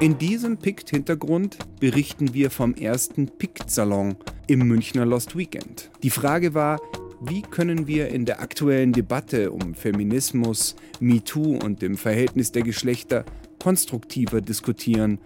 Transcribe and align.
In 0.00 0.16
diesem 0.16 0.58
Pict-Hintergrund 0.58 1.58
berichten 1.80 2.32
wir 2.32 2.52
vom 2.52 2.74
ersten 2.74 3.26
Pict-Salon 3.26 4.14
im 4.46 4.60
Münchner 4.68 5.04
Lost 5.04 5.36
Weekend. 5.36 5.90
Die 6.04 6.10
Frage 6.10 6.54
war, 6.54 6.80
wie 7.20 7.42
können 7.42 7.88
wir 7.88 8.06
in 8.06 8.24
der 8.24 8.40
aktuellen 8.40 8.92
Debatte 8.92 9.50
um 9.50 9.74
Feminismus, 9.74 10.76
MeToo 11.00 11.58
und 11.64 11.82
dem 11.82 11.96
Verhältnis 11.96 12.52
der 12.52 12.62
Geschlechter 12.62 13.24
konstruktiver 13.58 14.40
diskutieren 14.40 15.18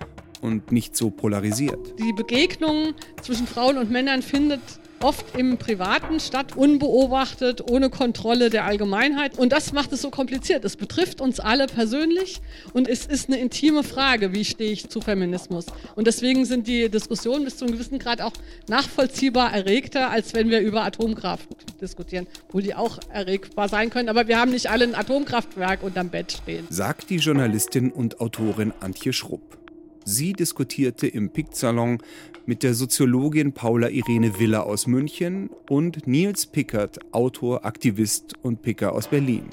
und 0.43 0.71
nicht 0.73 0.97
so 0.97 1.09
polarisiert? 1.09 1.99
Die 1.99 2.13
Begegnung 2.13 2.93
zwischen 3.23 3.47
Frauen 3.47 3.79
und 3.79 3.91
Männern 3.91 4.21
findet 4.21 4.61
oft 5.03 5.37
im 5.37 5.59
Privaten 5.59 6.21
statt, 6.21 6.57
unbeobachtet, 6.57 7.71
ohne 7.71 7.91
Kontrolle 7.91 8.51
der 8.51 8.65
Allgemeinheit. 8.65 9.39
Und 9.39 9.53
das 9.53 9.73
macht 9.73 9.93
es 9.93 10.03
so 10.03 10.11
kompliziert. 10.11 10.65
Es 10.65 10.77
betrifft 10.77 11.21
uns 11.21 11.41
alle 11.41 11.67
persönlich 11.67 12.41
und 12.73 12.89
es 12.89 13.07
ist 13.07 13.29
eine 13.29 13.39
intime 13.39 13.83
Frage, 13.83 14.33
wie 14.33 14.45
stehe 14.45 14.73
ich 14.73 14.89
zu 14.89 15.01
Feminismus. 15.01 15.67
Und 15.97 16.07
deswegen 16.07 16.45
sind 16.45 16.67
die 16.67 16.89
Diskussionen 16.89 17.45
bis 17.45 17.57
zu 17.57 17.65
einem 17.65 17.75
gewissen 17.75 17.99
Grad 17.99 18.21
auch 18.21 18.33
nachvollziehbar 18.69 19.53
erregter, 19.53 20.11
als 20.11 20.35
wenn 20.35 20.51
wir 20.51 20.61
über 20.61 20.85
Atomkraft 20.85 21.49
diskutieren, 21.81 22.27
wo 22.51 22.61
die 22.61 22.75
auch 22.75 22.99
erregbar 23.13 23.69
sein 23.69 23.91
können. 23.91 24.09
Aber 24.09 24.29
wir 24.29 24.39
haben 24.39 24.53
nicht 24.53 24.71
alle 24.71 24.85
ein 24.85 24.95
Atomkraftwerk 24.95 25.83
unterm 25.83 26.11
Bett 26.11 26.33
stehen. 26.33 26.67
Sagt 26.71 27.11
die 27.11 27.17
Journalistin 27.17 27.91
und 27.91 28.21
Autorin 28.21 28.73
Antje 28.81 29.13
Schrupp. 29.13 29.62
Sie 30.05 30.33
diskutierte 30.33 31.07
im 31.07 31.31
PIC-Salon 31.31 31.99
mit 32.45 32.63
der 32.63 32.75
Soziologin 32.75 33.53
Paula 33.53 33.89
Irene 33.89 34.39
Willer 34.39 34.67
aus 34.67 34.87
München 34.87 35.51
und 35.69 36.07
Nils 36.07 36.47
Pickert, 36.47 36.99
Autor, 37.13 37.65
Aktivist 37.65 38.35
und 38.43 38.63
Picker 38.63 38.93
aus 38.93 39.09
Berlin. 39.09 39.45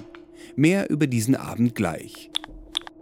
Mehr 0.55 0.89
über 0.89 1.05
diesen 1.05 1.35
Abend 1.35 1.75
gleich. 1.75 2.31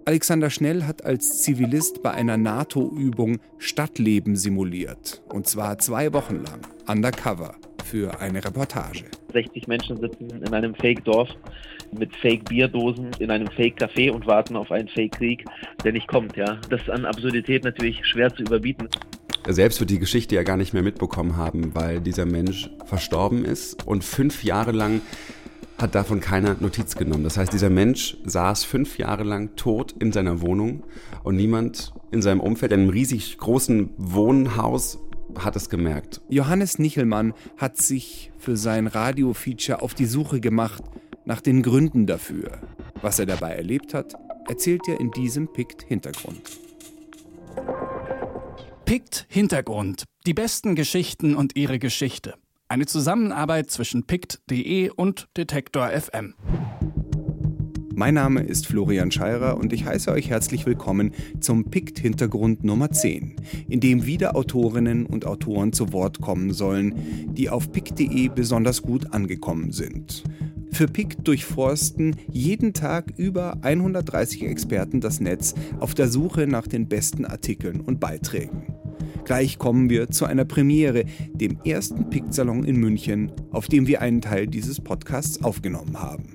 Alexander 0.06 0.50
Schnell 0.50 0.84
hat 0.84 1.06
als 1.06 1.42
Zivilist 1.42 2.02
bei 2.02 2.12
einer 2.12 2.38
NATO-Übung 2.38 3.40
Stadtleben 3.58 4.36
simuliert. 4.36 5.22
Und 5.30 5.48
zwar 5.48 5.80
zwei 5.80 6.14
Wochen 6.14 6.44
lang, 6.44 6.62
undercover, 6.88 7.56
für 7.84 8.20
eine 8.20 8.44
Reportage. 8.44 9.06
60 9.34 9.68
Menschen 9.68 9.98
sitzen 9.98 10.30
in 10.30 10.54
einem 10.54 10.76
Fake-Dorf 10.76 11.30
mit 11.92 12.16
Fake-Bierdosen 12.16 13.12
in 13.20 13.32
einem 13.32 13.48
Fake-Café 13.48 14.12
und 14.12 14.26
warten 14.28 14.56
auf 14.56 14.72
einen 14.72 14.88
Fake-Krieg, 14.88 15.46
der 15.84 15.94
nicht 15.94 16.08
kommt. 16.08 16.36
Ja, 16.36 16.60
Das 16.70 16.82
ist 16.82 16.90
an 16.90 17.06
Absurdität 17.06 17.64
natürlich 17.64 18.06
schwer 18.06 18.34
zu 18.34 18.44
überbieten. 18.44 18.90
Er 19.46 19.54
selbst 19.54 19.80
wird 19.80 19.90
die 19.90 20.00
Geschichte 20.00 20.36
ja 20.36 20.44
gar 20.44 20.58
nicht 20.58 20.74
mehr 20.74 20.84
mitbekommen 20.84 21.38
haben, 21.38 21.74
weil 21.74 22.02
dieser 22.02 22.26
Mensch 22.26 22.70
verstorben 22.86 23.46
ist 23.46 23.88
und 23.88 24.04
fünf 24.04 24.44
Jahre 24.44 24.74
lang 24.74 25.02
hat 25.78 25.96
davon 25.96 26.20
keiner 26.20 26.58
Notiz 26.60 26.96
genommen. 26.96 27.24
Das 27.24 27.38
heißt, 27.38 27.54
dieser 27.54 27.70
Mensch 27.70 28.18
saß 28.26 28.64
fünf 28.64 28.98
Jahre 28.98 29.24
lang 29.24 29.56
tot 29.56 29.94
in 30.00 30.12
seiner 30.12 30.42
Wohnung 30.42 30.84
und 31.24 31.36
niemand 31.36 31.94
in 32.12 32.22
seinem 32.22 32.40
Umfeld, 32.40 32.72
in 32.72 32.82
einem 32.82 32.90
riesig 32.90 33.38
großen 33.38 33.92
Wohnhaus, 33.98 35.00
hat 35.38 35.56
es 35.56 35.70
gemerkt. 35.70 36.22
Johannes 36.30 36.80
Nichelmann 36.80 37.34
hat 37.58 37.78
sich 37.78 38.32
für 38.38 38.58
sein 38.58 38.88
Radio-Feature 38.88 39.82
auf 39.82 39.94
die 39.94 40.06
Suche 40.06 40.40
gemacht 40.40 40.84
nach 41.28 41.42
den 41.42 41.62
Gründen 41.62 42.08
dafür. 42.08 42.62
Was 43.02 43.20
er 43.20 43.26
dabei 43.26 43.52
erlebt 43.52 43.94
hat, 43.94 44.16
erzählt 44.48 44.88
er 44.88 45.00
in 45.00 45.12
diesem 45.12 45.52
Pict-Hintergrund. 45.52 46.42
Pict 48.86 49.26
Hintergrund. 49.28 50.06
Die 50.26 50.34
besten 50.34 50.76
Geschichten 50.76 51.36
und 51.36 51.58
ihre 51.58 51.80
Geschichte. 51.80 52.36
Eine 52.70 52.86
Zusammenarbeit 52.86 53.70
zwischen 53.70 54.08
pict.de 54.08 54.90
und 54.90 55.28
Detektor 55.36 55.90
FM. 55.90 56.34
Mein 57.94 58.14
Name 58.14 58.44
ist 58.44 58.68
Florian 58.68 59.12
Scheirer 59.12 59.58
und 59.58 59.74
ich 59.74 59.86
heiße 59.86 60.12
euch 60.12 60.30
herzlich 60.30 60.66
willkommen 60.66 61.14
zum 61.40 61.66
Pict-Hintergrund 61.66 62.64
Nummer 62.64 62.92
10, 62.92 63.36
in 63.68 63.80
dem 63.80 64.06
wieder 64.06 64.36
Autorinnen 64.36 65.06
und 65.06 65.26
Autoren 65.26 65.74
zu 65.74 65.92
Wort 65.92 66.22
kommen 66.22 66.54
sollen, 66.54 67.34
die 67.34 67.50
auf 67.50 67.72
pict.de 67.72 68.30
besonders 68.30 68.84
gut 68.84 69.14
angekommen 69.14 69.72
sind. 69.72 70.24
Für 70.72 70.88
PIC 70.88 71.24
durchforsten 71.24 72.16
jeden 72.32 72.74
Tag 72.74 73.14
über 73.18 73.58
130 73.62 74.44
Experten 74.44 75.02
das 75.02 75.20
Netz 75.20 75.56
auf 75.80 75.96
der 75.96 76.08
Suche 76.08 76.48
nach 76.48 76.68
den 76.68 76.88
besten 76.88 77.26
Artikeln 77.26 77.82
und 77.82 78.00
Beiträgen. 78.00 78.64
Gleich 79.26 79.58
kommen 79.58 79.90
wir 79.90 80.10
zu 80.10 80.26
einer 80.26 80.46
Premiere, 80.46 81.06
dem 81.34 81.58
ersten 81.66 82.10
PIC-Salon 82.10 82.64
in 82.64 82.78
München, 82.78 83.32
auf 83.52 83.68
dem 83.68 83.88
wir 83.88 84.02
einen 84.02 84.22
Teil 84.22 84.48
dieses 84.48 84.80
Podcasts 84.80 85.44
aufgenommen 85.44 86.00
haben. 86.00 86.34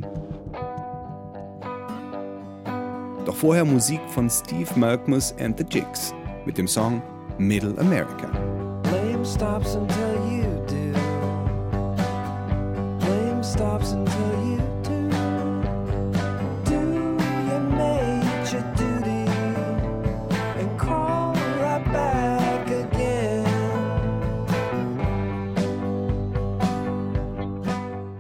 Doch 3.25 3.37
vorher 3.37 3.65
Musik 3.65 4.01
von 4.09 4.29
Steve 4.29 4.69
Malkmus 4.77 5.33
and 5.39 5.57
the 5.57 5.65
Jigs 5.71 6.13
mit 6.45 6.59
dem 6.59 6.67
Song 6.67 7.01
Middle 7.39 7.79
America. 7.79 8.31
Stops 13.63 13.93
until 13.93 14.33
you 14.49 14.59
do. 14.83 14.99
Do 16.65 16.81
your 17.49 17.61
major 17.61 18.63
duty 18.77 19.25
and 20.59 20.79
call 20.79 21.33
right 21.61 21.85
back 21.93 22.67
again. 22.67 23.47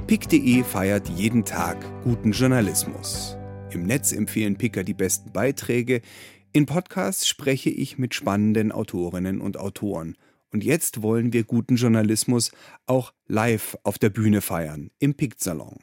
PIC.de 0.06 0.62
feiert 0.62 1.08
jeden 1.08 1.44
Tag 1.44 1.76
guten 2.04 2.30
Journalismus. 2.30 3.36
Im 3.72 3.82
Netz 3.82 4.12
empfehlen 4.12 4.56
Picker 4.56 4.84
die 4.84 4.94
besten 4.94 5.32
Beiträge. 5.32 6.02
In 6.52 6.66
Podcasts 6.66 7.26
spreche 7.26 7.70
ich 7.70 7.98
mit 7.98 8.14
spannenden 8.14 8.70
Autorinnen 8.70 9.40
und 9.40 9.56
Autoren. 9.56 10.16
Und 10.52 10.62
jetzt 10.62 11.02
wollen 11.02 11.32
wir 11.32 11.44
guten 11.44 11.76
Journalismus 11.76 12.52
auch 12.86 13.12
live 13.26 13.76
auf 13.84 13.98
der 13.98 14.10
Bühne 14.10 14.42
feiern, 14.42 14.90
im 14.98 15.14
Pict-Salon. 15.14 15.78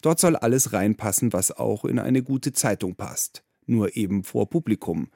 Dort 0.00 0.18
soll 0.18 0.36
alles 0.36 0.72
reinpassen, 0.72 1.32
was 1.32 1.50
auch 1.52 1.84
in 1.84 1.98
eine 1.98 2.22
gute 2.22 2.52
Zeitung 2.52 2.94
passt. 2.94 3.44
Nur 3.66 3.96
eben 3.96 4.24
vor 4.24 4.48
Publikum. 4.48 5.08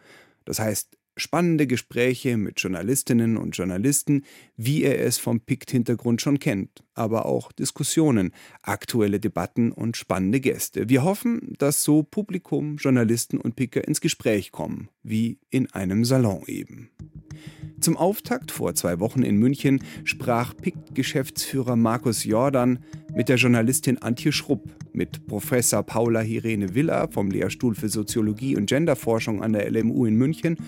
Das 0.44 0.58
heißt, 0.58 0.98
spannende 1.16 1.66
Gespräche 1.66 2.36
mit 2.36 2.60
Journalistinnen 2.60 3.36
und 3.36 3.56
Journalisten, 3.56 4.24
wie 4.56 4.82
er 4.82 5.00
es 5.00 5.18
vom 5.18 5.40
PICT-Hintergrund 5.40 6.20
schon 6.20 6.38
kennt, 6.38 6.84
aber 6.94 7.26
auch 7.26 7.52
Diskussionen, 7.52 8.32
aktuelle 8.62 9.20
Debatten 9.20 9.72
und 9.72 9.96
spannende 9.96 10.40
Gäste. 10.40 10.88
Wir 10.88 11.04
hoffen, 11.04 11.54
dass 11.58 11.82
so 11.82 12.02
Publikum, 12.02 12.76
Journalisten 12.76 13.38
und 13.38 13.56
Picker 13.56 13.86
ins 13.86 14.00
Gespräch 14.00 14.52
kommen, 14.52 14.88
wie 15.02 15.38
in 15.50 15.70
einem 15.72 16.04
Salon 16.04 16.42
eben. 16.46 16.90
Zum 17.80 17.96
Auftakt 17.96 18.52
vor 18.52 18.76
zwei 18.76 19.00
Wochen 19.00 19.22
in 19.22 19.38
München 19.38 19.82
sprach 20.04 20.54
PICT-Geschäftsführer 20.56 21.74
Markus 21.74 22.24
Jordan 22.24 22.78
mit 23.12 23.28
der 23.28 23.36
Journalistin 23.36 23.98
Antje 23.98 24.30
Schrupp, 24.30 24.70
mit 24.92 25.26
Professor 25.26 25.82
Paula 25.82 26.20
Hirene 26.20 26.76
Villa 26.76 27.08
vom 27.08 27.30
Lehrstuhl 27.30 27.74
für 27.74 27.88
Soziologie 27.88 28.56
und 28.56 28.66
Genderforschung 28.66 29.42
an 29.42 29.52
der 29.52 29.68
LMU 29.68 30.06
in 30.06 30.14
München 30.14 30.58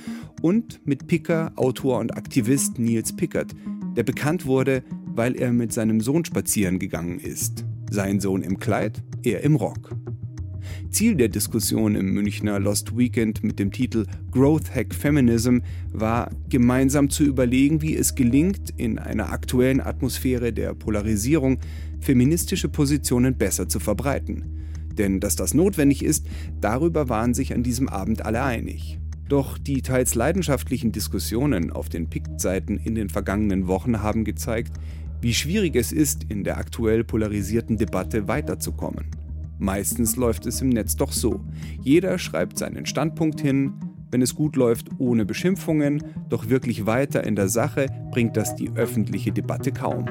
und 0.42 0.84
mit 0.84 1.06
Picker, 1.06 1.52
Autor 1.54 2.00
und 2.00 2.16
Aktivist 2.16 2.80
Nils 2.80 3.14
Pickert, 3.14 3.52
der 3.96 4.02
bekannt 4.02 4.44
wurde, 4.44 4.82
weil 5.06 5.36
er 5.36 5.52
mit 5.52 5.72
seinem 5.72 6.00
Sohn 6.00 6.24
spazieren 6.24 6.80
gegangen 6.80 7.20
ist. 7.20 7.64
Sein 7.90 8.18
Sohn 8.18 8.42
im 8.42 8.58
Kleid, 8.58 9.04
er 9.22 9.42
im 9.42 9.54
Rock. 9.54 9.94
Ziel 10.90 11.14
der 11.14 11.28
Diskussion 11.28 11.94
im 11.94 12.12
Münchner 12.12 12.60
Lost 12.60 12.96
Weekend 12.96 13.42
mit 13.42 13.58
dem 13.58 13.72
Titel 13.72 14.06
Growth 14.30 14.74
Hack 14.74 14.94
Feminism 14.94 15.58
war, 15.92 16.30
gemeinsam 16.48 17.10
zu 17.10 17.24
überlegen, 17.24 17.82
wie 17.82 17.96
es 17.96 18.14
gelingt, 18.14 18.70
in 18.76 18.98
einer 18.98 19.32
aktuellen 19.32 19.80
Atmosphäre 19.80 20.52
der 20.52 20.74
Polarisierung 20.74 21.58
feministische 22.00 22.68
Positionen 22.68 23.36
besser 23.36 23.68
zu 23.68 23.80
verbreiten. 23.80 24.44
Denn 24.98 25.20
dass 25.20 25.36
das 25.36 25.54
notwendig 25.54 26.04
ist, 26.04 26.26
darüber 26.60 27.08
waren 27.08 27.34
sich 27.34 27.52
an 27.52 27.62
diesem 27.62 27.88
Abend 27.88 28.24
alle 28.24 28.42
einig. 28.42 28.98
Doch 29.28 29.56
die 29.58 29.82
teils 29.82 30.14
leidenschaftlichen 30.14 30.92
Diskussionen 30.92 31.72
auf 31.72 31.88
den 31.88 32.08
Pikt-Seiten 32.08 32.76
in 32.76 32.94
den 32.94 33.08
vergangenen 33.08 33.66
Wochen 33.66 34.02
haben 34.02 34.24
gezeigt, 34.24 34.72
wie 35.20 35.32
schwierig 35.32 35.74
es 35.76 35.90
ist, 35.90 36.24
in 36.28 36.44
der 36.44 36.58
aktuell 36.58 37.02
polarisierten 37.02 37.78
Debatte 37.78 38.28
weiterzukommen. 38.28 39.06
Meistens 39.58 40.16
läuft 40.16 40.46
es 40.46 40.60
im 40.60 40.68
Netz 40.68 40.96
doch 40.96 41.12
so. 41.12 41.40
Jeder 41.82 42.18
schreibt 42.18 42.58
seinen 42.58 42.86
Standpunkt 42.86 43.40
hin, 43.40 43.74
wenn 44.10 44.22
es 44.22 44.34
gut 44.34 44.56
läuft, 44.56 44.88
ohne 44.98 45.24
Beschimpfungen, 45.24 46.02
doch 46.28 46.48
wirklich 46.48 46.86
weiter 46.86 47.24
in 47.24 47.36
der 47.36 47.48
Sache 47.48 47.86
bringt 48.10 48.36
das 48.36 48.54
die 48.54 48.70
öffentliche 48.76 49.32
Debatte 49.32 49.72
kaum. 49.72 50.06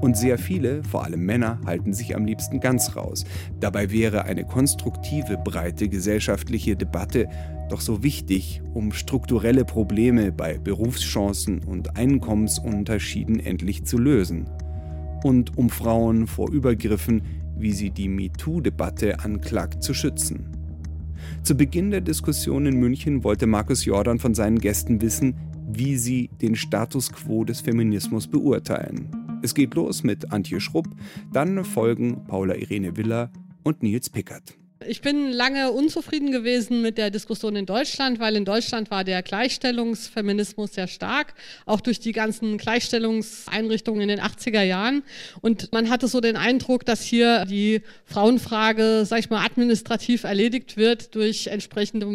Und 0.00 0.16
sehr 0.16 0.38
viele, 0.38 0.82
vor 0.84 1.04
allem 1.04 1.24
Männer, 1.24 1.58
halten 1.64 1.92
sich 1.92 2.14
am 2.14 2.24
liebsten 2.24 2.60
ganz 2.60 2.96
raus. 2.96 3.24
Dabei 3.60 3.90
wäre 3.90 4.24
eine 4.24 4.44
konstruktive, 4.44 5.38
breite 5.38 5.88
gesellschaftliche 5.88 6.76
Debatte 6.76 7.28
doch 7.68 7.80
so 7.80 8.02
wichtig, 8.02 8.62
um 8.74 8.92
strukturelle 8.92 9.64
Probleme 9.64 10.32
bei 10.32 10.58
Berufschancen 10.58 11.62
und 11.64 11.96
Einkommensunterschieden 11.96 13.40
endlich 13.40 13.84
zu 13.84 13.98
lösen. 13.98 14.48
Und 15.24 15.58
um 15.58 15.70
Frauen 15.70 16.26
vor 16.26 16.50
Übergriffen 16.50 17.22
wie 17.58 17.72
sie 17.72 17.90
die 17.90 18.08
MeToo-Debatte 18.08 19.20
anklagt, 19.20 19.82
zu 19.82 19.94
schützen. 19.94 20.48
Zu 21.42 21.56
Beginn 21.56 21.90
der 21.90 22.00
Diskussion 22.00 22.66
in 22.66 22.78
München 22.78 23.24
wollte 23.24 23.46
Markus 23.46 23.84
Jordan 23.84 24.18
von 24.18 24.34
seinen 24.34 24.58
Gästen 24.58 25.00
wissen, 25.00 25.34
wie 25.68 25.96
sie 25.96 26.30
den 26.40 26.56
Status 26.56 27.12
quo 27.12 27.44
des 27.44 27.60
Feminismus 27.60 28.26
beurteilen. 28.26 29.08
Es 29.42 29.54
geht 29.54 29.74
los 29.74 30.02
mit 30.02 30.32
Antje 30.32 30.60
Schrupp, 30.60 30.88
dann 31.32 31.64
folgen 31.64 32.24
Paula 32.26 32.54
Irene 32.54 32.96
Willer 32.96 33.30
und 33.62 33.82
Nils 33.82 34.10
Pickert. 34.10 34.56
Ich 34.84 35.00
bin 35.00 35.32
lange 35.32 35.72
unzufrieden 35.72 36.32
gewesen 36.32 36.82
mit 36.82 36.98
der 36.98 37.10
Diskussion 37.10 37.56
in 37.56 37.64
Deutschland, 37.64 38.20
weil 38.20 38.36
in 38.36 38.44
Deutschland 38.44 38.90
war 38.90 39.04
der 39.04 39.22
Gleichstellungsfeminismus 39.22 40.74
sehr 40.74 40.86
stark, 40.86 41.32
auch 41.64 41.80
durch 41.80 41.98
die 41.98 42.12
ganzen 42.12 42.58
Gleichstellungseinrichtungen 42.58 44.02
in 44.02 44.08
den 44.08 44.20
80er 44.20 44.62
Jahren. 44.62 45.02
Und 45.40 45.72
man 45.72 45.88
hatte 45.88 46.08
so 46.08 46.20
den 46.20 46.36
Eindruck, 46.36 46.84
dass 46.84 47.00
hier 47.02 47.46
die 47.46 47.80
Frauenfrage, 48.04 49.04
sag 49.06 49.20
ich 49.20 49.30
mal, 49.30 49.46
administrativ 49.46 50.24
erledigt 50.24 50.76
wird 50.76 51.14
durch 51.14 51.46
entsprechende 51.46 52.06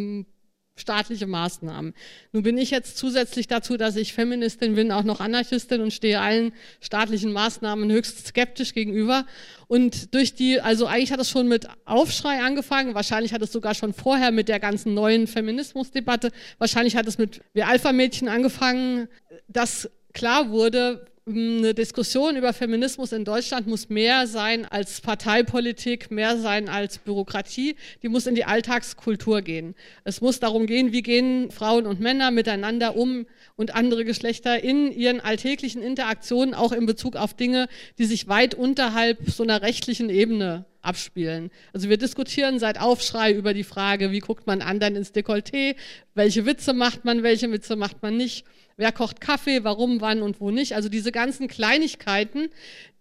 staatliche 0.76 1.28
Maßnahmen. 1.28 1.94
Nun 2.32 2.44
bin 2.44 2.58
ich 2.58 2.72
jetzt 2.72 2.98
zusätzlich 2.98 3.48
dazu, 3.48 3.78
dass 3.78 3.96
ich 3.96 4.14
Feministin 4.14 4.76
bin, 4.76 4.92
auch 4.92 5.04
noch 5.04 5.20
Anarchistin 5.20 5.82
und 5.82 5.94
stehe 5.94 6.20
allen 6.20 6.54
staatlichen 6.80 7.32
Maßnahmen 7.34 7.92
höchst 7.92 8.28
skeptisch 8.28 8.74
gegenüber. 8.74 9.26
Und 9.68 10.14
durch 10.14 10.34
die, 10.34 10.60
also 10.60 10.88
eigentlich 10.88 11.12
hat 11.12 11.20
es 11.20 11.30
schon 11.30 11.48
mit 11.48 11.68
Aufschrei 11.86 12.42
angefangen, 12.42 12.96
wahrscheinlich 12.96 13.34
hat 13.34 13.42
es 13.42 13.52
sogar 13.52 13.76
schon 13.76 13.94
vorher 13.94 14.32
mit 14.32 14.48
der 14.48 14.60
ganzen 14.60 14.94
neuen 14.94 15.28
Feminismusdebatte, 15.28 16.32
wahrscheinlich 16.58 16.96
hat 16.96 17.08
es 17.08 17.18
mit 17.18 17.42
Wir 17.54 17.68
Alpha-Mädchen 17.68 18.28
angefangen, 18.28 19.08
dass 19.48 19.90
klar 20.14 20.50
wurde, 20.50 21.06
eine 21.32 21.74
Diskussion 21.74 22.36
über 22.36 22.54
Feminismus 22.54 23.12
in 23.12 23.26
Deutschland 23.26 23.68
muss 23.68 23.90
mehr 23.90 24.28
sein 24.28 24.66
als 24.66 25.02
Parteipolitik, 25.02 26.12
mehr 26.12 26.38
sein 26.38 26.70
als 26.70 26.98
Bürokratie. 27.00 27.76
Die 28.04 28.10
muss 28.10 28.28
in 28.28 28.36
die 28.36 28.46
Alltagskultur 28.46 29.42
gehen. 29.42 29.76
Es 30.04 30.22
muss 30.22 30.40
darum 30.40 30.66
gehen, 30.66 30.92
wie 30.92 31.02
gehen 31.02 31.52
Frauen 31.52 31.86
und 31.86 32.00
Männer 32.00 32.32
miteinander 32.32 32.96
um 32.96 33.26
und 33.56 33.76
andere 33.76 34.06
Geschlechter 34.06 34.64
in 34.64 34.92
ihren 34.92 35.20
alltäglichen 35.20 35.82
Interaktionen, 35.82 36.54
auch 36.54 36.72
in 36.72 36.86
Bezug 36.86 37.16
auf 37.16 37.34
Dinge, 37.34 37.68
die 37.98 38.06
sich 38.06 38.28
weit 38.28 38.54
unterhalb 38.54 39.30
so 39.30 39.44
einer 39.44 39.62
rechtlichen 39.62 40.10
Ebene 40.10 40.66
abspielen. 40.82 41.52
Also 41.74 41.90
wir 41.90 41.98
diskutieren 41.98 42.60
seit 42.60 42.80
Aufschrei 42.80 43.34
über 43.34 43.54
die 43.54 43.64
Frage, 43.64 44.12
wie 44.12 44.20
guckt 44.20 44.48
man 44.48 44.62
anderen 44.62 44.96
ins 44.96 45.14
Dekolleté, 45.14 45.76
welche 46.16 46.46
Witze 46.46 46.74
macht 46.74 47.06
man, 47.06 47.24
welche 47.24 47.52
Witze 47.52 47.76
macht 47.76 48.02
man 48.02 48.18
nicht, 48.18 48.46
wer 48.78 48.92
kocht 48.92 49.22
Kaffee, 49.22 49.64
warum, 49.64 50.02
wann 50.02 50.22
und 50.22 50.40
wo 50.40 50.52
nicht. 50.52 50.76
Also 50.76 50.90
diese 50.90 51.12
ganzen 51.12 51.48
Kleinigkeiten, 51.48 52.50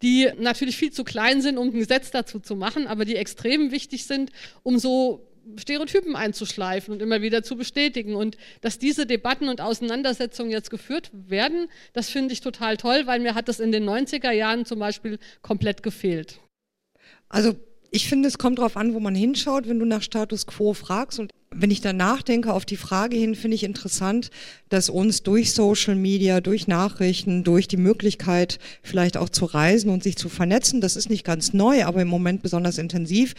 die 0.02 0.28
natürlich 0.38 0.76
viel 0.76 0.92
zu 0.92 1.04
klein 1.04 1.42
sind, 1.42 1.58
um 1.58 1.68
ein 1.68 1.78
Gesetz 1.78 2.10
dazu 2.10 2.40
zu 2.40 2.56
machen, 2.56 2.86
aber 2.86 3.04
die 3.04 3.16
extrem 3.16 3.70
wichtig 3.70 4.06
sind, 4.06 4.30
um 4.62 4.78
so 4.78 5.26
Stereotypen 5.56 6.16
einzuschleifen 6.16 6.92
und 6.92 7.02
immer 7.02 7.22
wieder 7.22 7.42
zu 7.42 7.56
bestätigen. 7.56 8.14
Und 8.14 8.36
dass 8.60 8.78
diese 8.78 9.06
Debatten 9.06 9.48
und 9.48 9.60
Auseinandersetzungen 9.60 10.50
jetzt 10.50 10.70
geführt 10.70 11.10
werden, 11.12 11.68
das 11.92 12.08
finde 12.08 12.32
ich 12.32 12.40
total 12.40 12.76
toll, 12.76 13.02
weil 13.06 13.20
mir 13.20 13.34
hat 13.34 13.48
das 13.48 13.60
in 13.60 13.72
den 13.72 13.88
90er 13.88 14.30
Jahren 14.30 14.64
zum 14.64 14.78
Beispiel 14.78 15.18
komplett 15.42 15.82
gefehlt. 15.82 16.38
Also 17.28 17.54
ich 17.90 18.08
finde, 18.08 18.28
es 18.28 18.38
kommt 18.38 18.58
darauf 18.58 18.76
an, 18.76 18.94
wo 18.94 19.00
man 19.00 19.14
hinschaut, 19.14 19.68
wenn 19.68 19.78
du 19.78 19.86
nach 19.86 20.02
Status 20.02 20.46
quo 20.46 20.74
fragst. 20.74 21.18
Und 21.18 21.32
wenn 21.52 21.72
ich 21.72 21.80
danach 21.80 22.22
denke, 22.22 22.52
auf 22.52 22.64
die 22.64 22.76
Frage 22.76 23.16
hin, 23.16 23.34
finde 23.34 23.56
ich 23.56 23.64
interessant, 23.64 24.30
dass 24.68 24.88
uns 24.88 25.24
durch 25.24 25.52
Social 25.52 25.96
Media, 25.96 26.40
durch 26.40 26.68
Nachrichten, 26.68 27.42
durch 27.42 27.66
die 27.66 27.76
Möglichkeit, 27.76 28.60
vielleicht 28.82 29.16
auch 29.16 29.28
zu 29.28 29.46
reisen 29.46 29.90
und 29.90 30.04
sich 30.04 30.16
zu 30.16 30.28
vernetzen, 30.28 30.80
das 30.80 30.94
ist 30.94 31.10
nicht 31.10 31.24
ganz 31.24 31.52
neu, 31.52 31.84
aber 31.84 32.02
im 32.02 32.08
Moment 32.08 32.42
besonders 32.42 32.78
intensiv, 32.78 33.34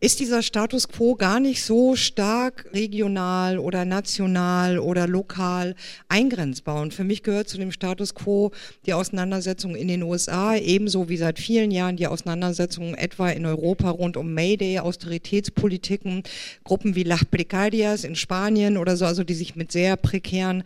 ist 0.00 0.18
dieser 0.18 0.42
Status 0.42 0.88
quo 0.88 1.14
gar 1.14 1.40
nicht 1.40 1.62
so 1.62 1.94
stark 1.94 2.66
regional 2.72 3.58
oder 3.58 3.84
national 3.84 4.78
oder 4.78 5.06
lokal 5.06 5.74
eingrenzbar. 6.08 6.80
Und 6.80 6.94
für 6.94 7.04
mich 7.04 7.22
gehört 7.22 7.50
zu 7.50 7.58
dem 7.58 7.70
Status 7.70 8.14
quo 8.14 8.50
die 8.86 8.94
Auseinandersetzung 8.94 9.76
in 9.76 9.88
den 9.88 10.02
USA, 10.02 10.56
ebenso 10.56 11.10
wie 11.10 11.18
seit 11.18 11.38
vielen 11.38 11.70
Jahren 11.70 11.96
die 11.96 12.06
Auseinandersetzungen 12.06 12.94
etwa 12.94 13.28
in 13.28 13.44
Europa 13.44 13.90
rund 13.90 14.16
um 14.16 14.32
Mayday, 14.32 14.78
Austeritätspolitiken, 14.78 16.22
Gruppen 16.64 16.94
wie 16.94 17.02
Las 17.02 17.26
Precarias 17.26 18.04
in 18.04 18.16
Spanien 18.16 18.78
oder 18.78 18.96
so, 18.96 19.04
also 19.04 19.22
die 19.22 19.34
sich 19.34 19.54
mit 19.54 19.70
sehr 19.70 19.96
prekären 19.96 20.64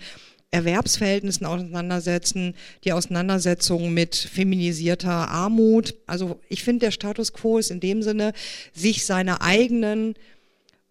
Erwerbsverhältnissen 0.55 1.47
auseinandersetzen, 1.47 2.55
die 2.85 2.93
Auseinandersetzung 2.93 3.93
mit 3.93 4.15
feminisierter 4.15 5.29
Armut. 5.29 5.97
Also 6.07 6.41
ich 6.49 6.63
finde, 6.63 6.87
der 6.87 6.91
Status 6.93 7.33
quo 7.33 7.59
ist 7.59 7.73
in 7.73 7.81
dem 7.81 8.03
Sinne, 8.03 8.33
sich 8.73 9.05
seiner 9.05 9.43
eigenen 9.43 10.15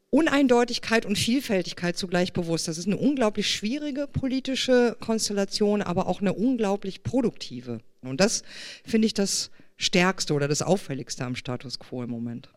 Uneindeutigkeit 0.09 1.05
und 1.05 1.17
Vielfältigkeit 1.17 1.97
zugleich 1.97 2.33
bewusst. 2.33 2.67
Das 2.67 2.77
ist 2.77 2.87
eine 2.87 2.97
unglaublich 2.97 3.49
schwierige 3.49 4.05
politische 4.05 4.97
Konstellation, 4.99 5.81
aber 5.81 6.07
auch 6.07 6.19
eine 6.19 6.33
unglaublich 6.33 7.01
produktive. 7.01 7.79
Und 8.01 8.19
das 8.19 8.43
finde 8.85 9.07
ich 9.07 9.13
das 9.13 9.49
Stärkste 9.77 10.33
oder 10.33 10.49
das 10.49 10.61
Auffälligste 10.61 11.23
am 11.23 11.37
Status 11.37 11.79
quo 11.79 12.03
im 12.03 12.09
Moment. 12.09 12.49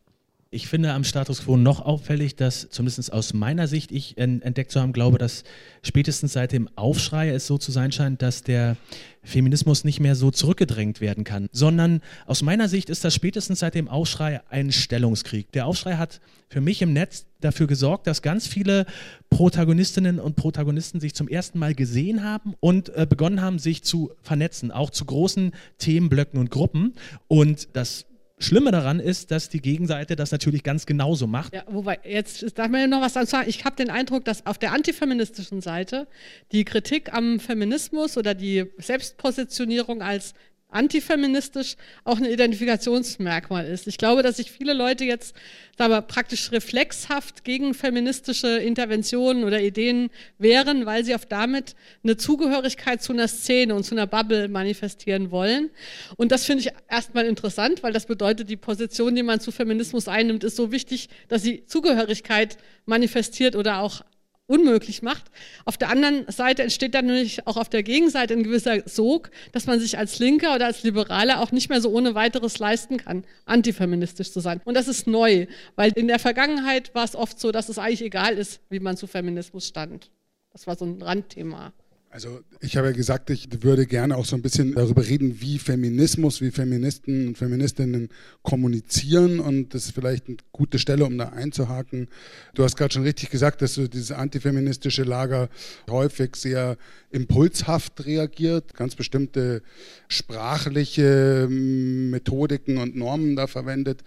Ich 0.56 0.68
finde 0.68 0.94
am 0.94 1.04
Status 1.04 1.44
quo 1.44 1.58
noch 1.58 1.80
auffällig, 1.80 2.34
dass 2.34 2.70
zumindest 2.70 3.12
aus 3.12 3.34
meiner 3.34 3.68
Sicht 3.68 3.92
ich 3.92 4.16
entdeckt 4.16 4.70
zu 4.70 4.80
haben 4.80 4.94
glaube, 4.94 5.18
dass 5.18 5.44
spätestens 5.82 6.32
seit 6.32 6.52
dem 6.52 6.70
Aufschrei 6.76 7.28
es 7.28 7.46
so 7.46 7.58
zu 7.58 7.72
sein 7.72 7.92
scheint, 7.92 8.22
dass 8.22 8.40
der 8.40 8.78
Feminismus 9.22 9.84
nicht 9.84 10.00
mehr 10.00 10.14
so 10.14 10.30
zurückgedrängt 10.30 11.02
werden 11.02 11.24
kann, 11.24 11.50
sondern 11.52 12.00
aus 12.24 12.40
meiner 12.40 12.70
Sicht 12.70 12.88
ist 12.88 13.04
das 13.04 13.14
spätestens 13.14 13.58
seit 13.58 13.74
dem 13.74 13.86
Aufschrei 13.86 14.40
ein 14.48 14.72
Stellungskrieg. 14.72 15.52
Der 15.52 15.66
Aufschrei 15.66 15.96
hat 15.96 16.22
für 16.48 16.62
mich 16.62 16.80
im 16.80 16.94
Netz 16.94 17.26
dafür 17.42 17.66
gesorgt, 17.66 18.06
dass 18.06 18.22
ganz 18.22 18.46
viele 18.46 18.86
Protagonistinnen 19.28 20.18
und 20.18 20.36
Protagonisten 20.36 21.00
sich 21.00 21.14
zum 21.14 21.28
ersten 21.28 21.58
Mal 21.58 21.74
gesehen 21.74 22.24
haben 22.24 22.54
und 22.60 22.88
äh, 22.96 23.06
begonnen 23.06 23.42
haben, 23.42 23.58
sich 23.58 23.84
zu 23.84 24.12
vernetzen, 24.22 24.70
auch 24.70 24.88
zu 24.88 25.04
großen 25.04 25.52
Themenblöcken 25.76 26.40
und 26.40 26.50
Gruppen. 26.50 26.94
Und 27.28 27.68
das 27.74 28.06
Schlimme 28.38 28.70
daran 28.70 29.00
ist, 29.00 29.30
dass 29.30 29.48
die 29.48 29.62
Gegenseite 29.62 30.14
das 30.14 30.30
natürlich 30.30 30.62
ganz 30.62 30.84
genauso 30.84 31.26
macht. 31.26 31.54
Ja, 31.54 31.64
wobei, 31.68 31.98
jetzt 32.04 32.58
darf 32.58 32.68
man 32.68 32.82
ja 32.82 32.86
noch 32.86 33.00
was 33.00 33.14
sagen. 33.14 33.48
Ich 33.48 33.64
habe 33.64 33.76
den 33.76 33.88
Eindruck, 33.88 34.26
dass 34.26 34.44
auf 34.44 34.58
der 34.58 34.72
antifeministischen 34.72 35.62
Seite 35.62 36.06
die 36.52 36.64
Kritik 36.64 37.14
am 37.14 37.40
Feminismus 37.40 38.18
oder 38.18 38.34
die 38.34 38.66
Selbstpositionierung 38.76 40.02
als 40.02 40.34
antifeministisch 40.68 41.76
auch 42.04 42.18
ein 42.18 42.24
Identifikationsmerkmal 42.24 43.66
ist. 43.66 43.86
Ich 43.86 43.98
glaube, 43.98 44.22
dass 44.22 44.36
sich 44.36 44.50
viele 44.50 44.72
Leute 44.72 45.04
jetzt 45.04 45.34
aber 45.78 46.02
praktisch 46.02 46.52
reflexhaft 46.52 47.44
gegen 47.44 47.74
feministische 47.74 48.58
Interventionen 48.58 49.44
oder 49.44 49.60
Ideen 49.60 50.10
wehren, 50.38 50.86
weil 50.86 51.04
sie 51.04 51.14
auf 51.14 51.26
damit 51.26 51.74
eine 52.02 52.16
Zugehörigkeit 52.16 53.02
zu 53.02 53.12
einer 53.12 53.28
Szene 53.28 53.74
und 53.74 53.84
zu 53.84 53.94
einer 53.94 54.06
Bubble 54.06 54.48
manifestieren 54.48 55.30
wollen. 55.30 55.70
Und 56.16 56.32
das 56.32 56.44
finde 56.44 56.62
ich 56.62 56.72
erstmal 56.88 57.26
interessant, 57.26 57.82
weil 57.82 57.92
das 57.92 58.06
bedeutet, 58.06 58.50
die 58.50 58.56
Position, 58.56 59.14
die 59.14 59.22
man 59.22 59.40
zu 59.40 59.52
Feminismus 59.52 60.08
einnimmt, 60.08 60.44
ist 60.44 60.56
so 60.56 60.72
wichtig, 60.72 61.08
dass 61.28 61.42
sie 61.42 61.64
Zugehörigkeit 61.66 62.56
manifestiert 62.86 63.54
oder 63.54 63.80
auch 63.80 64.02
unmöglich 64.46 65.02
macht. 65.02 65.24
Auf 65.64 65.76
der 65.76 65.90
anderen 65.90 66.30
Seite 66.30 66.62
entsteht 66.62 66.94
dann 66.94 67.06
natürlich 67.06 67.46
auch 67.46 67.56
auf 67.56 67.68
der 67.68 67.82
Gegenseite 67.82 68.34
ein 68.34 68.44
gewisser 68.44 68.88
Sog, 68.88 69.30
dass 69.52 69.66
man 69.66 69.80
sich 69.80 69.98
als 69.98 70.18
Linker 70.18 70.54
oder 70.54 70.66
als 70.66 70.82
Liberaler 70.82 71.40
auch 71.40 71.52
nicht 71.52 71.68
mehr 71.68 71.80
so 71.80 71.90
ohne 71.90 72.14
weiteres 72.14 72.58
leisten 72.58 72.96
kann, 72.96 73.24
antifeministisch 73.44 74.32
zu 74.32 74.40
sein. 74.40 74.60
Und 74.64 74.74
das 74.74 74.88
ist 74.88 75.06
neu, 75.06 75.46
weil 75.74 75.92
in 75.92 76.08
der 76.08 76.18
Vergangenheit 76.18 76.94
war 76.94 77.04
es 77.04 77.16
oft 77.16 77.40
so, 77.40 77.50
dass 77.50 77.68
es 77.68 77.78
eigentlich 77.78 78.02
egal 78.02 78.34
ist, 78.34 78.60
wie 78.70 78.80
man 78.80 78.96
zu 78.96 79.06
Feminismus 79.06 79.66
stand. 79.66 80.10
Das 80.52 80.66
war 80.66 80.76
so 80.76 80.84
ein 80.84 81.02
Randthema. 81.02 81.72
Also 82.16 82.40
ich 82.60 82.78
habe 82.78 82.86
ja 82.86 82.92
gesagt, 82.94 83.28
ich 83.28 83.46
würde 83.62 83.84
gerne 83.84 84.16
auch 84.16 84.24
so 84.24 84.36
ein 84.36 84.40
bisschen 84.40 84.72
darüber 84.72 85.06
reden, 85.06 85.42
wie 85.42 85.58
Feminismus, 85.58 86.40
wie 86.40 86.50
Feministen 86.50 87.28
und 87.28 87.36
Feministinnen 87.36 88.08
kommunizieren 88.42 89.38
und 89.38 89.74
das 89.74 89.84
ist 89.84 89.90
vielleicht 89.90 90.28
eine 90.28 90.38
gute 90.50 90.78
Stelle, 90.78 91.04
um 91.04 91.18
da 91.18 91.28
einzuhaken. 91.28 92.08
Du 92.54 92.64
hast 92.64 92.78
gerade 92.78 92.94
schon 92.94 93.02
richtig 93.02 93.28
gesagt, 93.28 93.60
dass 93.60 93.74
so 93.74 93.86
dieses 93.86 94.12
antifeministische 94.12 95.02
Lager 95.02 95.50
häufig 95.90 96.36
sehr 96.36 96.78
impulshaft 97.10 98.06
reagiert, 98.06 98.72
ganz 98.72 98.94
bestimmte 98.94 99.60
sprachliche 100.08 101.48
Methodiken 101.50 102.78
und 102.78 102.96
Normen 102.96 103.36
da 103.36 103.46
verwendet. 103.46 104.04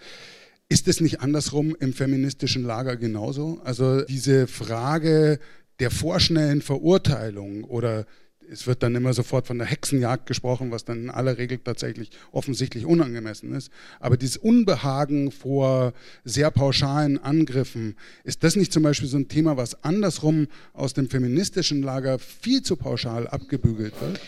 Ist 0.71 0.87
es 0.87 0.99
nicht 0.99 1.21
andersrum 1.21 1.75
im 1.79 1.93
feministischen 1.93 2.63
Lager 2.63 2.95
genauso? 2.95 3.59
Also 3.63 4.01
diese 4.01 4.45
Frage, 4.45 5.39
der 5.79 5.91
vorschnellen 5.91 6.61
Verurteilung 6.61 7.63
oder 7.63 8.05
es 8.51 8.67
wird 8.67 8.83
dann 8.83 8.95
immer 8.95 9.13
sofort 9.13 9.47
von 9.47 9.57
der 9.57 9.67
Hexenjagd 9.67 10.25
gesprochen, 10.25 10.71
was 10.71 10.85
dann 10.85 11.03
in 11.03 11.09
aller 11.09 11.37
Regel 11.37 11.59
tatsächlich 11.59 12.09
offensichtlich 12.31 12.85
unangemessen 12.85 13.53
ist. 13.53 13.71
Aber 13.99 14.17
dieses 14.17 14.37
Unbehagen 14.37 15.31
vor 15.31 15.93
sehr 16.23 16.49
pauschalen 16.51 17.17
Angriffen, 17.19 17.95
ist 18.23 18.43
das 18.43 18.55
nicht 18.55 18.73
zum 18.73 18.83
Beispiel 18.83 19.07
so 19.07 19.17
ein 19.17 19.27
Thema, 19.27 19.57
was 19.57 19.83
andersrum 19.83 20.47
aus 20.73 20.93
dem 20.93 21.09
feministischen 21.09 21.83
Lager 21.83 22.17
viel 22.19 22.63
zu 22.63 22.75
pauschal 22.75 23.27
abgebügelt 23.27 23.93
wird? 24.01 24.19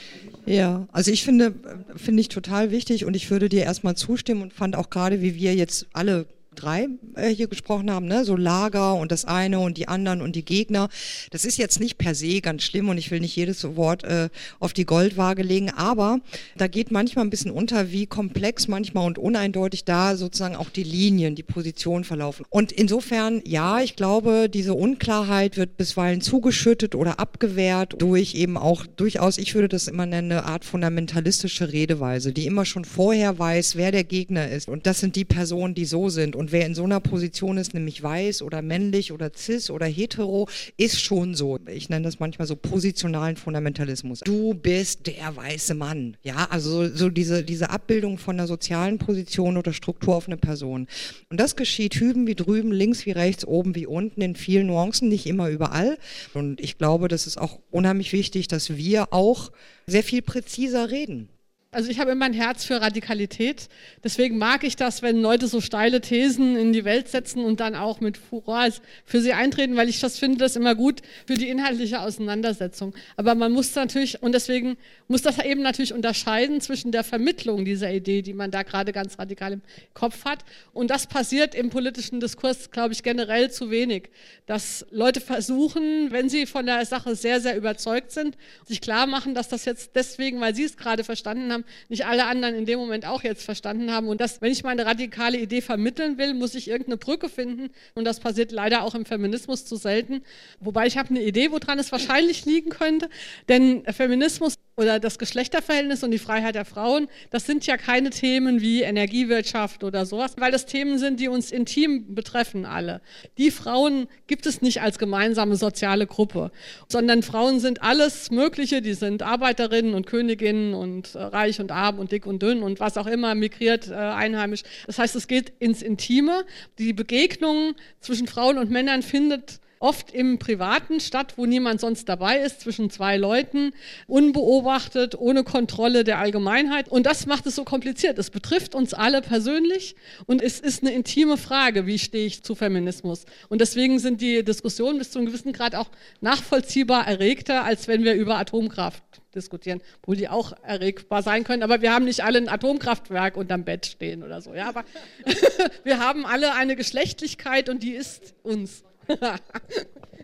Ja, 0.46 0.88
also 0.91 1.12
ich 1.12 1.24
finde, 1.24 1.53
finde 1.96 2.22
ich 2.22 2.29
total 2.29 2.72
wichtig 2.72 3.05
und 3.05 3.15
ich 3.15 3.29
würde 3.31 3.50
dir 3.50 3.63
erstmal 3.63 3.96
zustimmen 3.96 4.41
und 4.43 4.53
fand 4.53 4.75
auch 4.75 4.89
gerade, 4.89 5.22
wie 5.22 5.36
wir 5.36 5.55
jetzt 5.55 5.88
alle 5.93 6.27
drei 6.55 6.88
äh, 7.15 7.29
hier 7.29 7.48
gesprochen 7.48 7.89
haben, 7.89 8.08
ne? 8.08 8.25
so 8.25 8.36
Lager 8.36 8.96
und 8.96 9.12
das 9.12 9.25
eine 9.25 9.60
und 9.60 9.77
die 9.77 9.88
anderen 9.88 10.22
und 10.22 10.36
die 10.36 10.43
Gegner. 10.43 10.89
Das 11.29 11.46
ist 11.46 11.58
jetzt 11.58 11.79
nicht 11.79 11.98
per 11.98 12.13
se 12.15 12.41
ganz 12.41 12.63
schlimm 12.63 12.89
und 12.89 12.98
ich 12.98 13.10
will 13.12 13.22
nicht 13.22 13.36
jedes 13.36 13.75
Wort 13.75 14.03
äh, 14.03 14.29
auf 14.60 14.74
die 14.74 14.86
Goldwaage 14.86 15.43
legen, 15.43 15.70
aber 15.70 16.20
da 16.58 16.67
geht 16.67 16.91
manchmal 16.91 17.25
ein 17.25 17.29
bisschen 17.29 17.51
unter, 17.51 17.91
wie 17.91 18.05
komplex 18.05 18.67
manchmal 18.67 19.08
und 19.08 19.17
uneindeutig 19.17 19.86
da 19.86 20.17
sozusagen 20.17 20.55
auch 20.55 20.70
die 20.70 20.84
Linien, 20.84 21.36
die 21.36 21.43
Positionen 21.43 22.03
verlaufen. 22.03 22.46
Und 22.50 22.72
insofern, 22.72 23.41
ja, 23.46 23.81
ich 23.81 23.96
glaube, 23.96 24.50
diese 24.50 24.74
Unklarheit 24.74 25.58
wird 25.58 25.77
bisweilen 25.77 26.22
zugeschüttet 26.22 26.96
oder 26.96 27.20
abgewehrt 27.20 27.96
durch 28.00 28.36
eben 28.36 28.58
auch 28.58 28.86
durchaus, 28.86 29.38
ich 29.38 29.55
würde 29.55 29.70
das 29.70 29.88
immer 29.88 30.05
nennen, 30.05 30.31
eine 30.31 30.46
Art 30.46 30.65
fundamentalistische 30.65 31.72
Redeweise, 31.72 32.34
die 32.34 32.46
immer 32.46 32.65
schon 32.65 32.86
vorher 32.86 33.39
weiß, 33.39 33.75
wer 33.75 33.91
der 33.91 34.03
Gegner 34.03 34.50
ist. 34.50 34.67
Und 34.67 34.86
das 34.86 35.00
sind 35.00 35.15
die 35.15 35.25
Personen, 35.25 35.75
die 35.75 35.86
so 35.86 36.10
sind. 36.10 36.36
Und 36.42 36.52
wer 36.52 36.66
in 36.66 36.74
so 36.74 36.86
einer 36.86 37.00
Position 37.00 37.60
ist, 37.60 37.76
nämlich 37.76 38.02
weiß 38.02 38.42
oder 38.42 38.64
männlich 38.64 39.12
oder 39.12 39.30
cis 39.32 39.70
oder 39.70 39.86
hetero, 39.86 40.50
ist 40.76 41.00
schon 41.00 41.36
so. 41.36 41.60
Ich 41.68 41.88
nenne 41.88 42.04
das 42.04 42.20
manchmal 42.20 42.48
so 42.48 42.56
positionalen 42.56 43.36
Fundamentalismus. 43.36 44.22
Du 44.22 44.56
bist 44.56 45.06
der 45.06 45.36
weiße 45.36 45.76
Mann. 45.76 46.18
Ja, 46.24 46.48
also 46.50 46.88
so, 46.88 47.10
diese, 47.10 47.44
diese 47.44 47.70
Abbildung 47.70 48.18
von 48.18 48.38
einer 48.38 48.48
sozialen 48.48 48.98
Position 48.98 49.56
oder 49.56 49.72
Struktur 49.72 50.16
auf 50.16 50.26
eine 50.26 50.38
Person. 50.38 50.88
Und 51.30 51.40
das 51.40 51.56
geschieht 51.56 51.94
hüben 51.94 52.26
wie 52.26 52.34
drüben, 52.34 52.72
links 52.72 53.06
wie 53.06 53.12
rechts, 53.12 53.46
oben 53.46 53.76
wie 53.76 53.86
unten, 53.86 54.22
in 54.22 54.36
vielen 54.36 54.66
Nuancen, 54.66 55.10
nicht 55.10 55.28
immer 55.28 55.48
überall. 55.48 56.00
Und 56.34 56.60
ich 56.60 56.80
glaube, 56.80 57.08
das 57.08 57.28
ist 57.28 57.38
auch 57.38 57.60
unheimlich 57.70 58.14
wichtig, 58.14 58.48
dass 58.48 58.76
wir 58.76 59.14
auch 59.14 59.52
sehr 59.86 60.02
viel 60.02 60.24
präziser 60.24 60.90
reden. 60.90 61.30
Also 61.74 61.90
ich 61.90 62.01
habe 62.01 62.12
immer 62.12 62.25
ein 62.25 62.34
Herz 62.34 62.66
für 62.66 62.82
Radikalität. 62.82 63.70
Deswegen 64.04 64.38
mag 64.38 64.66
ich 64.66 64.75
das, 64.75 65.01
wenn 65.01 65.22
Leute 65.22 65.48
so 65.48 65.62
steile 65.62 66.01
Thesen 66.01 66.58
in 66.58 66.74
die 66.74 66.84
Welt 66.84 67.08
setzen 67.08 67.46
und 67.46 67.62
dann 67.62 67.75
auch 67.75 68.01
mit 68.01 68.18
Furor 68.18 68.68
für 69.06 69.22
sie 69.22 69.32
eintreten, 69.32 69.78
weil 69.78 69.88
ich 69.88 70.01
das 70.01 70.20
finde, 70.20 70.40
das 70.40 70.58
immer 70.58 70.75
gut 70.75 71.01
für 71.25 71.36
die 71.36 71.48
inhaltliche 71.48 72.01
Auseinandersetzung. 72.01 72.94
Aber 73.16 73.36
man 73.36 73.54
muss 73.54 73.74
natürlich, 73.74 74.22
und 74.22 74.34
deswegen 74.34 74.75
muss 75.08 75.22
das 75.22 75.40
eben 75.40 75.62
natürlich 75.62 75.94
unterscheiden 75.94 76.60
zwischen 76.60 76.92
der 76.92 77.06
Vermittlung 77.06 77.63
dieser 77.63 77.90
Idee, 77.94 78.22
die 78.22 78.34
man 78.34 78.51
da 78.51 78.63
gerade 78.63 78.92
ganz 78.92 79.18
radikal 79.18 79.54
im 79.54 79.62
Kopf 79.94 80.25
hat. 80.25 80.40
Und 80.74 80.90
das 80.90 81.08
passiert 81.08 81.56
im 81.56 81.70
politischen 81.70 82.20
Diskurs, 82.20 82.72
glaube 82.72 82.92
ich, 82.94 83.01
generell 83.01 83.50
zu 83.50 83.72
wenig. 83.72 84.10
Dass 84.46 84.86
Leute 84.92 85.22
versuchen, 85.22 86.12
wenn 86.12 86.28
sie 86.28 86.48
von 86.48 86.66
der 86.66 86.86
Sache 86.86 87.16
sehr, 87.16 87.40
sehr 87.40 87.56
überzeugt 87.56 88.12
sind, 88.12 88.38
sich 88.66 88.82
klar 88.82 89.08
machen, 89.08 89.36
dass 89.36 89.48
das 89.48 89.63
jetzt 89.63 89.92
deswegen, 89.96 90.42
weil 90.42 90.54
sie 90.54 90.66
es 90.66 90.75
gerade 90.75 91.06
verstanden 91.06 91.54
haben, 91.54 91.61
haben, 91.62 91.65
nicht 91.89 92.06
alle 92.06 92.25
anderen 92.25 92.56
in 92.56 92.65
dem 92.65 92.80
Moment 92.80 93.06
auch 93.06 93.24
jetzt 93.24 93.44
verstanden 93.44 93.91
haben. 93.91 94.08
Und 94.08 94.22
das, 94.22 94.41
wenn 94.41 94.51
ich 94.51 94.63
meine 94.63 94.86
radikale 94.86 95.38
Idee 95.38 95.62
vermitteln 95.62 96.18
will, 96.18 96.34
muss 96.34 96.56
ich 96.56 96.68
irgendeine 96.68 96.98
Brücke 96.98 97.30
finden. 97.30 97.70
Und 97.96 98.06
das 98.06 98.20
passiert 98.20 98.51
leider 98.51 98.84
auch 98.84 98.96
im 98.96 99.06
Feminismus 99.06 99.65
zu 99.65 99.75
selten. 99.75 100.24
Wobei 100.60 100.88
ich 100.88 100.98
habe 100.98 101.10
eine 101.10 101.24
Idee, 101.24 101.51
woran 101.51 101.80
es 101.80 101.91
wahrscheinlich 101.91 102.46
liegen 102.46 102.70
könnte. 102.70 103.10
Denn 103.50 103.84
Feminismus 103.86 104.56
oder 104.78 105.00
das 105.00 105.20
Geschlechterverhältnis 105.20 106.04
und 106.04 106.12
die 106.12 106.18
Freiheit 106.18 106.56
der 106.56 106.66
Frauen, 106.66 107.08
das 107.30 107.46
sind 107.46 107.68
ja 107.68 107.78
keine 107.78 108.10
Themen 108.10 108.62
wie 108.62 108.82
Energiewirtschaft 108.82 109.84
oder 109.84 110.06
sowas, 110.06 110.36
weil 110.38 110.51
das 110.51 110.66
Themen 110.66 110.98
sind, 110.98 111.20
die 111.20 111.28
uns 111.28 111.51
intim 111.51 112.16
betreffen 112.16 112.66
alle. 112.66 113.01
Die 113.38 113.51
Frauen 113.51 114.08
gibt 114.28 114.46
es 114.46 114.62
nicht 114.62 114.82
als 114.82 114.98
gemeinsame 114.98 115.56
soziale 115.56 116.08
Gruppe, 116.08 116.51
sondern 116.88 117.22
Frauen 117.22 117.60
sind 117.60 117.82
alles 117.84 118.32
Mögliche, 118.32 118.82
die 118.82 118.94
sind 118.94 119.24
Arbeiterinnen 119.24 119.94
und 119.94 120.08
Königinnen 120.08 120.74
und 120.74 121.16
äh, 121.16 121.22
reich 121.22 121.60
und 121.60 121.72
arm 121.72 122.00
und 122.00 122.12
dick 122.12 122.25
und 122.25 122.42
dünn 122.42 122.63
und 122.63 122.80
was 122.80 122.98
auch 122.98 123.08
immer, 123.08 123.36
migriert, 123.36 123.90
äh, 123.90 123.94
einheimisch. 123.94 124.63
Das 124.88 125.00
heißt, 125.00 125.16
es 125.16 125.28
geht 125.28 125.51
ins 125.60 125.82
Intime. 125.82 126.46
Die 126.80 126.94
Begegnung 126.94 127.75
zwischen 128.00 128.28
Frauen 128.28 128.58
und 128.58 128.72
Männern 128.72 129.01
findet 129.01 129.60
oft 129.82 130.12
im 130.12 130.38
Privaten 130.38 131.00
statt, 131.00 131.34
wo 131.38 131.46
niemand 131.46 131.82
sonst 131.82 132.08
dabei 132.08 132.40
ist, 132.40 132.62
zwischen 132.62 132.90
zwei 132.90 133.18
Leuten, 133.18 133.74
unbeobachtet, 134.08 135.20
ohne 135.20 135.44
Kontrolle 135.44 136.04
der 136.04 136.20
Allgemeinheit. 136.20 136.88
Und 136.88 137.06
das 137.06 137.26
macht 137.26 137.46
es 137.48 137.56
so 137.56 137.64
kompliziert. 137.64 138.18
Es 138.20 138.30
betrifft 138.30 138.76
uns 138.76 138.94
alle 138.94 139.22
persönlich 139.22 139.96
und 140.28 140.42
es 140.42 140.60
ist 140.60 140.84
eine 140.84 140.94
intime 140.94 141.38
Frage, 141.38 141.88
wie 141.88 142.00
stehe 142.00 142.28
ich 142.28 142.44
zu 142.44 142.56
Feminismus. 142.56 143.26
Und 143.50 143.60
deswegen 143.60 144.00
sind 144.00 144.22
die 144.22 144.44
Diskussionen 144.44 145.00
bis 145.00 145.12
zu 145.12 145.20
einem 145.20 145.28
gewissen 145.28 145.52
Grad 145.52 145.76
auch 145.76 145.90
nachvollziehbar 146.22 147.08
erregter, 147.08 147.64
als 147.64 147.88
wenn 147.88 148.04
wir 148.04 148.14
über 148.14 148.38
Atomkraft 148.38 149.04
diskutieren, 149.34 149.82
wo 150.04 150.14
die 150.14 150.30
auch 150.30 150.54
erregbar 150.64 151.24
sein 151.24 151.44
können. 151.44 151.64
Aber 151.64 151.82
wir 151.82 151.94
haben 151.94 152.06
nicht 152.06 152.24
alle 152.24 152.38
ein 152.38 152.50
Atomkraftwerk 152.50 153.36
unterm 153.38 153.64
Bett 153.64 153.86
stehen 153.86 154.24
oder 154.24 154.42
so. 154.42 154.54
Ja, 154.54 154.70
aber 154.70 154.84
wir 155.84 156.00
haben 156.00 156.26
alle 156.26 156.54
eine 156.54 156.76
Geschlechtlichkeit 156.76 157.70
und 157.70 157.82
die 157.82 157.94
ist 157.94 158.36
uns. 158.44 158.84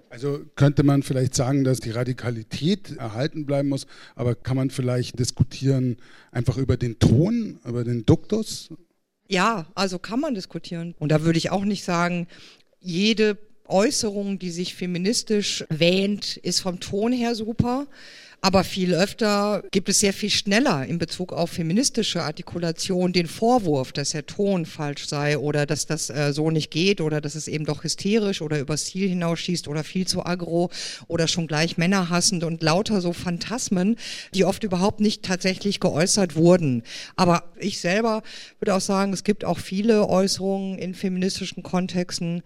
Also 0.10 0.40
könnte 0.56 0.84
man 0.84 1.04
vielleicht 1.04 1.36
sagen, 1.36 1.64
dass 1.64 1.80
die 1.80 1.92
Radikalität 1.92 2.96
erhalten 2.98 3.46
bleiben 3.46 3.70
muss, 3.70 3.88
aber 4.16 4.36
kann 4.36 4.56
man 4.56 4.70
vielleicht 4.70 5.20
diskutieren 5.20 5.98
einfach 6.32 6.58
über 6.58 6.78
den 6.78 6.98
Ton, 6.98 7.60
über 7.66 7.84
den 7.84 8.06
Duktus? 8.06 8.70
Ja, 9.28 9.66
also 9.76 10.00
kann 10.00 10.22
man 10.22 10.34
diskutieren. 10.34 10.96
Und 10.98 11.12
da 11.12 11.24
würde 11.24 11.38
ich 11.38 11.52
auch 11.52 11.66
nicht 11.66 11.84
sagen, 11.84 12.28
jede 12.80 13.38
Äußerung, 13.70 14.40
die 14.40 14.52
sich 14.52 14.76
feministisch 14.76 15.66
wähnt, 15.70 16.38
ist 16.38 16.62
vom 16.62 16.80
Ton 16.80 17.12
her 17.12 17.36
super. 17.36 17.88
Aber 18.40 18.64
viel 18.64 18.94
öfter 18.94 19.64
gibt 19.72 19.90
es 19.90 20.00
sehr 20.00 20.14
viel 20.14 20.30
schneller 20.30 20.86
in 20.86 21.00
Bezug 21.00 21.34
auf 21.34 21.50
feministische 21.50 22.22
Artikulation 22.22 23.12
den 23.12 23.26
Vorwurf, 23.26 23.92
dass 23.92 24.12
der 24.12 24.28
Ton 24.28 24.68
falsch 24.68 25.08
sei 25.08 25.40
oder 25.40 25.66
dass 25.66 25.88
das 25.88 26.12
äh, 26.12 26.32
so 26.34 26.52
nicht 26.52 26.70
geht 26.70 27.02
oder 27.02 27.20
dass 27.20 27.34
es 27.34 27.48
eben 27.48 27.66
doch 27.66 27.84
hysterisch 27.84 28.44
oder 28.44 28.60
übers 28.60 28.86
Ziel 28.86 29.10
hinausschießt 29.10 29.68
oder 29.68 29.84
viel 29.84 30.06
zu 30.06 30.24
aggro 30.24 30.70
oder 31.08 31.28
schon 31.28 31.48
gleich 31.48 31.78
männerhassend 31.78 32.44
und 32.44 32.62
lauter 32.62 33.02
so 33.02 33.12
Phantasmen, 33.12 33.96
die 34.36 34.46
oft 34.46 34.64
überhaupt 34.64 35.00
nicht 35.00 35.24
tatsächlich 35.24 35.80
geäußert 35.80 36.36
wurden. 36.36 36.84
Aber 37.16 37.52
ich 37.60 37.82
selber 37.82 38.22
würde 38.60 38.76
auch 38.76 38.82
sagen, 38.82 39.14
es 39.14 39.24
gibt 39.24 39.46
auch 39.46 39.58
viele 39.58 40.08
Äußerungen 40.08 40.78
in 40.78 40.94
feministischen 40.94 41.64
Kontexten, 41.64 42.44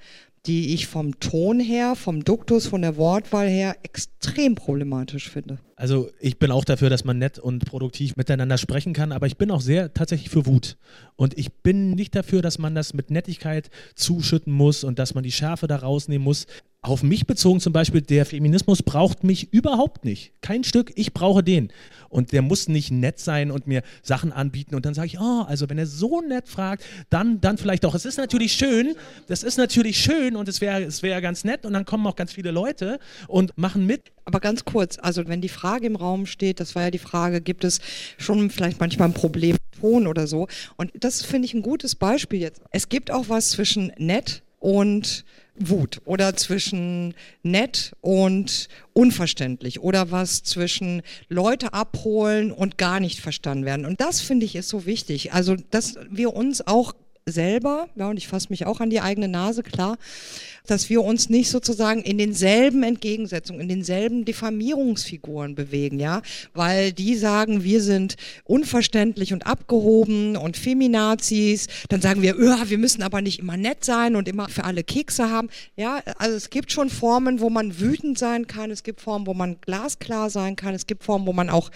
die 0.47 0.73
ich 0.73 0.87
vom 0.87 1.19
Ton 1.19 1.59
her, 1.59 1.95
vom 1.95 2.23
Duktus, 2.23 2.65
von 2.65 2.81
der 2.81 2.97
Wortwahl 2.97 3.47
her 3.47 3.75
extrem 3.83 4.55
problematisch 4.55 5.29
finde. 5.29 5.59
Also 5.75 6.09
ich 6.19 6.39
bin 6.39 6.51
auch 6.51 6.65
dafür, 6.65 6.89
dass 6.89 7.03
man 7.03 7.19
nett 7.19 7.37
und 7.37 7.65
produktiv 7.65 8.15
miteinander 8.15 8.57
sprechen 8.57 8.93
kann, 8.93 9.11
aber 9.11 9.27
ich 9.27 9.37
bin 9.37 9.51
auch 9.51 9.61
sehr 9.61 9.93
tatsächlich 9.93 10.29
für 10.29 10.45
Wut. 10.47 10.77
Und 11.15 11.37
ich 11.37 11.53
bin 11.53 11.91
nicht 11.91 12.15
dafür, 12.15 12.41
dass 12.41 12.57
man 12.57 12.73
das 12.73 12.93
mit 12.93 13.11
Nettigkeit 13.11 13.69
zuschütten 13.95 14.51
muss 14.51 14.83
und 14.83 14.97
dass 14.97 15.13
man 15.13 15.23
die 15.23 15.31
Schärfe 15.31 15.67
da 15.67 15.75
rausnehmen 15.75 16.23
muss. 16.23 16.47
Auf 16.83 17.03
mich 17.03 17.27
bezogen 17.27 17.59
zum 17.59 17.73
Beispiel, 17.73 18.01
der 18.01 18.25
Feminismus 18.25 18.81
braucht 18.81 19.23
mich 19.23 19.53
überhaupt 19.53 20.03
nicht. 20.03 20.33
Kein 20.41 20.63
Stück, 20.63 20.91
ich 20.95 21.13
brauche 21.13 21.43
den. 21.43 21.71
Und 22.09 22.31
der 22.31 22.41
muss 22.41 22.67
nicht 22.67 22.89
nett 22.89 23.19
sein 23.19 23.51
und 23.51 23.67
mir 23.67 23.83
Sachen 24.01 24.31
anbieten. 24.31 24.73
Und 24.73 24.83
dann 24.87 24.95
sage 24.95 25.05
ich, 25.05 25.19
oh, 25.19 25.43
also 25.43 25.69
wenn 25.69 25.77
er 25.77 25.85
so 25.85 26.21
nett 26.21 26.49
fragt, 26.49 26.83
dann, 27.11 27.39
dann 27.39 27.59
vielleicht 27.59 27.85
auch. 27.85 27.93
Es 27.93 28.05
ist 28.05 28.17
natürlich 28.17 28.53
schön, 28.53 28.95
das 29.27 29.43
ist 29.43 29.59
natürlich 29.59 29.99
schön 29.99 30.35
und 30.35 30.47
es 30.49 30.59
wäre 30.59 30.81
es 30.81 31.03
wär 31.03 31.21
ganz 31.21 31.43
nett. 31.43 31.67
Und 31.67 31.73
dann 31.73 31.85
kommen 31.85 32.07
auch 32.07 32.15
ganz 32.15 32.33
viele 32.33 32.49
Leute 32.49 32.97
und 33.27 33.55
machen 33.59 33.85
mit. 33.85 34.11
Aber 34.25 34.39
ganz 34.39 34.65
kurz, 34.65 34.97
also 34.99 35.27
wenn 35.27 35.41
die 35.41 35.49
Frage 35.49 35.85
im 35.85 35.95
Raum 35.95 36.25
steht, 36.25 36.59
das 36.59 36.73
war 36.73 36.81
ja 36.81 36.89
die 36.89 36.97
Frage, 36.97 37.41
gibt 37.41 37.63
es 37.63 37.79
schon 38.17 38.49
vielleicht 38.49 38.79
manchmal 38.79 39.09
ein 39.09 39.13
Problem 39.13 39.51
mit 39.51 39.81
Ton 39.81 40.07
oder 40.07 40.25
so? 40.25 40.47
Und 40.77 40.91
das 40.99 41.21
finde 41.21 41.45
ich 41.45 41.53
ein 41.53 41.61
gutes 41.61 41.93
Beispiel 41.93 42.39
jetzt. 42.39 42.59
Es 42.71 42.89
gibt 42.89 43.11
auch 43.11 43.29
was 43.29 43.51
zwischen 43.51 43.91
nett 43.99 44.41
und 44.57 45.25
Wut 45.69 46.01
oder 46.05 46.35
zwischen 46.35 47.13
nett 47.43 47.93
und 48.01 48.67
unverständlich 48.93 49.81
oder 49.81 50.11
was 50.11 50.43
zwischen 50.43 51.01
Leute 51.29 51.73
abholen 51.73 52.51
und 52.51 52.77
gar 52.77 52.99
nicht 52.99 53.19
verstanden 53.19 53.65
werden. 53.65 53.85
Und 53.85 54.01
das 54.01 54.21
finde 54.21 54.45
ich 54.45 54.55
ist 54.55 54.69
so 54.69 54.85
wichtig. 54.85 55.33
Also, 55.33 55.55
dass 55.69 55.95
wir 56.09 56.33
uns 56.33 56.65
auch 56.65 56.93
selber, 57.25 57.87
ja, 57.95 58.09
und 58.09 58.17
ich 58.17 58.27
fasse 58.27 58.47
mich 58.49 58.65
auch 58.65 58.79
an 58.79 58.89
die 58.89 59.01
eigene 59.01 59.27
Nase, 59.27 59.63
klar, 59.63 59.97
dass 60.67 60.89
wir 60.89 61.03
uns 61.03 61.29
nicht 61.29 61.49
sozusagen 61.49 62.01
in 62.01 62.17
denselben 62.17 62.83
Entgegensetzungen, 62.83 63.61
in 63.61 63.69
denselben 63.69 64.25
Diffamierungsfiguren 64.25 65.55
bewegen, 65.55 65.99
ja, 65.99 66.21
weil 66.53 66.91
die 66.91 67.15
sagen, 67.15 67.63
wir 67.63 67.81
sind 67.81 68.15
unverständlich 68.43 69.33
und 69.33 69.45
abgehoben 69.45 70.35
und 70.37 70.57
Feminazis, 70.57 71.67
dann 71.89 72.01
sagen 72.01 72.21
wir, 72.21 72.37
öh, 72.37 72.55
wir 72.65 72.77
müssen 72.77 73.03
aber 73.03 73.21
nicht 73.21 73.39
immer 73.39 73.57
nett 73.57 73.83
sein 73.85 74.15
und 74.15 74.27
immer 74.27 74.49
für 74.49 74.63
alle 74.63 74.83
Kekse 74.83 75.29
haben, 75.29 75.49
ja, 75.75 76.01
also 76.17 76.35
es 76.35 76.49
gibt 76.49 76.71
schon 76.71 76.89
Formen, 76.89 77.39
wo 77.39 77.49
man 77.49 77.79
wütend 77.79 78.17
sein 78.17 78.47
kann, 78.47 78.71
es 78.71 78.83
gibt 78.83 79.01
Formen, 79.01 79.27
wo 79.27 79.33
man 79.33 79.57
glasklar 79.61 80.29
sein 80.29 80.55
kann, 80.55 80.73
es 80.73 80.87
gibt 80.87 81.03
Formen, 81.03 81.25
wo 81.25 81.33
man 81.33 81.49
auch 81.49 81.71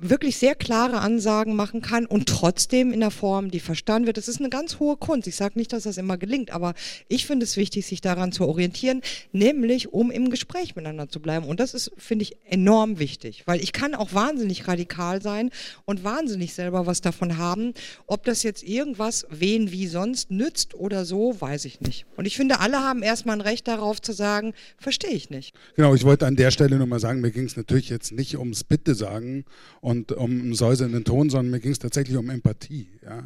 wirklich 0.00 0.36
sehr 0.36 0.54
klare 0.54 1.00
Ansagen 1.00 1.56
machen 1.56 1.82
kann 1.82 2.06
und 2.06 2.28
trotzdem 2.28 2.92
in 2.92 3.00
der 3.00 3.10
Form, 3.10 3.50
die 3.50 3.60
verstanden 3.60 4.06
wird. 4.06 4.16
Das 4.16 4.28
ist 4.28 4.38
eine 4.38 4.48
ganz 4.48 4.78
hohe 4.78 4.96
Kunst. 4.96 5.26
Ich 5.26 5.36
sage 5.36 5.58
nicht, 5.58 5.72
dass 5.72 5.82
das 5.84 5.98
immer 5.98 6.16
gelingt, 6.16 6.50
aber 6.50 6.74
ich 7.08 7.26
finde 7.26 7.44
es 7.44 7.56
wichtig, 7.56 7.86
sich 7.86 8.00
daran 8.00 8.27
daran 8.28 8.32
zu 8.32 8.46
orientieren, 8.46 9.02
nämlich 9.32 9.92
um 9.92 10.10
im 10.10 10.30
Gespräch 10.30 10.76
miteinander 10.76 11.08
zu 11.08 11.20
bleiben. 11.20 11.46
Und 11.46 11.60
das 11.60 11.74
ist, 11.74 11.90
finde 11.96 12.24
ich, 12.24 12.36
enorm 12.44 12.98
wichtig, 12.98 13.44
weil 13.46 13.60
ich 13.60 13.72
kann 13.72 13.94
auch 13.94 14.12
wahnsinnig 14.12 14.68
radikal 14.68 15.22
sein 15.22 15.50
und 15.84 16.04
wahnsinnig 16.04 16.54
selber 16.54 16.86
was 16.86 17.00
davon 17.00 17.38
haben. 17.38 17.74
Ob 18.06 18.24
das 18.24 18.42
jetzt 18.42 18.62
irgendwas 18.62 19.26
wen 19.30 19.72
wie 19.72 19.86
sonst 19.86 20.30
nützt 20.30 20.74
oder 20.74 21.04
so, 21.04 21.40
weiß 21.40 21.64
ich 21.64 21.80
nicht. 21.80 22.06
Und 22.16 22.26
ich 22.26 22.36
finde, 22.36 22.60
alle 22.60 22.78
haben 22.78 23.02
erstmal 23.02 23.36
ein 23.36 23.40
Recht 23.40 23.66
darauf 23.68 24.00
zu 24.00 24.12
sagen, 24.12 24.54
verstehe 24.78 25.10
ich 25.10 25.30
nicht. 25.30 25.54
Genau, 25.76 25.94
ich 25.94 26.04
wollte 26.04 26.26
an 26.26 26.36
der 26.36 26.50
Stelle 26.50 26.76
nochmal 26.76 27.00
sagen, 27.00 27.20
mir 27.20 27.30
ging 27.30 27.44
es 27.44 27.56
natürlich 27.56 27.88
jetzt 27.88 28.12
nicht 28.12 28.38
ums 28.38 28.64
Bitte 28.64 28.94
sagen 28.94 29.44
und 29.80 30.12
um 30.12 30.30
einen 30.30 30.54
säuselnden 30.54 31.04
Ton, 31.04 31.30
sondern 31.30 31.50
mir 31.50 31.60
ging 31.60 31.72
es 31.72 31.78
tatsächlich 31.78 32.16
um 32.16 32.30
Empathie. 32.30 32.88
Ja? 33.04 33.22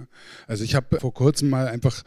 Also 0.46 0.64
ich 0.64 0.74
habe 0.74 1.00
vor 1.00 1.12
kurzem 1.12 1.50
mal 1.50 1.68
einfach 1.68 2.02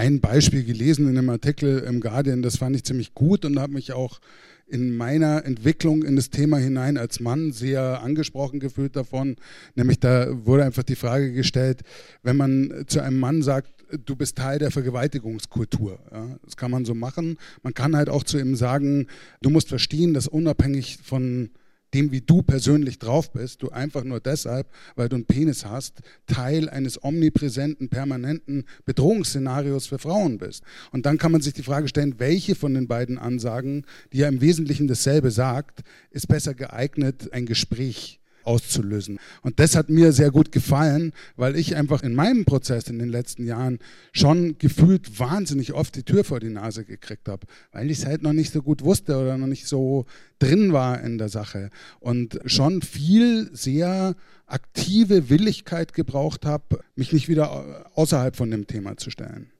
ein 0.00 0.20
Beispiel 0.20 0.64
gelesen 0.64 1.10
in 1.10 1.18
einem 1.18 1.28
Artikel 1.28 1.80
im 1.80 2.00
Guardian, 2.00 2.40
das 2.40 2.56
fand 2.56 2.74
ich 2.74 2.84
ziemlich 2.84 3.12
gut 3.12 3.44
und 3.44 3.58
habe 3.58 3.74
mich 3.74 3.92
auch 3.92 4.18
in 4.66 4.96
meiner 4.96 5.44
Entwicklung 5.44 6.04
in 6.04 6.16
das 6.16 6.30
Thema 6.30 6.56
hinein 6.56 6.96
als 6.96 7.20
Mann 7.20 7.52
sehr 7.52 8.00
angesprochen 8.02 8.60
gefühlt 8.60 8.96
davon. 8.96 9.36
Nämlich 9.74 10.00
da 10.00 10.28
wurde 10.46 10.64
einfach 10.64 10.84
die 10.84 10.96
Frage 10.96 11.34
gestellt, 11.34 11.82
wenn 12.22 12.38
man 12.38 12.84
zu 12.86 13.00
einem 13.00 13.18
Mann 13.18 13.42
sagt, 13.42 13.74
du 14.06 14.16
bist 14.16 14.38
Teil 14.38 14.58
der 14.58 14.70
Vergewaltigungskultur. 14.70 15.98
Ja, 16.10 16.38
das 16.44 16.56
kann 16.56 16.70
man 16.70 16.86
so 16.86 16.94
machen. 16.94 17.36
Man 17.62 17.74
kann 17.74 17.94
halt 17.94 18.08
auch 18.08 18.24
zu 18.24 18.38
ihm 18.38 18.56
sagen, 18.56 19.06
du 19.42 19.50
musst 19.50 19.68
verstehen, 19.68 20.14
dass 20.14 20.28
unabhängig 20.28 20.96
von 21.02 21.50
dem, 21.94 22.12
wie 22.12 22.20
du 22.20 22.42
persönlich 22.42 22.98
drauf 22.98 23.32
bist, 23.32 23.62
du 23.62 23.70
einfach 23.70 24.04
nur 24.04 24.20
deshalb, 24.20 24.68
weil 24.96 25.08
du 25.08 25.16
einen 25.16 25.24
Penis 25.24 25.64
hast, 25.64 26.00
Teil 26.26 26.68
eines 26.68 27.02
omnipräsenten, 27.02 27.88
permanenten 27.88 28.64
Bedrohungsszenarios 28.84 29.86
für 29.86 29.98
Frauen 29.98 30.38
bist. 30.38 30.62
Und 30.92 31.06
dann 31.06 31.18
kann 31.18 31.32
man 31.32 31.40
sich 31.40 31.54
die 31.54 31.62
Frage 31.62 31.88
stellen, 31.88 32.18
welche 32.18 32.54
von 32.54 32.74
den 32.74 32.86
beiden 32.86 33.18
Ansagen, 33.18 33.84
die 34.12 34.18
ja 34.18 34.28
im 34.28 34.40
Wesentlichen 34.40 34.86
dasselbe 34.86 35.30
sagt, 35.30 35.80
ist 36.10 36.28
besser 36.28 36.54
geeignet, 36.54 37.32
ein 37.32 37.46
Gespräch 37.46 38.19
auszulösen. 38.44 39.18
Und 39.42 39.60
das 39.60 39.76
hat 39.76 39.88
mir 39.88 40.12
sehr 40.12 40.30
gut 40.30 40.52
gefallen, 40.52 41.12
weil 41.36 41.56
ich 41.56 41.76
einfach 41.76 42.02
in 42.02 42.14
meinem 42.14 42.44
Prozess 42.44 42.88
in 42.88 42.98
den 42.98 43.08
letzten 43.08 43.46
Jahren 43.46 43.78
schon 44.12 44.58
gefühlt 44.58 45.18
wahnsinnig 45.18 45.72
oft 45.72 45.94
die 45.96 46.02
Tür 46.02 46.24
vor 46.24 46.40
die 46.40 46.50
Nase 46.50 46.84
gekriegt 46.84 47.28
habe, 47.28 47.46
weil 47.72 47.90
ich 47.90 47.98
es 47.98 48.06
halt 48.06 48.22
noch 48.22 48.32
nicht 48.32 48.52
so 48.52 48.62
gut 48.62 48.82
wusste 48.82 49.16
oder 49.16 49.36
noch 49.36 49.46
nicht 49.46 49.66
so 49.66 50.06
drin 50.38 50.72
war 50.72 51.00
in 51.02 51.18
der 51.18 51.28
Sache 51.28 51.70
und 52.00 52.40
schon 52.46 52.82
viel 52.82 53.50
sehr 53.52 54.14
aktive 54.46 55.30
Willigkeit 55.30 55.92
gebraucht 55.92 56.44
habe, 56.46 56.80
mich 56.96 57.12
nicht 57.12 57.28
wieder 57.28 57.90
außerhalb 57.94 58.36
von 58.36 58.50
dem 58.50 58.66
Thema 58.66 58.96
zu 58.96 59.10
stellen. 59.10 59.50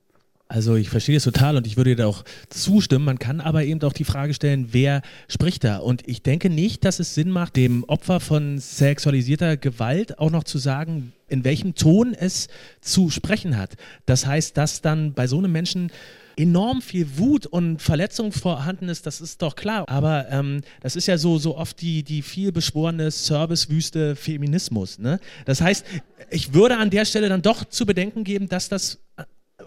Also 0.51 0.75
ich 0.75 0.89
verstehe 0.89 1.15
es 1.15 1.23
total 1.23 1.55
und 1.55 1.65
ich 1.65 1.77
würde 1.77 1.95
dir 1.95 2.05
auch 2.05 2.25
zustimmen. 2.49 3.05
Man 3.05 3.19
kann 3.19 3.39
aber 3.39 3.63
eben 3.63 3.81
auch 3.83 3.93
die 3.93 4.03
Frage 4.03 4.33
stellen, 4.33 4.67
wer 4.71 5.01
spricht 5.29 5.63
da? 5.63 5.77
Und 5.77 6.05
ich 6.09 6.23
denke 6.23 6.49
nicht, 6.49 6.83
dass 6.83 6.99
es 6.99 7.15
Sinn 7.15 7.31
macht, 7.31 7.55
dem 7.55 7.85
Opfer 7.85 8.19
von 8.19 8.59
sexualisierter 8.59 9.55
Gewalt 9.55 10.19
auch 10.19 10.29
noch 10.29 10.43
zu 10.43 10.57
sagen, 10.57 11.13
in 11.29 11.45
welchem 11.45 11.73
Ton 11.75 12.13
es 12.13 12.49
zu 12.81 13.09
sprechen 13.09 13.57
hat. 13.57 13.77
Das 14.05 14.25
heißt, 14.25 14.57
dass 14.57 14.81
dann 14.81 15.13
bei 15.13 15.25
so 15.25 15.37
einem 15.37 15.53
Menschen 15.53 15.89
enorm 16.35 16.81
viel 16.81 17.17
Wut 17.17 17.45
und 17.45 17.81
Verletzung 17.81 18.33
vorhanden 18.33 18.89
ist, 18.89 19.05
das 19.05 19.21
ist 19.21 19.41
doch 19.41 19.55
klar. 19.55 19.85
Aber 19.87 20.29
ähm, 20.31 20.63
das 20.81 20.97
ist 20.97 21.07
ja 21.07 21.17
so, 21.17 21.37
so 21.37 21.55
oft 21.55 21.81
die, 21.81 22.03
die 22.03 22.21
viel 22.21 22.51
beschworene 22.51 23.09
Servicewüste 23.09 24.17
Feminismus. 24.17 24.99
Ne? 24.99 25.21
Das 25.45 25.61
heißt, 25.61 25.85
ich 26.29 26.53
würde 26.53 26.75
an 26.75 26.89
der 26.89 27.05
Stelle 27.05 27.29
dann 27.29 27.41
doch 27.41 27.63
zu 27.63 27.85
bedenken 27.85 28.25
geben, 28.25 28.49
dass 28.49 28.67
das 28.67 28.99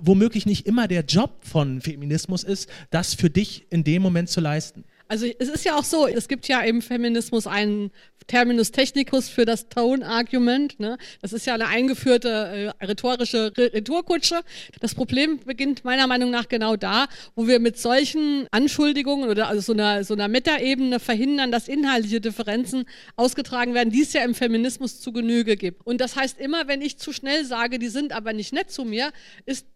womöglich 0.01 0.47
nicht 0.47 0.67
immer 0.67 0.89
der 0.89 1.05
Job 1.05 1.31
von 1.41 1.81
Feminismus 1.81 2.45
ist, 2.45 2.69
das 2.91 3.15
für 3.15 3.31
dich 3.31 3.67
in 3.71 3.85
dem 3.85 4.03
Moment 4.03 4.29
zu 4.29 4.41
leisten. 4.41 4.85
Also 5.07 5.27
es 5.39 5.49
ist 5.49 5.65
ja 5.65 5.77
auch 5.77 5.85
so, 5.85 6.07
es 6.07 6.29
gibt 6.29 6.49
ja 6.49 6.61
im 6.61 6.81
Feminismus 6.81 7.47
einen 7.47 7.91
Terminus 8.27 8.71
technicus 8.71 9.29
für 9.29 9.45
das 9.45 9.69
Tone-Argument. 9.69 10.81
Ne? 10.81 10.97
Das 11.21 11.35
ist 11.35 11.47
ja 11.47 11.55
eine 11.55 11.69
eingeführte 11.69 12.73
äh, 12.81 12.85
rhetorische 12.85 13.53
Retourkutsche. 13.57 14.41
Das 14.81 14.95
Problem 14.95 15.41
beginnt 15.45 15.85
meiner 15.85 16.07
Meinung 16.07 16.31
nach 16.31 16.49
genau 16.49 16.77
da, 16.77 17.07
wo 17.35 17.47
wir 17.47 17.61
mit 17.61 17.79
solchen 17.79 18.47
Anschuldigungen 18.51 19.29
oder 19.29 19.49
also 19.49 19.61
so 19.61 19.73
einer, 19.75 20.05
so 20.05 20.15
einer 20.15 20.29
Metaebene 20.29 21.01
verhindern, 21.01 21.53
dass 21.53 21.69
inhaltliche 21.69 22.23
Differenzen 22.23 22.85
ausgetragen 23.17 23.75
werden, 23.75 23.91
die 23.91 24.03
es 24.03 24.15
ja 24.15 24.25
im 24.25 24.35
Feminismus 24.35 25.01
zu 25.01 25.13
Genüge 25.13 25.57
gibt. 25.57 25.87
Und 25.87 26.01
das 26.01 26.17
heißt 26.17 26.41
immer, 26.41 26.67
wenn 26.67 26.80
ich 26.80 26.97
zu 26.97 27.13
schnell 27.13 27.45
sage, 27.45 27.78
die 27.78 27.89
sind 27.89 28.13
aber 28.13 28.33
nicht 28.33 28.54
nett 28.54 28.71
zu 28.71 28.87
mir, 28.87 29.13
ist 29.45 29.67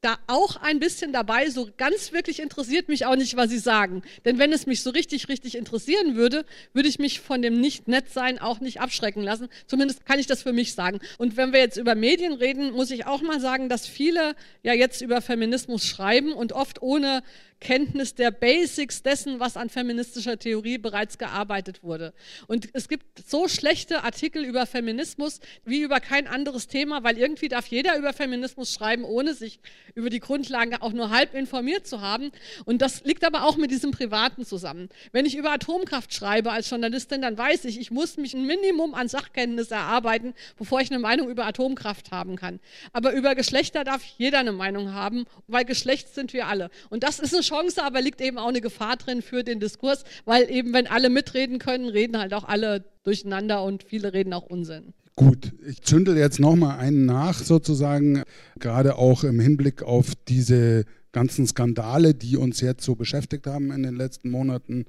da 0.00 0.18
auch 0.26 0.56
ein 0.56 0.78
bisschen 0.78 1.12
dabei. 1.12 1.50
So 1.50 1.68
ganz 1.76 2.12
wirklich 2.12 2.40
interessiert 2.40 2.88
mich 2.88 3.06
auch 3.06 3.16
nicht, 3.16 3.36
was 3.36 3.50
Sie 3.50 3.58
sagen. 3.58 4.02
Denn 4.24 4.38
wenn 4.38 4.52
es 4.52 4.66
mich 4.66 4.82
so 4.82 4.90
richtig, 4.90 5.28
richtig 5.28 5.56
interessieren 5.56 6.16
würde, 6.16 6.44
würde 6.72 6.88
ich 6.88 6.98
mich 6.98 7.20
von 7.20 7.42
dem 7.42 7.60
Nicht-Nett-Sein 7.60 8.38
auch 8.38 8.60
nicht 8.60 8.80
abschrecken 8.80 9.22
lassen. 9.22 9.48
Zumindest 9.66 10.06
kann 10.06 10.18
ich 10.18 10.26
das 10.26 10.42
für 10.42 10.52
mich 10.52 10.74
sagen. 10.74 11.00
Und 11.18 11.36
wenn 11.36 11.52
wir 11.52 11.60
jetzt 11.60 11.76
über 11.76 11.94
Medien 11.94 12.32
reden, 12.32 12.72
muss 12.72 12.90
ich 12.90 13.06
auch 13.06 13.22
mal 13.22 13.40
sagen, 13.40 13.68
dass 13.68 13.86
viele 13.86 14.34
ja 14.62 14.72
jetzt 14.72 15.00
über 15.00 15.20
Feminismus 15.20 15.84
schreiben 15.84 16.32
und 16.32 16.52
oft 16.52 16.82
ohne 16.82 17.22
Kenntnis 17.60 18.14
der 18.14 18.30
Basics 18.30 19.02
dessen, 19.02 19.40
was 19.40 19.56
an 19.56 19.68
feministischer 19.68 20.38
Theorie 20.38 20.78
bereits 20.78 21.18
gearbeitet 21.18 21.82
wurde. 21.82 22.14
Und 22.46 22.68
es 22.72 22.88
gibt 22.88 23.04
so 23.26 23.48
schlechte 23.48 24.04
Artikel 24.04 24.44
über 24.44 24.66
Feminismus 24.66 25.40
wie 25.64 25.80
über 25.80 26.00
kein 26.00 26.26
anderes 26.26 26.68
Thema, 26.68 27.02
weil 27.02 27.18
irgendwie 27.18 27.48
darf 27.48 27.66
jeder 27.66 27.98
über 27.98 28.12
Feminismus 28.12 28.72
schreiben, 28.72 29.04
ohne 29.04 29.34
sich 29.34 29.58
über 29.94 30.10
die 30.10 30.20
Grundlagen 30.20 30.76
auch 30.76 30.92
nur 30.92 31.10
halb 31.10 31.34
informiert 31.34 31.86
zu 31.86 32.00
haben. 32.00 32.30
Und 32.64 32.80
das 32.80 33.04
liegt 33.04 33.24
aber 33.24 33.44
auch 33.44 33.56
mit 33.56 33.70
diesem 33.70 33.90
Privaten 33.90 34.44
zusammen. 34.44 34.88
Wenn 35.12 35.26
ich 35.26 35.36
über 35.36 35.50
Atomkraft 35.50 36.14
schreibe 36.14 36.52
als 36.52 36.70
Journalistin, 36.70 37.22
dann 37.22 37.36
weiß 37.36 37.64
ich, 37.64 37.80
ich 37.80 37.90
muss 37.90 38.16
mich 38.16 38.34
ein 38.34 38.46
Minimum 38.46 38.94
an 38.94 39.08
Sachkenntnis 39.08 39.70
erarbeiten, 39.70 40.34
bevor 40.56 40.80
ich 40.80 40.90
eine 40.90 41.00
Meinung 41.00 41.28
über 41.28 41.46
Atomkraft 41.46 42.12
haben 42.12 42.36
kann. 42.36 42.60
Aber 42.92 43.12
über 43.12 43.34
Geschlechter 43.34 43.82
darf 43.84 44.02
jeder 44.16 44.38
eine 44.38 44.52
Meinung 44.52 44.92
haben, 44.92 45.24
weil 45.48 45.64
Geschlecht 45.64 46.14
sind 46.14 46.32
wir 46.32 46.46
alle. 46.46 46.70
Und 46.90 47.02
das 47.02 47.18
ist 47.18 47.34
eine 47.34 47.42
Chance, 47.48 47.82
aber 47.82 48.00
liegt 48.00 48.20
eben 48.20 48.38
auch 48.38 48.48
eine 48.48 48.60
Gefahr 48.60 48.96
drin 48.96 49.22
für 49.22 49.44
den 49.44 49.60
Diskurs, 49.60 50.04
weil 50.24 50.50
eben, 50.50 50.72
wenn 50.72 50.86
alle 50.86 51.10
mitreden 51.10 51.58
können, 51.58 51.88
reden 51.88 52.18
halt 52.18 52.34
auch 52.34 52.44
alle 52.44 52.84
durcheinander 53.04 53.62
und 53.62 53.82
viele 53.82 54.12
reden 54.12 54.32
auch 54.32 54.46
Unsinn. 54.46 54.92
Gut, 55.16 55.52
ich 55.66 55.82
zündel 55.82 56.16
jetzt 56.16 56.38
nochmal 56.38 56.78
einen 56.78 57.04
nach 57.04 57.42
sozusagen, 57.42 58.22
gerade 58.60 58.96
auch 58.96 59.24
im 59.24 59.40
Hinblick 59.40 59.82
auf 59.82 60.12
diese 60.28 60.84
ganzen 61.12 61.46
Skandale, 61.46 62.14
die 62.14 62.36
uns 62.36 62.60
jetzt 62.60 62.84
so 62.84 62.94
beschäftigt 62.94 63.46
haben 63.46 63.72
in 63.72 63.82
den 63.82 63.96
letzten 63.96 64.30
Monaten, 64.30 64.86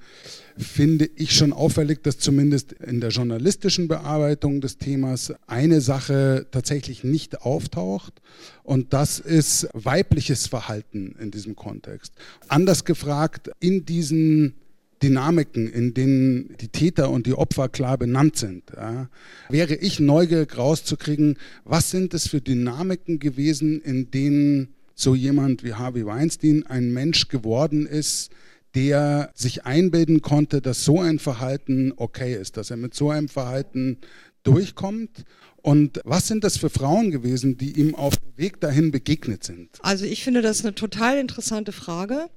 finde 0.57 1.09
ich 1.15 1.35
schon 1.35 1.53
auffällig, 1.53 2.03
dass 2.03 2.17
zumindest 2.17 2.73
in 2.73 2.99
der 2.99 3.09
journalistischen 3.09 3.87
Bearbeitung 3.87 4.61
des 4.61 4.77
Themas 4.77 5.33
eine 5.47 5.81
Sache 5.81 6.47
tatsächlich 6.51 7.03
nicht 7.03 7.41
auftaucht 7.41 8.21
und 8.63 8.93
das 8.93 9.19
ist 9.19 9.67
weibliches 9.73 10.47
Verhalten 10.47 11.15
in 11.19 11.31
diesem 11.31 11.55
Kontext. 11.55 12.13
Anders 12.47 12.85
gefragt, 12.85 13.51
in 13.59 13.85
diesen 13.85 14.55
Dynamiken, 15.01 15.71
in 15.71 15.93
denen 15.93 16.55
die 16.59 16.67
Täter 16.67 17.09
und 17.09 17.25
die 17.25 17.33
Opfer 17.33 17.69
klar 17.69 17.97
benannt 17.97 18.35
sind. 18.35 18.63
Ja, 18.75 19.09
wäre 19.49 19.75
ich 19.75 19.99
neugierig 19.99 20.57
rauszukriegen, 20.57 21.37
was 21.63 21.89
sind 21.89 22.13
es 22.13 22.27
für 22.27 22.41
Dynamiken 22.41 23.19
gewesen, 23.19 23.81
in 23.81 24.11
denen 24.11 24.69
so 24.99 25.15
jemand 25.15 25.63
wie 25.63 25.73
Harvey 25.73 26.05
Weinstein 26.05 26.65
ein 26.65 26.91
Mensch 26.91 27.27
geworden 27.27 27.85
ist, 27.85 28.31
der 28.75 29.31
sich 29.33 29.65
einbilden 29.65 30.21
konnte, 30.21 30.61
dass 30.61 30.83
so 30.83 30.99
ein 30.99 31.19
Verhalten 31.19 31.93
okay 31.95 32.35
ist, 32.35 32.57
dass 32.57 32.69
er 32.69 32.77
mit 32.77 32.93
so 32.93 33.09
einem 33.09 33.29
Verhalten 33.29 33.97
durchkommt. 34.43 35.25
Und 35.61 36.01
was 36.05 36.27
sind 36.27 36.43
das 36.43 36.57
für 36.57 36.69
Frauen 36.69 37.11
gewesen, 37.11 37.57
die 37.57 37.79
ihm 37.79 37.95
auf 37.95 38.15
dem 38.17 38.37
Weg 38.37 38.61
dahin 38.61 38.91
begegnet 38.91 39.43
sind? 39.43 39.69
Also 39.81 40.05
ich 40.05 40.23
finde 40.23 40.41
das 40.41 40.63
eine 40.63 40.75
total 40.75 41.17
interessante 41.17 41.71
Frage. 41.71 42.29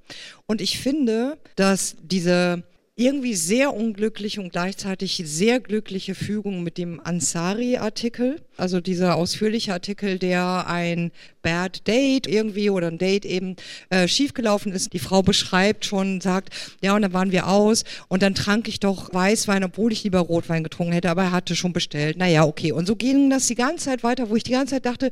Und 0.47 0.61
ich 0.61 0.79
finde, 0.79 1.39
dass 1.55 1.97
diese 2.03 2.65
irgendwie 2.95 3.35
sehr 3.35 3.75
unglückliche 3.75 4.41
und 4.41 4.53
gleichzeitig 4.53 5.23
sehr 5.25 5.61
glückliche 5.61 6.15
Fügung 6.15 6.63
mit 6.63 6.77
dem 6.79 7.01
Ansari-Artikel. 7.01 8.41
Also 8.57 8.81
dieser 8.81 9.17
ausführliche 9.17 9.73
Artikel, 9.73 10.19
der 10.19 10.67
ein 10.67 11.11
Bad 11.43 11.87
Date 11.87 12.27
irgendwie 12.27 12.71
oder 12.71 12.89
ein 12.89 12.99
Date 12.99 13.25
eben 13.25 13.57
äh, 13.91 14.09
schiefgelaufen 14.09 14.73
ist. 14.73 14.93
Die 14.93 14.99
Frau 14.99 15.23
beschreibt 15.23 15.85
schon, 15.85 16.21
sagt, 16.21 16.51
ja, 16.81 16.95
und 16.95 17.03
dann 17.03 17.13
waren 17.13 17.33
wir 17.33 17.49
aus 17.49 17.85
und 18.09 18.23
dann 18.23 18.35
trank 18.35 18.69
ich 18.69 18.81
doch 18.81 19.13
Weißwein, 19.13 19.65
obwohl 19.65 19.93
ich 19.93 20.05
lieber 20.05 20.21
Rotwein 20.21 20.65
getrunken 20.65 20.93
hätte, 20.93 21.11
aber 21.11 21.23
er 21.23 21.33
hatte 21.33 21.57
schon 21.57 21.73
bestellt. 21.73 22.17
Naja, 22.17 22.45
okay. 22.45 22.73
Und 22.73 22.87
so 22.87 22.97
ging 22.97 23.31
das 23.31 23.47
die 23.47 23.55
ganze 23.55 23.87
Zeit 23.87 24.03
weiter, 24.03 24.31
wo 24.31 24.37
ich 24.37 24.45
die 24.45 24.53
ganze 24.53 24.75
Zeit 24.75 24.87
dachte, 24.87 25.11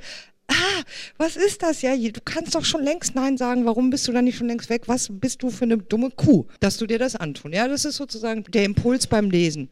ah, 0.51 0.83
was 1.17 1.37
ist 1.37 1.63
das? 1.63 1.83
Ja, 1.83 1.97
du 1.97 2.21
kannst 2.25 2.55
doch 2.55 2.65
schon 2.65 2.83
längst 2.83 3.15
Nein 3.15 3.37
sagen. 3.37 3.65
Warum 3.67 3.91
bist 3.91 4.07
du 4.09 4.13
da 4.13 4.23
nicht 4.23 4.39
schon 4.39 4.49
längst 4.49 4.71
weg? 4.71 4.83
Was 4.87 5.09
bist 5.11 5.43
du 5.43 5.51
für 5.51 5.65
eine 5.65 5.79
dumme 5.79 6.11
Kuh, 6.11 6.47
dass 6.61 6.77
du 6.77 6.87
dir 6.87 6.99
das 6.99 7.17
antun? 7.17 7.53
Ja, 7.53 7.69
das 7.69 7.85
ist 7.85 7.97
sozusagen 7.97 8.45
der 8.45 8.65
Impuls 8.65 9.07
beim 9.07 9.31
Lesen. 9.31 9.71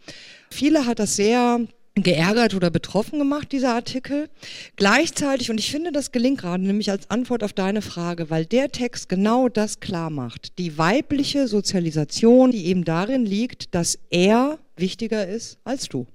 Viele 0.50 0.86
hat 0.86 0.98
das 0.98 1.16
sehr 1.16 1.60
geärgert 2.02 2.54
oder 2.54 2.70
betroffen 2.70 3.18
gemacht, 3.18 3.52
dieser 3.52 3.74
Artikel. 3.74 4.28
Gleichzeitig, 4.76 5.50
und 5.50 5.58
ich 5.58 5.70
finde, 5.70 5.92
das 5.92 6.12
gelingt 6.12 6.40
gerade, 6.40 6.62
nämlich 6.62 6.90
als 6.90 7.10
Antwort 7.10 7.42
auf 7.42 7.52
deine 7.52 7.82
Frage, 7.82 8.30
weil 8.30 8.46
der 8.46 8.70
Text 8.70 9.08
genau 9.08 9.48
das 9.48 9.80
klar 9.80 10.10
macht. 10.10 10.58
Die 10.58 10.78
weibliche 10.78 11.48
Sozialisation, 11.48 12.50
die 12.50 12.66
eben 12.66 12.84
darin 12.84 13.24
liegt, 13.24 13.74
dass 13.74 13.98
er 14.10 14.58
wichtiger 14.76 15.26
ist 15.26 15.58
als 15.64 15.88
du. 15.88 16.06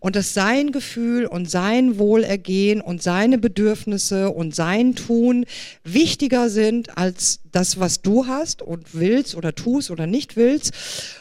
Und 0.00 0.16
dass 0.16 0.34
sein 0.34 0.72
Gefühl 0.72 1.26
und 1.26 1.50
sein 1.50 1.98
Wohlergehen 1.98 2.80
und 2.80 3.02
seine 3.02 3.38
Bedürfnisse 3.38 4.30
und 4.30 4.54
sein 4.54 4.94
Tun 4.94 5.46
wichtiger 5.84 6.50
sind 6.50 6.96
als 6.98 7.40
das, 7.52 7.78
was 7.78 8.02
du 8.02 8.26
hast 8.26 8.62
und 8.62 8.94
willst 8.94 9.34
oder 9.34 9.54
tust 9.54 9.90
oder 9.90 10.06
nicht 10.06 10.36
willst. 10.36 10.72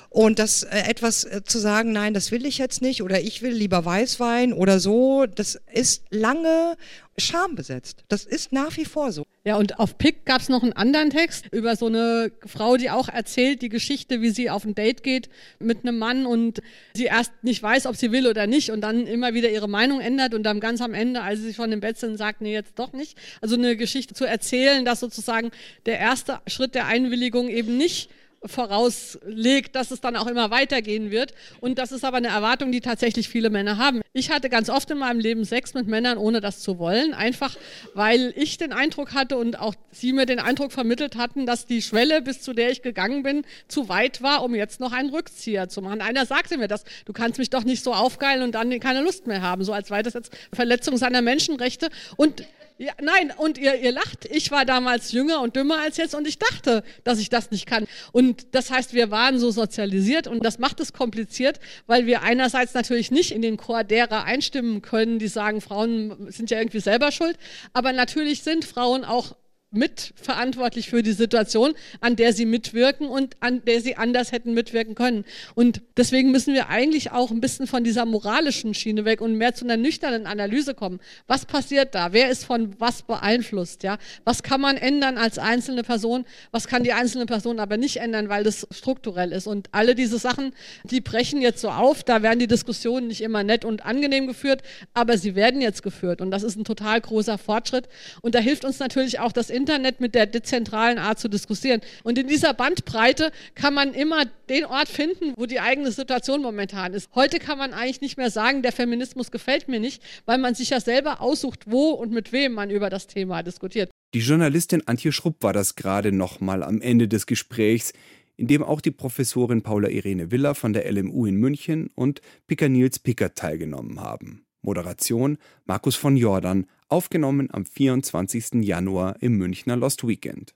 Und 0.10 0.40
das 0.40 0.64
äh, 0.64 0.80
etwas 0.88 1.24
äh, 1.24 1.44
zu 1.44 1.60
sagen, 1.60 1.92
nein, 1.92 2.16
das 2.16 2.32
will 2.32 2.46
ich 2.46 2.58
jetzt 2.58 2.82
nicht 2.82 3.04
oder 3.04 3.22
ich 3.22 3.44
will 3.44 3.54
lieber 3.54 3.86
Weißwein 3.86 4.54
oder 4.54 4.80
so, 4.80 5.28
das 5.28 5.60
ist 5.72 6.04
lange 6.10 6.78
schambesetzt. 7.20 8.04
Das 8.08 8.26
ist 8.26 8.52
nach 8.52 8.76
wie 8.78 8.86
vor 8.86 9.12
so. 9.12 9.26
Ja, 9.44 9.58
und 9.58 9.80
auf 9.80 9.98
Pick 9.98 10.26
gab 10.26 10.42
es 10.42 10.50
noch 10.50 10.64
einen 10.64 10.74
anderen 10.74 11.12
Text 11.12 11.46
über 11.52 11.76
so 11.76 11.88
eine 11.88 12.32
Frau, 12.46 12.78
die 12.78 12.90
auch 12.90 13.08
erzählt 13.08 13.62
die 13.62 13.70
Geschichte, 13.70 14.22
wie 14.22 14.30
sie 14.32 14.50
auf 14.50 14.66
ein 14.66 14.74
Date 14.74 15.04
geht 15.04 15.30
mit 15.60 15.84
einem 15.84 16.00
Mann 16.00 16.26
und 16.26 16.62
sie 16.94 17.06
erst 17.06 17.32
nicht 17.44 17.62
weiß, 17.62 17.86
ob 17.86 17.96
sie 17.96 18.12
will 18.12 18.26
oder 18.26 18.48
nicht 18.48 18.72
und 18.72 18.82
dann 18.82 19.06
immer 19.06 19.34
wieder 19.34 19.50
ihre 19.50 19.70
Meinung 19.70 20.00
ändert 20.00 20.34
und 20.34 20.44
dann 20.44 20.60
ganz 20.60 20.82
am 20.82 20.94
Ende, 20.94 21.22
als 21.22 21.42
sie 21.42 21.54
schon 21.54 21.72
im 21.72 21.82
Bett 21.82 21.98
sind, 21.98 22.18
sagt, 22.18 22.42
nee, 22.42 22.54
jetzt 22.54 22.80
doch 22.80 22.94
nicht. 22.94 23.18
Also 23.42 23.56
eine 23.56 23.76
Geschichte 23.78 24.16
zu 24.16 24.26
erzählen, 24.26 24.86
dass 24.86 25.02
sozusagen 25.02 25.52
der 25.86 26.00
erste 26.00 26.40
Schritt 26.48 26.74
der 26.74 26.88
Einwilligung 26.88 27.50
eben 27.50 27.78
nicht 27.78 28.10
vorauslegt, 28.46 29.76
dass 29.76 29.92
es 29.92 30.02
dann 30.02 30.16
auch 30.16 30.28
immer 30.28 30.52
weitergehen 30.52 31.12
wird. 31.12 31.34
Und 31.60 31.78
das 31.78 31.92
ist 31.92 32.06
aber 32.06 32.18
eine 32.18 32.30
Erwartung, 32.30 32.72
die 32.72 32.82
tatsächlich 32.82 33.30
viele 33.30 33.50
Männer 33.50 33.78
haben. 33.78 34.02
Ich 34.14 34.32
hatte 34.32 34.50
ganz 34.50 34.70
oft 34.70 34.90
in 34.92 34.98
meinem 34.98 35.20
Leben 35.20 35.46
Sex 35.46 35.74
mit 35.74 35.88
Männern, 35.88 36.18
ohne 36.18 36.42
das 36.42 36.60
zu 36.60 36.80
wollen, 36.80 37.14
einfach 37.14 37.56
weil 37.94 38.34
ich 38.36 38.58
den 38.58 38.74
Eindruck 38.74 39.14
hatte 39.14 39.38
und 39.38 39.60
auch 39.60 39.76
sie 39.92 40.14
mir 40.14 40.26
den 40.26 40.40
Eindruck 40.40 40.72
vermittelt 40.72 41.16
hatten, 41.16 41.46
dass 41.46 41.66
die 41.66 41.82
Schwelle, 41.82 42.22
bis 42.22 42.42
zu 42.42 42.54
der 42.54 42.72
ich 42.72 42.82
gegangen 42.82 43.24
bin, 43.24 43.44
zu 43.68 43.90
weit 43.90 44.22
war, 44.22 44.44
um 44.44 44.56
jetzt 44.56 44.80
noch 44.80 44.94
einen 44.94 45.10
Rückzieher 45.10 45.70
zu 45.70 45.82
machen. 45.82 46.02
Einer 46.02 46.26
sagte 46.26 46.58
mir 46.58 46.68
das, 46.68 46.84
du 47.06 47.14
kannst 47.14 47.40
mich 47.40 47.50
doch 47.50 47.64
nicht 47.64 47.84
so 47.84 47.94
aufgeilen 47.94 48.44
und 48.44 48.56
dann 48.56 48.80
keine 48.80 49.02
Lust 49.02 49.28
mehr 49.28 49.42
haben, 49.42 49.64
so 49.64 49.74
als 49.74 49.90
wäre 49.92 50.04
das 50.04 50.14
jetzt 50.14 50.32
Verletzung 50.54 50.98
seiner 50.98 51.22
Menschenrechte. 51.22 51.90
Und 52.16 52.44
ja, 52.82 52.94
nein, 53.02 53.34
und 53.36 53.58
ihr, 53.58 53.76
ihr 53.76 53.92
lacht. 53.92 54.24
Ich 54.32 54.52
war 54.52 54.64
damals 54.64 55.12
jünger 55.12 55.42
und 55.42 55.58
dümmer 55.58 55.82
als 55.82 55.98
jetzt 55.98 56.16
und 56.16 56.26
ich 56.26 56.40
dachte, 56.40 56.82
dass 57.04 57.20
ich 57.20 57.30
das 57.30 57.52
nicht 57.52 57.66
kann. 57.66 57.86
Und 58.14 58.56
das 58.56 58.72
heißt, 58.72 58.94
wir 58.94 59.12
waren 59.12 59.38
so 59.38 59.52
sozialisiert 59.52 60.28
und 60.28 60.46
das 60.46 60.60
macht 60.60 60.80
es 60.80 60.94
kompliziert, 60.94 61.60
weil 61.88 62.06
wir 62.06 62.22
einerseits 62.22 62.74
natürlich 62.74 63.12
nicht 63.12 63.34
in 63.34 63.42
den 63.42 63.58
Chor 63.58 63.84
derer 63.84 64.24
einstimmen 64.24 64.82
können, 64.82 65.20
die 65.20 65.28
sagen, 65.28 65.60
Frauen 65.60 66.32
sind 66.32 66.52
ja 66.52 66.58
irgendwie 66.58 66.80
selber 66.80 67.12
schuld, 67.12 67.38
aber 67.74 67.92
natürlich 67.92 68.44
sind 68.44 68.64
Frauen 68.64 69.04
auch 69.04 69.36
mitverantwortlich 69.72 70.90
für 70.90 71.04
die 71.04 71.12
Situation, 71.12 71.74
an 72.02 72.16
der 72.16 72.34
sie 72.34 72.46
mitwirken 72.46 73.08
und 73.08 73.38
an 73.40 73.64
der 73.66 73.82
sie 73.82 73.96
anders 73.98 74.32
hätten 74.32 74.54
mitwirken 74.54 74.96
können. 74.96 75.26
Und 75.54 75.82
deswegen 75.96 76.32
müssen 76.32 76.56
wir 76.56 76.70
eigentlich 76.70 77.12
auch 77.12 77.30
ein 77.30 77.40
bisschen 77.40 77.68
von 77.68 77.84
dieser 77.84 78.06
moralischen 78.06 78.74
Schiene 78.74 79.06
weg 79.06 79.22
und 79.22 79.36
mehr 79.36 79.54
zu 79.54 79.66
einer 79.66 79.78
nüchternen 79.78 80.26
Analyse 80.26 80.74
kommen. 80.74 81.00
Was 81.28 81.46
passiert 81.46 81.94
da? 81.94 82.14
Wer 82.14 82.30
ist 82.30 82.46
von 82.46 82.80
was 82.80 83.04
beeinflusst? 83.04 83.84
Ja, 83.84 84.00
was 84.24 84.42
kann 84.42 84.60
man 84.60 84.76
ändern 84.76 85.18
als 85.18 85.38
einzelne 85.38 85.84
Person? 85.84 86.26
Was 86.52 86.68
kann 86.68 86.84
die 86.84 86.94
einzelne 86.94 87.28
Person 87.28 87.60
aber 87.60 87.78
nicht 87.78 87.98
ändern, 87.98 88.28
weil 88.28 88.44
das 88.44 88.68
strukturell 88.72 89.32
ist? 89.32 89.46
Und 89.46 89.70
alle 89.72 89.94
diese 89.94 90.18
Sachen, 90.18 90.54
die 90.84 91.02
brechen 91.02 91.42
jetzt 91.42 91.62
so 91.62 91.70
auf. 91.70 92.04
Da 92.04 92.24
werden 92.24 92.40
die 92.40 92.48
Diskussionen 92.48 93.08
nicht 93.08 93.22
immer 93.22 93.44
nett 93.44 93.66
und 93.66 93.86
angenehm 93.86 94.26
geführt, 94.26 94.64
aber 94.96 95.18
sie 95.20 95.36
werden 95.36 95.62
jetzt 95.62 95.84
geführt. 95.84 96.22
Und 96.22 96.32
das 96.32 96.42
ist 96.42 96.56
ein 96.56 96.64
total 96.64 97.00
großer 97.02 97.38
Fortschritt. 97.38 97.88
Und 98.22 98.34
da 98.34 98.40
hilft 98.40 98.66
uns 98.66 98.80
natürlich 98.80 99.20
auch 99.20 99.32
das 99.32 99.52
Internet 99.60 100.00
mit 100.00 100.16
der 100.16 100.26
dezentralen 100.26 100.98
Art 100.98 101.20
zu 101.20 101.28
diskutieren. 101.28 101.82
Und 102.04 102.18
in 102.18 102.28
dieser 102.28 102.54
Bandbreite 102.54 103.32
kann 103.56 103.74
man 103.74 103.94
immer 103.94 104.24
den 104.50 104.66
Ort 104.66 104.88
finden, 104.88 105.34
wo 105.36 105.46
die 105.46 105.60
eigene 105.60 105.92
Situation 105.92 106.42
momentan 106.42 106.94
ist. 106.94 107.10
Heute 107.14 107.40
kann 107.40 107.58
man 107.58 107.74
eigentlich 107.74 108.02
nicht 108.02 108.18
mehr 108.18 108.32
sagen, 108.32 108.62
der 108.62 108.72
Feminismus 108.72 109.32
gefällt 109.32 109.68
mir 109.68 109.80
nicht, 109.80 110.02
weil 110.26 110.38
man 110.38 110.56
sich 110.56 110.70
ja 110.70 110.80
selber 110.80 111.20
aussucht, 111.22 111.66
wo 111.66 111.90
und 111.90 112.12
mit 112.12 112.32
wem 112.32 112.54
man 112.54 112.70
über 112.70 112.90
das 112.90 113.08
Thema 113.08 113.44
diskutiert. 113.44 113.90
Die 114.14 114.20
Journalistin 114.20 114.88
Antje 114.88 115.12
Schrupp 115.12 115.44
war 115.44 115.54
das 115.54 115.76
gerade 115.76 116.12
noch 116.12 116.40
mal 116.40 116.64
am 116.64 116.82
Ende 116.82 117.08
des 117.08 117.26
Gesprächs, 117.26 117.94
in 118.38 118.48
dem 118.48 118.64
auch 118.64 118.80
die 118.80 118.92
Professorin 118.92 119.62
Paula 119.62 119.90
Irene 119.90 120.32
Willer 120.32 120.56
von 120.56 120.72
der 120.72 120.90
LMU 120.90 121.26
in 121.26 121.36
München 121.36 121.90
und 121.94 122.22
Picker 122.48 122.70
Nils 122.70 123.00
Pickert 123.00 123.36
teilgenommen 123.36 124.00
haben. 124.00 124.46
Moderation 124.62 125.38
Markus 125.66 125.96
von 125.96 126.16
Jordan, 126.18 126.66
aufgenommen 126.90 127.50
am 127.52 127.66
24. 127.66 128.64
Januar 128.66 129.16
im 129.22 129.38
Münchner 129.38 129.78
Lost 129.78 130.08
Weekend. 130.08 130.54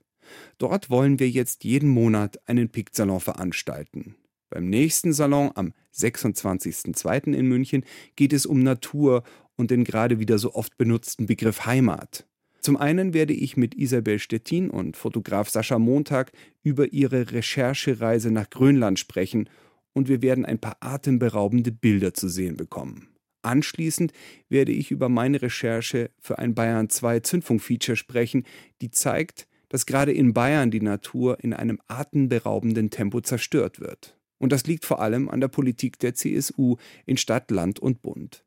Dort 0.58 0.90
wollen 0.90 1.18
wir 1.18 1.28
jetzt 1.28 1.64
jeden 1.64 1.88
Monat 1.88 2.38
einen 2.48 2.68
Pick-Salon 2.68 3.20
veranstalten. 3.20 4.16
Beim 4.50 4.68
nächsten 4.68 5.12
Salon 5.12 5.50
am 5.54 5.72
26.02. 5.94 7.32
in 7.32 7.46
München 7.46 7.84
geht 8.16 8.32
es 8.32 8.46
um 8.46 8.62
Natur 8.62 9.22
und 9.56 9.70
den 9.70 9.84
gerade 9.84 10.18
wieder 10.18 10.38
so 10.38 10.54
oft 10.54 10.76
benutzten 10.76 11.26
Begriff 11.26 11.66
Heimat. 11.66 12.26
Zum 12.60 12.76
einen 12.76 13.12
werde 13.12 13.34
ich 13.34 13.56
mit 13.56 13.74
Isabel 13.74 14.18
Stettin 14.18 14.70
und 14.70 14.96
Fotograf 14.96 15.50
Sascha 15.50 15.78
Montag 15.78 16.32
über 16.62 16.92
ihre 16.92 17.30
Recherchereise 17.30 18.30
nach 18.30 18.48
Grönland 18.48 18.98
sprechen 18.98 19.50
und 19.92 20.08
wir 20.08 20.22
werden 20.22 20.46
ein 20.46 20.58
paar 20.58 20.78
atemberaubende 20.80 21.72
Bilder 21.72 22.14
zu 22.14 22.28
sehen 22.28 22.56
bekommen. 22.56 23.13
Anschließend 23.44 24.12
werde 24.48 24.72
ich 24.72 24.90
über 24.90 25.08
meine 25.08 25.42
Recherche 25.42 26.10
für 26.18 26.38
ein 26.38 26.54
Bayern 26.54 26.88
2 26.88 27.20
Zündfunk-Feature 27.20 27.96
sprechen, 27.96 28.44
die 28.80 28.90
zeigt, 28.90 29.46
dass 29.68 29.86
gerade 29.86 30.12
in 30.12 30.32
Bayern 30.32 30.70
die 30.70 30.80
Natur 30.80 31.42
in 31.42 31.52
einem 31.52 31.80
atemberaubenden 31.88 32.90
Tempo 32.90 33.20
zerstört 33.20 33.80
wird. 33.80 34.16
Und 34.38 34.52
das 34.52 34.66
liegt 34.66 34.84
vor 34.84 35.00
allem 35.00 35.28
an 35.28 35.40
der 35.40 35.48
Politik 35.48 35.98
der 35.98 36.14
CSU 36.14 36.76
in 37.06 37.16
Stadt, 37.16 37.50
Land 37.50 37.80
und 37.80 38.02
Bund. 38.02 38.44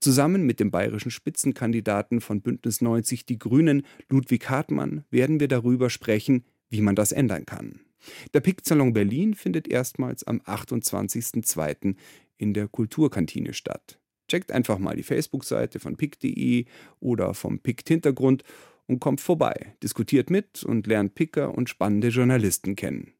Zusammen 0.00 0.44
mit 0.44 0.60
dem 0.60 0.70
bayerischen 0.70 1.10
Spitzenkandidaten 1.10 2.20
von 2.20 2.42
Bündnis 2.42 2.80
90 2.80 3.24
Die 3.24 3.38
Grünen, 3.38 3.86
Ludwig 4.08 4.50
Hartmann, 4.50 5.04
werden 5.10 5.40
wir 5.40 5.48
darüber 5.48 5.88
sprechen, 5.88 6.44
wie 6.68 6.82
man 6.82 6.94
das 6.94 7.12
ändern 7.12 7.46
kann. 7.46 7.80
Der 8.34 8.40
Pick-Salon 8.40 8.92
Berlin 8.92 9.34
findet 9.34 9.68
erstmals 9.68 10.24
am 10.24 10.40
28.02. 10.40 11.96
in 12.36 12.52
der 12.52 12.68
Kulturkantine 12.68 13.54
statt. 13.54 13.98
Checkt 14.28 14.52
einfach 14.52 14.78
mal 14.78 14.96
die 14.96 15.02
Facebook-Seite 15.02 15.80
von 15.80 15.96
pick.de 15.96 16.64
oder 17.00 17.34
vom 17.34 17.58
Pick-Hintergrund 17.58 18.42
und 18.86 19.00
kommt 19.00 19.20
vorbei, 19.20 19.74
diskutiert 19.82 20.30
mit 20.30 20.62
und 20.64 20.86
lernt 20.86 21.14
Picker 21.14 21.54
und 21.54 21.68
spannende 21.68 22.08
Journalisten 22.08 22.76
kennen. 22.76 23.12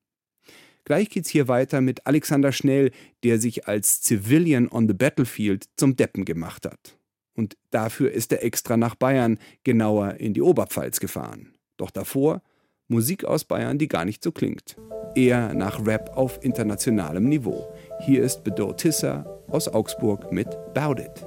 Gleich 0.85 1.09
geht's 1.09 1.31
hier 1.31 1.49
weiter 1.49 1.81
mit 1.81 2.07
Alexander 2.07 2.53
Schnell, 2.53 2.91
der 3.23 3.39
sich 3.39 3.67
als 3.67 4.03
Civilian 4.03 4.69
on 4.69 4.87
the 4.87 4.95
Battlefield 4.95 5.67
zum 5.77 5.97
Deppen 5.97 6.27
gemacht 6.27 6.67
hat. 6.67 6.99
Und 7.35 7.57
dafür 7.71 8.13
ist 8.13 8.33
er 8.33 8.45
extra 8.45 8.77
nach 8.77 8.95
Bayern, 8.95 9.39
genauer 9.65 10.15
in 10.15 10.35
die 10.35 10.43
Oberpfalz 10.43 11.01
gefahren. 11.01 11.55
Doch 11.79 11.91
davor 11.91 12.43
Musik 12.89 13.25
aus 13.25 13.45
Bayern, 13.45 13.79
die 13.79 13.89
gar 13.89 14.05
nicht 14.05 14.23
so 14.23 14.31
klingt. 14.31 14.77
Eher 15.15 15.55
nach 15.55 15.85
Rap 15.87 16.11
auf 16.17 16.45
internationalem 16.45 17.29
Niveau. 17.29 17.67
Hier 18.01 18.23
ist 18.23 18.45
Bedo 18.45 18.73
Tissa 18.73 19.25
aus 19.49 19.73
Augsburg 19.73 20.33
mit 20.33 20.49
Bout 20.75 20.99
It. 20.99 21.25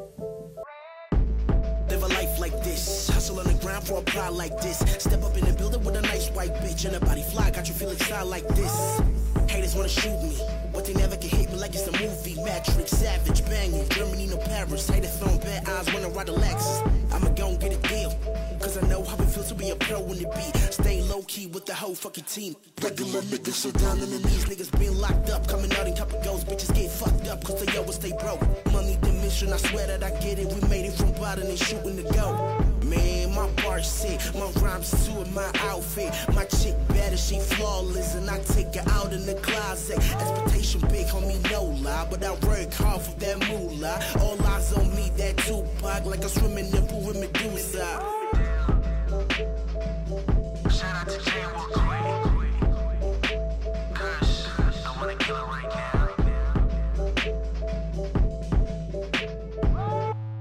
for 3.88 4.00
a 4.00 4.02
pride 4.02 4.34
like 4.34 4.60
this. 4.60 4.80
Step 5.00 5.24
up 5.24 5.38
in 5.38 5.46
the 5.46 5.54
building 5.54 5.84
with 5.84 5.96
a 5.96 6.02
nice 6.02 6.28
white 6.30 6.54
bitch 6.56 6.86
and 6.86 6.96
a 6.96 7.00
body 7.00 7.22
fly, 7.22 7.50
got 7.52 7.68
you 7.68 7.74
feeling 7.74 7.98
shy 7.98 8.22
like 8.24 8.48
this. 8.50 9.27
Haters 9.50 9.76
wanna 9.76 9.90
shoot 9.90 10.22
me, 10.22 10.38
but 10.74 10.86
they 10.86 10.94
never 10.94 11.16
can 11.16 11.30
hit 11.30 11.50
me 11.52 11.58
like 11.58 11.74
it's 11.74 11.88
a 11.88 11.92
movie. 11.92 12.36
Matrix, 12.44 12.92
savage, 12.92 13.46
banging, 13.46 13.88
Germany, 13.90 14.28
no 14.28 14.38
Paris. 14.38 14.88
Haters 14.88 15.18
throwing 15.18 15.40
bad 15.40 15.68
eyes, 15.68 15.92
wanna 15.94 16.10
ride 16.10 16.30
a 16.30 16.34
Lexus. 16.34 16.80
I'ma 17.14 17.30
go 17.30 17.50
and 17.50 17.60
get 17.60 17.74
a 17.74 17.88
deal, 17.88 18.12
cause 18.60 18.78
I 18.78 18.88
know 18.88 19.04
how 19.04 19.18
it 19.18 19.30
feels 19.30 19.50
to 19.50 19.56
be 19.56 19.70
a 19.70 19.76
pro 19.76 20.02
in 20.04 20.18
the 20.20 20.30
beat. 20.36 20.56
Stay 20.74 21.02
low 21.02 21.22
key 21.24 21.48
with 21.48 21.66
the 21.66 21.74
whole 21.74 21.96
fucking 21.96 22.26
team. 22.26 22.56
Regular 22.82 23.22
niggas 23.22 23.54
sit 23.54 23.74
down 23.78 24.02
on 24.02 24.10
the 24.10 24.20
knees, 24.20 24.46
niggas 24.46 24.78
being 24.80 24.98
locked 24.98 25.30
up. 25.30 25.48
Coming 25.48 25.72
out 25.74 25.88
in 25.88 25.96
couple 25.96 26.22
goals, 26.24 26.44
bitches 26.44 26.74
get 26.76 26.90
fucked 26.92 27.28
up, 27.28 27.44
cause 27.44 27.64
they 27.64 27.78
always 27.78 27.96
stay 27.96 28.14
broke. 28.20 28.42
Money 28.72 28.98
the 29.02 29.12
mission, 29.24 29.54
I 29.54 29.58
swear 29.58 29.88
that 29.88 30.04
I 30.04 30.12
get 30.20 30.40
it. 30.40 30.48
We 30.48 30.68
made 30.68 30.86
it 30.86 30.94
from 30.94 31.12
bottom 31.14 31.48
and 31.48 31.58
shooting 31.58 31.96
the 31.96 32.04
go. 32.14 32.66
Man, 32.84 33.36
my 33.36 33.50
bar 33.62 33.82
sick, 33.84 34.22
my 34.36 34.50
rhymes 34.62 34.92
too 35.06 35.22
in 35.22 35.34
my 35.34 35.50
outfit. 35.64 36.14
My 36.34 36.46
chick 36.46 36.76
better, 36.90 37.18
she 37.18 37.40
flawless, 37.40 38.16
and 38.16 38.30
I 38.30 38.40
take 38.40 38.74
her 38.76 38.90
out 38.92 39.12
in 39.12 39.26
the 39.28 39.36
closet. 39.42 39.98
Expectation 39.98 40.82
big, 40.90 41.06
homie, 41.08 41.52
no 41.52 41.66
lie, 41.84 42.08
but 42.10 42.24
I 42.24 42.32
work 42.48 42.74
hard 42.74 43.02
for 43.02 43.20
that 43.20 43.38
moolah. 43.48 44.00
All 44.22 44.42
eyes 44.48 44.72
on 44.74 44.90
me, 44.96 45.12
that 45.18 45.36
Tupac, 45.38 46.06
like 46.06 46.24
I'm 46.24 46.30
swimming 46.30 46.74
in 46.74 46.88
pool 46.88 47.08
with 47.08 47.20
Medusa. 47.20 48.27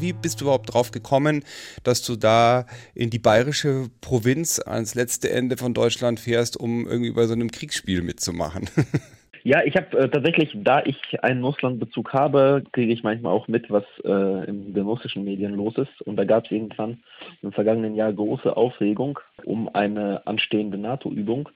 Wie 0.07 0.13
bist 0.13 0.41
du 0.41 0.45
überhaupt 0.45 0.73
drauf 0.73 0.93
gekommen, 0.93 1.45
dass 1.83 2.03
du 2.03 2.17
da 2.17 2.67
in 2.95 3.11
die 3.11 3.19
bayerische 3.19 3.89
Provinz 4.01 4.61
ans 4.61 4.95
letzte 4.95 5.31
Ende 5.31 5.57
von 5.57 5.75
Deutschland 5.75 6.21
fährst, 6.21 6.57
um 6.57 6.87
irgendwie 6.87 7.11
bei 7.11 7.27
so 7.27 7.35
einem 7.35 7.51
Kriegsspiel 7.51 8.03
mitzumachen? 8.03 8.69
Ja, 9.49 9.63
ich 9.65 9.77
habe 9.77 9.97
äh, 9.97 10.09
tatsächlich, 10.09 10.51
da 10.57 10.83
ich 10.85 11.23
einen 11.23 11.45
Russlandbezug 11.45 12.13
habe, 12.13 12.65
kriege 12.73 12.93
ich 12.93 13.05
manchmal 13.05 13.33
auch 13.33 13.47
mit, 13.47 13.71
was 13.71 13.85
äh, 14.05 14.49
in 14.49 14.75
den 14.75 14.83
russischen 14.83 15.23
Medien 15.23 15.55
los 15.55 15.79
ist. 15.79 16.03
Und 16.03 16.17
da 16.17 16.25
gab 16.25 16.47
es 16.47 16.51
irgendwann 16.51 16.99
im 17.43 17.53
vergangenen 17.53 17.95
Jahr 17.95 18.13
große 18.13 18.57
Aufregung 18.57 19.21
um 19.45 19.73
eine 19.73 20.27
anstehende 20.27 20.79
NATO-Übung, 20.79 21.49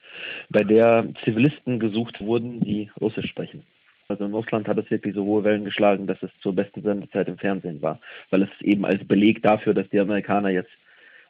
bei 0.49 0.63
der 0.63 1.05
Zivilisten 1.25 1.81
gesucht 1.81 2.21
wurden, 2.21 2.61
die 2.61 2.89
Russisch 3.01 3.27
sprechen. 3.27 3.63
Also 4.11 4.25
in 4.25 4.33
Russland 4.33 4.67
hat 4.67 4.77
es 4.77 4.91
wirklich 4.91 5.15
so 5.15 5.23
hohe 5.23 5.43
Wellen 5.43 5.63
geschlagen, 5.63 6.05
dass 6.05 6.21
es 6.21 6.29
zur 6.41 6.53
besten 6.53 6.83
Sendezeit 6.83 7.27
im 7.27 7.37
Fernsehen 7.37 7.81
war, 7.81 7.99
weil 8.29 8.43
es 8.43 8.49
eben 8.61 8.85
als 8.85 9.05
Beleg 9.07 9.41
dafür, 9.41 9.73
dass 9.73 9.89
die 9.89 9.99
Amerikaner 9.99 10.49
jetzt 10.49 10.69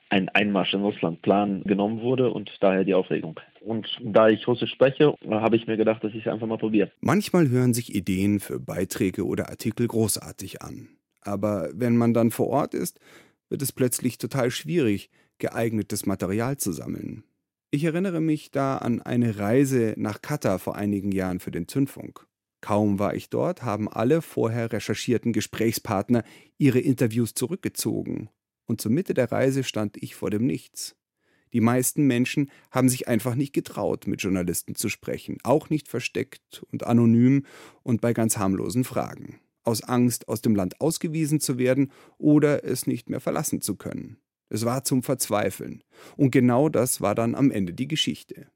ein 0.10 0.28
Einmarsch 0.30 0.74
in 0.74 0.82
Russland 0.82 1.22
planen, 1.22 1.64
genommen 1.64 2.02
wurde 2.02 2.32
und 2.32 2.52
daher 2.60 2.84
die 2.84 2.96
Aufregung. 2.96 3.40
Und 3.62 3.88
da 4.04 4.28
ich 4.28 4.46
Russisch 4.48 4.72
spreche, 4.72 5.16
habe 5.30 5.56
ich 5.56 5.68
mir 5.68 5.78
gedacht, 5.78 6.04
dass 6.04 6.14
ich 6.14 6.26
es 6.26 6.32
einfach 6.32 6.48
mal 6.48 6.58
probiere. 6.58 6.92
Manchmal 7.00 7.50
hören 7.50 7.74
sich 7.74 7.96
Ideen 7.96 8.40
für 8.40 8.60
Beiträge 8.60 9.26
oder 9.26 9.50
Artikel 9.50 9.88
großartig 9.88 10.62
an. 10.62 10.90
Aber 11.22 11.70
wenn 11.74 11.96
man 11.96 12.14
dann 12.14 12.32
vor 12.32 12.48
Ort 12.48 12.74
ist, 12.74 13.00
wird 13.50 13.62
es 13.62 13.72
plötzlich 13.72 14.18
total 14.18 14.52
schwierig, 14.52 15.10
geeignetes 15.38 16.06
Material 16.06 16.58
zu 16.58 16.72
sammeln. 16.72 17.24
Ich 17.70 17.86
erinnere 17.86 18.20
mich 18.20 18.52
da 18.52 18.78
an 18.78 19.02
eine 19.02 19.40
Reise 19.40 19.94
nach 19.96 20.22
Katar 20.22 20.60
vor 20.60 20.76
einigen 20.76 21.14
Jahren 21.14 21.40
für 21.40 21.52
den 21.52 21.70
Zündfunk. 21.70 22.28
Kaum 22.62 23.00
war 23.00 23.16
ich 23.16 23.30
dort, 23.30 23.64
haben 23.64 23.90
alle 23.90 24.22
vorher 24.22 24.72
recherchierten 24.72 25.34
Gesprächspartner 25.34 26.24
ihre 26.58 26.80
Interviews 26.80 27.34
zurückgezogen. 27.34 28.30
Und 28.66 28.80
zur 28.80 28.92
Mitte 28.92 29.14
der 29.14 29.32
Reise 29.32 29.64
stand 29.64 29.98
ich 29.98 30.16
vor 30.16 30.30
dem 30.30 30.46
Nichts. 30.46 30.96
Die 31.54 31.60
meisten 31.60 32.06
Menschen 32.06 32.50
haben 32.70 32.88
sich 32.88 33.08
einfach 33.08 33.36
nicht 33.36 33.52
getraut, 33.52 34.08
mit 34.08 34.22
Journalisten 34.22 34.76
zu 34.76 34.88
sprechen, 34.88 35.38
auch 35.44 35.70
nicht 35.70 35.90
versteckt 35.90 36.64
und 36.72 36.86
anonym 36.86 37.46
und 37.84 38.00
bei 38.00 38.14
ganz 38.14 38.38
harmlosen 38.38 38.86
Fragen, 38.86 39.42
aus 39.64 39.84
Angst, 39.84 40.30
aus 40.30 40.42
dem 40.42 40.56
Land 40.56 40.80
ausgewiesen 40.80 41.42
zu 41.42 41.58
werden 41.58 41.92
oder 42.18 42.64
es 42.64 42.88
nicht 42.88 43.10
mehr 43.10 43.20
verlassen 43.20 43.62
zu 43.62 43.76
können. 43.76 44.18
Es 44.50 44.66
war 44.66 44.84
zum 44.84 45.02
Verzweifeln. 45.02 45.84
Und 46.16 46.32
genau 46.32 46.70
das 46.70 47.02
war 47.02 47.16
dann 47.16 47.36
am 47.36 47.52
Ende 47.52 47.74
die 47.74 47.88
Geschichte. 47.88 48.48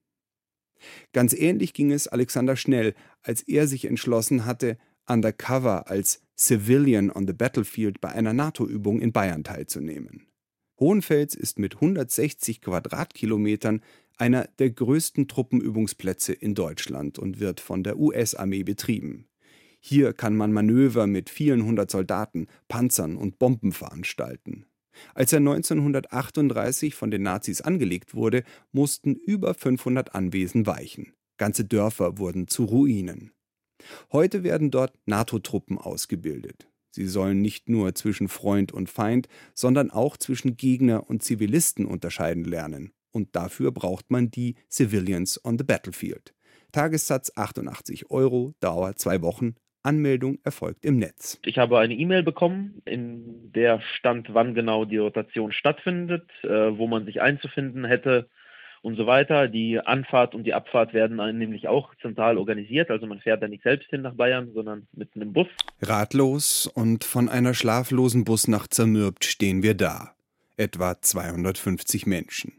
Ganz 1.14 1.34
ähnlich 1.34 1.74
ging 1.74 1.92
es 1.92 2.08
Alexander 2.08 2.56
Schnell, 2.56 2.94
als 3.22 3.42
er 3.44 3.68
sich 3.68 3.86
entschlossen 3.86 4.46
hatte, 4.46 4.78
undercover 5.08 5.90
als 5.90 6.22
Civilian 6.38 7.12
on 7.12 7.28
the 7.28 7.34
Battlefield 7.34 8.02
bei 8.02 8.10
einer 8.10 8.34
NATO-Übung 8.34 9.02
in 9.02 9.12
Bayern 9.12 9.44
teilzunehmen. 9.44 10.28
Hohenfels 10.80 11.36
ist 11.36 11.58
mit 11.58 11.76
160 11.76 12.62
Quadratkilometern 12.62 13.82
einer 14.18 14.48
der 14.60 14.72
größten 14.72 15.28
Truppenübungsplätze 15.28 16.34
in 16.34 16.56
Deutschland 16.56 17.20
und 17.20 17.40
wird 17.40 17.60
von 17.60 17.84
der 17.84 17.98
US-Armee 17.98 18.64
betrieben. 18.64 19.28
Hier 19.80 20.14
kann 20.14 20.36
man 20.36 20.52
Manöver 20.52 21.06
mit 21.08 21.30
vielen 21.30 21.64
hundert 21.64 21.92
Soldaten, 21.92 22.48
Panzern 22.68 23.18
und 23.18 23.40
Bomben 23.40 23.72
veranstalten. 23.72 24.66
Als 25.14 25.34
er 25.34 25.40
1938 25.40 26.96
von 26.96 27.12
den 27.12 27.24
Nazis 27.24 27.62
angelegt 27.62 28.14
wurde, 28.14 28.44
mussten 28.72 29.16
über 29.16 29.54
500 29.54 30.16
Anwesen 30.16 30.66
weichen. 30.66 31.14
Ganze 31.38 31.66
Dörfer 31.66 32.18
wurden 32.18 32.48
zu 32.48 32.66
Ruinen. 32.66 33.32
Heute 34.12 34.44
werden 34.44 34.72
dort 34.72 34.94
NATO-Truppen 35.06 35.78
ausgebildet. 35.78 36.70
Sie 36.92 37.08
sollen 37.08 37.42
nicht 37.42 37.68
nur 37.68 37.94
zwischen 37.94 38.30
Freund 38.30 38.72
und 38.72 38.90
Feind, 38.90 39.28
sondern 39.54 39.92
auch 39.92 40.16
zwischen 40.16 40.56
Gegner 40.56 41.10
und 41.10 41.24
Zivilisten 41.24 41.86
unterscheiden 41.86 42.46
lernen. 42.46 42.94
Und 43.12 43.36
dafür 43.36 43.72
braucht 43.72 44.12
man 44.12 44.32
die 44.32 44.56
Civilians 44.70 45.44
on 45.44 45.58
the 45.58 45.66
Battlefield. 45.66 46.34
Tagessatz 46.72 47.32
88 47.36 48.12
Euro, 48.12 48.54
Dauer 48.60 48.96
zwei 48.96 49.22
Wochen. 49.22 49.56
Anmeldung 49.86 50.40
erfolgt 50.44 50.84
im 50.86 50.98
Netz. 50.98 51.40
Ich 51.46 51.58
habe 51.58 51.80
eine 51.80 51.94
E-Mail 51.94 52.24
bekommen, 52.24 52.82
in 52.86 53.52
der 53.54 53.82
stand, 53.82 54.34
wann 54.34 54.56
genau 54.56 54.86
die 54.86 54.98
Rotation 54.98 55.52
stattfindet, 55.52 56.30
äh, 56.44 56.48
wo 56.48 56.88
man 56.88 57.06
sich 57.06 57.22
einzufinden 57.22 57.86
hätte 57.86 58.30
und 58.82 58.98
so 58.98 59.08
weiter. 59.08 59.48
Die 59.48 59.80
Anfahrt 59.80 60.36
und 60.36 60.44
die 60.44 60.54
Abfahrt 60.54 60.94
werden 60.94 61.18
nämlich 61.38 61.68
auch 61.68 61.96
zentral 62.02 62.38
organisiert. 62.38 62.92
Also 62.92 63.08
man 63.08 63.20
fährt 63.20 63.42
da 63.42 63.48
nicht 63.48 63.64
selbst 63.64 63.90
hin 63.90 64.04
nach 64.04 64.14
Bayern, 64.14 64.52
sondern 64.54 64.88
mit 64.94 65.10
einem 65.16 65.34
Bus. 65.34 65.48
Ratlos 65.82 66.68
und 66.68 67.04
von 67.04 67.28
einer 67.28 67.54
schlaflosen 67.54 68.26
Busnacht 68.26 68.74
zermürbt 68.74 69.26
stehen 69.26 69.64
wir 69.64 69.74
da. 69.74 70.16
Etwa 70.58 71.02
250 71.02 72.06
Menschen. 72.06 72.54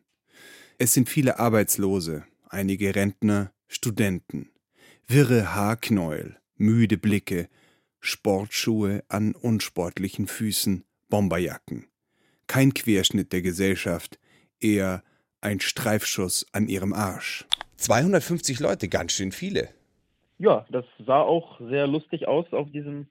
Es 0.79 0.93
sind 0.93 1.09
viele 1.09 1.39
Arbeitslose, 1.39 2.25
einige 2.51 2.95
Rentner, 2.95 3.53
Studenten. 3.69 4.51
Wirre 5.07 5.55
Haarknäuel, 5.55 6.37
müde 6.57 6.99
Blicke, 6.99 7.49
Sportschuhe 8.01 9.03
an 9.09 9.35
unsportlichen 9.35 10.27
Füßen, 10.27 10.85
Bomberjacken. 11.09 11.87
Kein 12.47 12.75
Querschnitt 12.75 13.33
der 13.33 13.43
Gesellschaft, 13.43 14.19
eher 14.61 15.03
ein 15.41 15.61
Streifschuss 15.61 16.47
an 16.53 16.69
ihrem 16.69 16.93
Arsch. 16.93 17.47
250 17.77 18.61
Leute, 18.61 18.89
ganz 18.89 19.13
schön 19.13 19.33
viele. 19.33 19.69
Ja, 20.39 20.67
das 20.71 20.85
sah 21.05 21.21
auch 21.21 21.61
sehr 21.61 21.87
lustig 21.87 22.29
aus 22.29 22.53
auf 22.53 22.71
diesem 22.71 23.07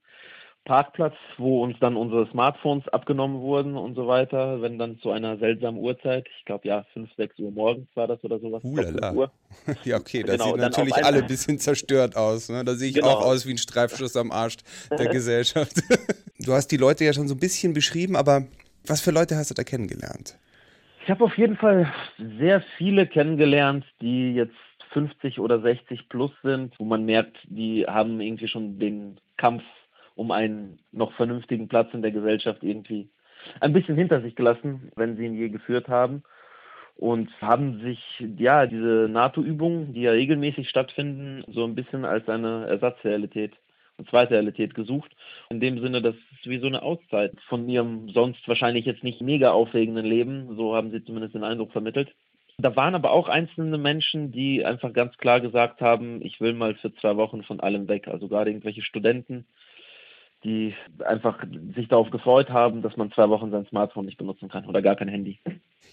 Parkplatz, 0.65 1.13
wo 1.37 1.63
uns 1.63 1.77
dann 1.79 1.95
unsere 1.95 2.29
Smartphones 2.31 2.87
abgenommen 2.89 3.39
wurden 3.39 3.77
und 3.77 3.95
so 3.95 4.07
weiter, 4.07 4.61
wenn 4.61 4.79
dann 4.79 4.99
zu 4.99 5.11
einer 5.11 5.37
seltsamen 5.37 5.79
Uhrzeit, 5.79 6.27
ich 6.39 6.45
glaube 6.45 6.67
ja 6.67 6.85
5, 6.93 7.09
6 7.15 7.39
Uhr 7.39 7.51
morgens 7.51 7.87
war 7.95 8.07
das 8.07 8.23
oder 8.23 8.39
sowas. 8.39 8.63
Uhr. 8.63 9.31
Ja, 9.83 9.97
okay, 9.97 10.23
das 10.25 10.37
genau, 10.37 10.51
sieht 10.51 10.57
natürlich 10.57 10.95
alle 10.95 11.19
ein 11.19 11.27
bisschen 11.27 11.59
zerstört 11.59 12.17
aus. 12.17 12.49
Ne? 12.49 12.65
Da 12.65 12.73
sehe 12.73 12.89
ich 12.89 12.95
genau. 12.95 13.09
auch 13.09 13.25
aus 13.25 13.45
wie 13.45 13.51
ein 13.51 13.57
Streifschuss 13.57 14.17
am 14.17 14.31
Arsch 14.31 14.57
der 14.89 15.07
Gesellschaft. 15.11 15.81
Du 16.39 16.51
hast 16.51 16.67
die 16.67 16.77
Leute 16.77 17.05
ja 17.05 17.13
schon 17.13 17.27
so 17.27 17.35
ein 17.35 17.39
bisschen 17.39 17.73
beschrieben, 17.73 18.15
aber 18.15 18.43
was 18.87 19.01
für 19.01 19.11
Leute 19.11 19.37
hast 19.37 19.51
du 19.51 19.53
da 19.53 19.63
kennengelernt? 19.63 20.37
Ich 21.03 21.11
habe 21.11 21.23
auf 21.23 21.37
jeden 21.37 21.55
Fall 21.55 21.93
sehr 22.39 22.63
viele 22.77 23.05
kennengelernt, 23.05 23.85
die 24.01 24.33
jetzt 24.33 24.55
50 24.93 25.39
oder 25.39 25.61
60 25.61 26.09
plus 26.09 26.31
sind, 26.41 26.73
wo 26.79 26.85
man 26.85 27.05
merkt, 27.05 27.37
die 27.43 27.85
haben 27.85 28.19
irgendwie 28.19 28.47
schon 28.47 28.79
den 28.79 29.19
Kampf 29.37 29.61
um 30.15 30.31
einen 30.31 30.79
noch 30.91 31.13
vernünftigen 31.13 31.67
Platz 31.67 31.93
in 31.93 32.01
der 32.01 32.11
Gesellschaft 32.11 32.63
irgendwie 32.63 33.09
ein 33.61 33.73
bisschen 33.73 33.95
hinter 33.95 34.21
sich 34.21 34.35
gelassen, 34.35 34.91
wenn 34.95 35.17
sie 35.17 35.25
ihn 35.25 35.35
je 35.35 35.49
geführt 35.49 35.87
haben. 35.87 36.23
Und 36.97 37.29
haben 37.41 37.81
sich, 37.81 37.99
ja, 38.37 38.65
diese 38.65 39.09
NATO-Übungen, 39.09 39.93
die 39.93 40.03
ja 40.03 40.11
regelmäßig 40.11 40.69
stattfinden, 40.69 41.43
so 41.51 41.65
ein 41.65 41.75
bisschen 41.75 42.05
als 42.05 42.29
eine 42.29 42.67
Ersatzrealität 42.67 43.53
eine 43.97 44.07
zweite 44.07 44.33
Realität 44.33 44.73
gesucht. 44.75 45.11
In 45.49 45.59
dem 45.59 45.79
Sinne, 45.79 46.01
das 46.01 46.15
ist 46.15 46.49
wie 46.49 46.59
so 46.59 46.67
eine 46.67 46.83
Auszeit 46.83 47.33
von 47.47 47.67
ihrem 47.69 48.09
sonst 48.09 48.47
wahrscheinlich 48.47 48.85
jetzt 48.85 49.03
nicht 49.03 49.21
mega 49.21 49.51
aufregenden 49.51 50.05
Leben. 50.05 50.55
So 50.55 50.75
haben 50.75 50.91
sie 50.91 51.03
zumindest 51.03 51.35
den 51.35 51.43
Eindruck 51.43 51.71
vermittelt. 51.71 52.13
Da 52.57 52.75
waren 52.75 52.95
aber 52.95 53.11
auch 53.11 53.27
einzelne 53.27 53.77
Menschen, 53.77 54.31
die 54.31 54.63
einfach 54.63 54.93
ganz 54.93 55.17
klar 55.17 55.41
gesagt 55.41 55.81
haben, 55.81 56.21
ich 56.21 56.39
will 56.39 56.53
mal 56.53 56.75
für 56.75 56.93
zwei 56.95 57.17
Wochen 57.17 57.43
von 57.43 57.59
allem 57.59 57.89
weg. 57.89 58.07
Also 58.07 58.29
gerade 58.29 58.49
irgendwelche 58.49 58.81
Studenten, 58.81 59.45
die 60.45 60.75
einfach 61.03 61.43
sich 61.75 61.87
darauf 61.87 62.11
gefreut 62.11 62.49
haben, 62.49 62.81
dass 62.81 62.95
man 62.95 63.11
zwei 63.11 63.27
Wochen 63.29 63.51
sein 63.51 63.65
Smartphone 63.65 64.05
nicht 64.05 64.17
benutzen 64.17 64.47
kann 64.47 64.65
oder 64.65 64.81
gar 64.81 64.95
kein 64.95 65.07
Handy. 65.07 65.39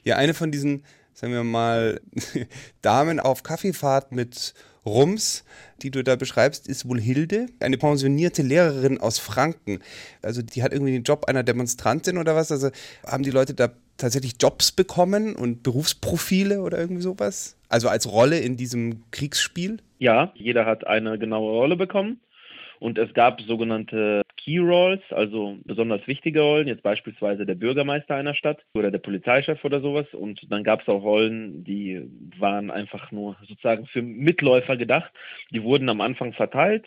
Ja, 0.05 0.17
eine 0.17 0.35
von 0.35 0.51
diesen, 0.53 0.85
sagen 1.15 1.33
wir 1.33 1.43
mal, 1.43 2.01
Damen 2.83 3.19
auf 3.19 3.43
Kaffeefahrt 3.43 4.13
mit 4.13 4.55
Rums, 4.85 5.45
die 5.83 5.91
du 5.91 6.03
da 6.03 6.17
beschreibst, 6.17 6.69
ist 6.69 6.89
wohl 6.89 7.01
Hilde, 7.01 7.47
eine 7.61 7.79
pensionierte 7.79 8.43
Lehrerin 8.43 9.01
aus 9.01 9.19
Franken. 9.19 9.81
Also 10.23 10.43
die 10.43 10.63
hat 10.63 10.73
irgendwie 10.73 10.93
den 10.93 11.05
Job 11.05 11.25
einer 11.27 11.43
Demonstrantin 11.43 12.19
oder 12.19 12.35
was? 12.35 12.53
Also 12.53 12.71
haben 13.07 13.23
die 13.23 13.31
Leute 13.31 13.55
da 13.55 13.71
tatsächlich 13.97 14.35
Jobs 14.41 14.73
bekommen 14.73 15.37
und 15.37 15.63
Berufsprofile 15.63 16.61
oder 16.61 16.79
irgendwie 16.79 17.03
sowas? 17.03 17.57
Also 17.69 17.89
als 17.89 18.11
Rolle 18.11 18.41
in 18.41 18.57
diesem 18.57 19.05
Kriegsspiel? 19.13 19.79
Ja, 19.99 20.33
jeder 20.35 20.67
hat 20.67 20.87
eine 20.87 21.19
genaue 21.19 21.53
Rolle 21.53 21.77
bekommen. 21.77 22.21
Und 22.81 22.99
es 22.99 23.15
gab 23.15 23.41
sogenannte 23.43 24.23
Key 24.45 24.59
Roles, 24.59 25.01
also 25.11 25.59
besonders 25.65 26.05
wichtige 26.09 26.41
Rollen, 26.41 26.67
jetzt 26.67 26.83
beispielsweise 26.83 27.47
der 27.47 27.55
Bürgermeister 27.55 28.17
einer 28.17 28.35
Stadt 28.35 28.65
oder 28.75 28.91
der 28.91 28.99
Polizeichef 28.99 29.65
oder 29.65 29.81
sowas. 29.81 30.07
Und 30.13 30.51
dann 30.51 30.65
gab 30.65 30.83
es 30.83 30.89
auch 30.89 31.03
Rollen, 31.03 31.63
die 31.63 32.03
waren 32.39 32.71
einfach 32.71 33.13
nur 33.13 33.37
sozusagen 33.47 33.87
für 33.87 34.03
Mitläufer 34.03 34.77
gedacht. 34.77 35.13
Die 35.51 35.63
wurden 35.63 35.89
am 35.89 36.01
Anfang 36.01 36.33
verteilt. 36.33 36.87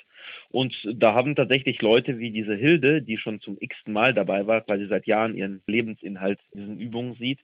Und 0.49 0.75
da 0.95 1.13
haben 1.13 1.35
tatsächlich 1.35 1.81
Leute 1.81 2.19
wie 2.19 2.31
diese 2.31 2.55
Hilde, 2.55 3.01
die 3.01 3.17
schon 3.17 3.39
zum 3.39 3.57
x-ten 3.59 3.93
Mal 3.93 4.13
dabei 4.13 4.47
war, 4.47 4.63
weil 4.67 4.79
sie 4.79 4.87
seit 4.87 5.07
Jahren 5.07 5.35
ihren 5.35 5.61
Lebensinhalt 5.67 6.39
in 6.51 6.59
diesen 6.59 6.79
Übungen 6.79 7.15
sieht, 7.15 7.39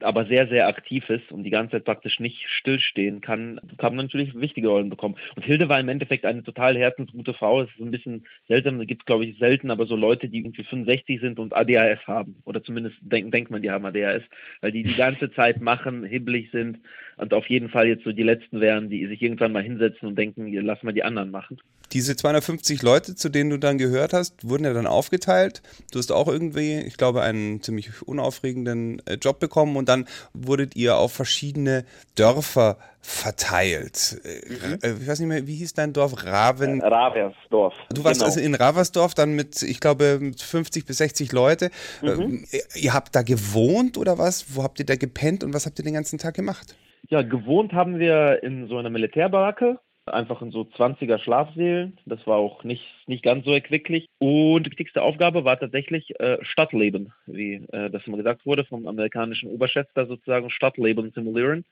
aber 0.00 0.26
sehr, 0.26 0.48
sehr 0.48 0.68
aktiv 0.68 1.08
ist 1.10 1.32
und 1.32 1.44
die 1.44 1.50
ganze 1.50 1.72
Zeit 1.72 1.84
praktisch 1.84 2.20
nicht 2.20 2.48
stillstehen 2.48 3.20
kann, 3.20 3.60
kann 3.78 3.96
man 3.96 4.06
natürlich 4.06 4.34
wichtige 4.34 4.68
Rollen 4.68 4.90
bekommen. 4.90 5.16
Und 5.36 5.44
Hilde 5.44 5.68
war 5.68 5.80
im 5.80 5.88
Endeffekt 5.88 6.24
eine 6.24 6.42
total 6.42 6.76
herzensgute 6.76 7.34
Frau. 7.34 7.62
Es 7.62 7.70
ist 7.70 7.80
ein 7.80 7.90
bisschen 7.90 8.26
seltsam, 8.46 8.80
es 8.80 8.86
gibt 8.86 9.06
glaube 9.06 9.24
ich 9.24 9.38
selten, 9.38 9.70
aber 9.70 9.86
so 9.86 9.96
Leute, 9.96 10.28
die 10.28 10.38
irgendwie 10.38 10.64
65 10.64 11.20
sind 11.20 11.38
und 11.38 11.54
ADHS 11.54 12.06
haben. 12.06 12.36
Oder 12.44 12.62
zumindest 12.62 12.96
denkt, 13.00 13.34
denkt 13.34 13.50
man, 13.50 13.62
die 13.62 13.70
haben 13.70 13.84
ADHS, 13.84 14.22
weil 14.60 14.72
die 14.72 14.82
die 14.82 14.94
ganze 14.94 15.30
Zeit 15.32 15.60
machen, 15.60 16.04
hibbelig 16.04 16.50
sind 16.50 16.78
und 17.18 17.34
auf 17.34 17.46
jeden 17.48 17.68
Fall 17.68 17.88
jetzt 17.88 18.04
so 18.04 18.12
die 18.12 18.22
Letzten 18.22 18.60
wären, 18.60 18.88
die 18.90 19.06
sich 19.06 19.20
irgendwann 19.20 19.52
mal 19.52 19.62
hinsetzen 19.62 20.08
und 20.08 20.16
denken, 20.16 20.52
lass 20.52 20.82
mal 20.82 20.92
die 20.92 21.02
anderen 21.02 21.30
machen. 21.30 21.60
Diese 21.92 22.16
250 22.16 22.82
Leute, 22.82 23.16
zu 23.16 23.28
denen 23.30 23.50
du 23.50 23.58
dann 23.58 23.78
gehört 23.78 24.12
hast, 24.12 24.46
wurden 24.46 24.64
ja 24.64 24.74
dann 24.74 24.86
aufgeteilt. 24.86 25.62
Du 25.90 25.98
hast 25.98 26.12
auch 26.12 26.28
irgendwie, 26.28 26.80
ich 26.80 26.96
glaube, 26.98 27.22
einen 27.22 27.62
ziemlich 27.62 28.02
unaufregenden 28.02 29.00
äh, 29.06 29.14
Job 29.14 29.40
bekommen 29.40 29.76
und 29.76 29.87
dann 29.88 30.06
wurdet 30.32 30.76
ihr 30.76 30.96
auf 30.96 31.12
verschiedene 31.12 31.84
Dörfer 32.14 32.78
verteilt. 33.00 34.20
Äh, 34.24 34.52
mhm. 34.52 35.00
Ich 35.02 35.08
weiß 35.08 35.20
nicht 35.20 35.28
mehr, 35.28 35.46
wie 35.46 35.54
hieß 35.54 35.72
dein 35.74 35.92
Dorf? 35.92 36.24
Raven? 36.24 36.82
Raversdorf. 36.82 37.74
Du 37.90 38.04
warst 38.04 38.20
genau. 38.20 38.26
also 38.26 38.40
in 38.40 38.54
Raversdorf 38.54 39.14
dann 39.14 39.32
mit, 39.32 39.62
ich 39.62 39.80
glaube, 39.80 40.32
50 40.36 40.84
bis 40.84 40.98
60 40.98 41.32
Leute. 41.32 41.70
Mhm. 42.02 42.44
Ihr 42.74 42.94
habt 42.94 43.14
da 43.14 43.22
gewohnt 43.22 43.96
oder 43.96 44.18
was? 44.18 44.54
Wo 44.54 44.62
habt 44.62 44.78
ihr 44.78 44.86
da 44.86 44.96
gepennt 44.96 45.42
und 45.42 45.54
was 45.54 45.66
habt 45.66 45.78
ihr 45.78 45.84
den 45.84 45.94
ganzen 45.94 46.18
Tag 46.18 46.34
gemacht? 46.34 46.76
Ja, 47.08 47.22
gewohnt 47.22 47.72
haben 47.72 47.98
wir 47.98 48.42
in 48.42 48.68
so 48.68 48.76
einer 48.76 48.90
Militärbaracke 48.90 49.78
einfach 50.12 50.42
in 50.42 50.50
so 50.50 50.62
20er 50.62 51.18
Schlafsälen. 51.18 51.98
Das 52.06 52.26
war 52.26 52.36
auch 52.36 52.64
nicht, 52.64 52.84
nicht 53.06 53.22
ganz 53.22 53.44
so 53.44 53.52
erquicklich. 53.52 54.06
Und 54.18 54.64
die 54.64 54.70
wichtigste 54.70 55.02
Aufgabe 55.02 55.44
war 55.44 55.58
tatsächlich 55.58 56.18
äh, 56.20 56.38
Stadtleben, 56.42 57.12
wie 57.26 57.66
äh, 57.72 57.90
das 57.90 58.06
immer 58.06 58.16
gesagt 58.16 58.46
wurde 58.46 58.64
vom 58.64 58.86
amerikanischen 58.86 59.50
Oberchef 59.50 59.86
da 59.94 60.06
sozusagen, 60.06 60.50
Stadtleben 60.50 61.12
simulieren. 61.12 61.64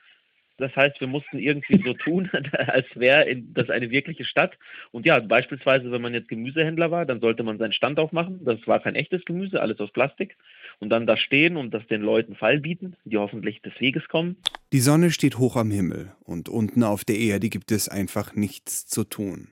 Das 0.59 0.75
heißt, 0.75 1.01
wir 1.01 1.07
mussten 1.07 1.38
irgendwie 1.38 1.83
so 1.85 1.92
tun, 1.92 2.31
als 2.53 2.87
wäre 2.95 3.27
das 3.53 3.69
eine 3.69 3.90
wirkliche 3.90 4.25
Stadt. 4.25 4.59
Und 4.90 5.05
ja, 5.05 5.19
beispielsweise, 5.19 5.90
wenn 5.90 6.01
man 6.01 6.14
jetzt 6.14 6.29
Gemüsehändler 6.29 6.90
war, 6.90 7.05
dann 7.05 7.21
sollte 7.21 7.42
man 7.42 7.59
seinen 7.59 7.73
Stand 7.73 7.99
aufmachen. 7.99 8.45
Das 8.45 8.59
war 8.66 8.81
kein 8.81 8.95
echtes 8.95 9.25
Gemüse, 9.25 9.61
alles 9.61 9.79
aus 9.81 9.90
Plastik. 9.90 10.37
Und 10.79 10.90
dann 10.90 11.07
da 11.07 11.16
stehen 11.16 11.57
und 11.57 11.73
das 11.73 11.87
den 11.87 12.03
Leuten 12.03 12.37
Fall 12.37 12.61
bieten, 12.61 12.97
die 13.05 13.19
hoffentlich 13.19 13.61
des 13.62 13.79
Weges 13.81 14.09
kommen. 14.09 14.37
Die 14.73 14.81
Sonne 14.81 15.11
steht 15.11 15.38
hoch 15.38 15.57
am 15.57 15.71
Himmel 15.71 16.12
und 16.25 16.49
unten 16.49 16.83
auf 16.83 17.05
der 17.05 17.19
Erde 17.19 17.49
gibt 17.49 17.71
es 17.71 17.88
einfach 17.88 18.35
nichts 18.35 18.87
zu 18.87 19.05
tun. 19.05 19.49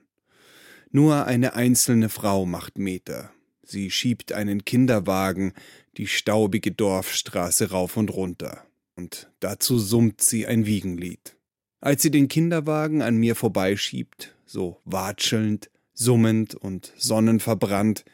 Nur 0.91 1.25
eine 1.25 1.55
einzelne 1.55 2.09
Frau 2.09 2.45
macht 2.45 2.77
Meter. 2.77 3.31
Sie 3.63 3.89
schiebt 3.89 4.33
einen 4.33 4.65
Kinderwagen 4.65 5.53
die 5.97 6.07
staubige 6.07 6.71
Dorfstraße 6.71 7.71
rauf 7.71 7.97
und 7.97 8.13
runter 8.13 8.65
und 8.95 9.29
dazu 9.39 9.79
summt 9.79 10.21
sie 10.21 10.47
ein 10.47 10.65
Wiegenlied. 10.65 11.37
Als 11.81 12.01
sie 12.01 12.11
den 12.11 12.27
Kinderwagen 12.27 13.01
an 13.01 13.17
mir 13.17 13.35
vorbeischiebt, 13.35 14.35
so 14.45 14.81
watschelnd, 14.85 15.69
summend 15.93 16.55
und 16.55 16.93
sonnenverbrannt, 16.97 18.05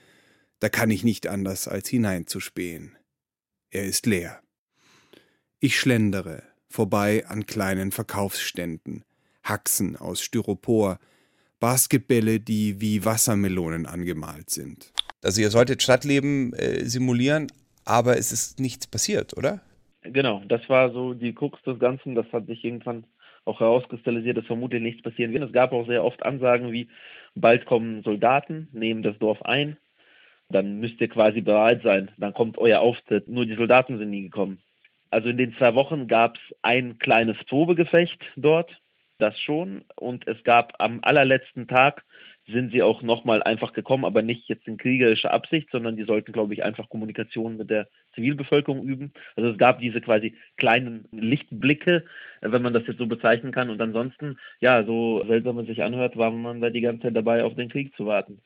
da 0.60 0.70
kann 0.70 0.92
ich 0.92 1.04
nicht 1.04 1.28
anders 1.28 1.68
als 1.68 1.90
hineinzuspähen. 1.90 2.98
Er 3.70 3.86
ist 3.86 4.06
leer. 4.06 4.42
Ich 5.60 5.80
schlendere 5.80 6.44
vorbei 6.70 7.26
an 7.28 7.46
kleinen 7.46 7.92
Verkaufsständen, 7.92 9.04
Haxen 9.44 9.96
aus 9.96 10.22
Styropor, 10.22 11.00
Basketbälle, 11.60 12.40
die 12.40 12.82
wie 12.82 13.06
Wassermelonen 13.06 13.86
angemalt 13.86 14.50
sind. 14.50 14.92
Also 15.22 15.42
ihr 15.42 15.52
solltet 15.52 15.84
Stadtleben 15.84 16.54
äh, 16.54 16.86
simulieren, 16.86 17.52
aber 17.86 18.18
es 18.18 18.32
ist 18.32 18.60
nichts 18.60 18.88
passiert, 18.88 19.38
oder? 19.38 19.62
Genau, 20.04 20.42
das 20.48 20.68
war 20.70 20.92
so 20.92 21.14
die 21.14 21.34
Krux 21.34 21.62
des 21.64 21.80
Ganzen. 21.80 22.16
Das 22.16 22.32
hat 22.34 22.48
sich 22.48 22.64
irgendwann 22.64 23.06
auch 23.46 23.60
herauskristallisiert, 23.60 24.38
dass 24.38 24.46
vermutlich 24.46 24.82
nichts 24.82 25.02
passieren 25.02 25.34
wird. 25.34 25.44
Es 25.44 25.54
gab 25.54 25.74
auch 25.74 25.88
sehr 25.88 26.04
oft 26.04 26.24
Ansagen 26.24 26.72
wie, 26.72 26.90
bald 27.36 27.66
kommen 27.66 28.04
Soldaten, 28.04 28.68
nehmen 28.72 29.04
das 29.04 29.18
Dorf 29.20 29.42
ein, 29.44 29.78
dann 30.50 30.80
müsst 30.80 31.00
ihr 31.02 31.08
quasi 31.08 31.42
bereit 31.42 31.82
sein, 31.84 32.12
dann 32.18 32.34
kommt 32.34 32.58
euer 32.58 32.82
Auftritt. 32.82 33.28
Nur 33.28 33.46
die 33.46 33.56
Soldaten 33.56 33.98
sind 33.98 34.10
nie 34.10 34.24
gekommen. 34.24 34.62
Also 35.10 35.30
in 35.30 35.38
den 35.38 35.54
zwei 35.56 35.76
Wochen 35.76 36.08
gab 36.08 36.38
es 36.38 36.56
ein 36.62 37.00
kleines 37.00 37.38
Probegefecht 37.46 38.22
dort, 38.36 38.82
das 39.18 39.40
schon. 39.40 39.84
Und 39.96 40.28
es 40.28 40.44
gab 40.44 40.74
am 40.80 41.00
allerletzten 41.04 41.68
Tag 41.68 42.04
sind 42.52 42.72
sie 42.72 42.84
auch 42.84 43.02
nochmal 43.02 43.44
einfach 43.44 43.74
gekommen, 43.74 44.06
aber 44.06 44.22
nicht 44.22 44.48
jetzt 44.48 44.68
in 44.68 44.78
kriegerischer 44.78 45.32
Absicht, 45.32 45.70
sondern 45.72 45.96
die 45.96 46.04
sollten, 46.04 46.32
glaube 46.32 46.54
ich, 46.54 46.64
einfach 46.64 46.90
Kommunikation 46.90 47.58
mit 47.58 47.70
der 47.70 47.88
Zivilbevölkerung 48.16 48.84
üben. 48.84 49.14
Also 49.36 49.50
es 49.50 49.58
gab 49.58 49.80
diese 49.80 50.02
quasi 50.02 50.36
kleinen 50.58 51.08
Lichtblicke, 51.12 52.06
wenn 52.42 52.62
man 52.62 52.74
das 52.74 52.88
jetzt 52.88 53.00
so 53.00 53.08
bezeichnen 53.08 53.52
kann. 53.52 53.70
Und 53.70 53.82
ansonsten, 53.82 54.38
ja, 54.60 54.84
so 54.84 55.24
seltsam 55.28 55.60
es 55.60 55.68
sich 55.68 55.84
anhört, 55.84 56.18
war 56.18 56.32
man 56.32 56.62
da 56.62 56.70
die 56.70 56.82
ganze 56.82 57.04
Zeit 57.04 57.16
dabei, 57.16 57.44
auf 57.44 57.56
den 57.56 57.70
Krieg 57.70 57.96
zu 57.96 58.06
warten. 58.06 58.42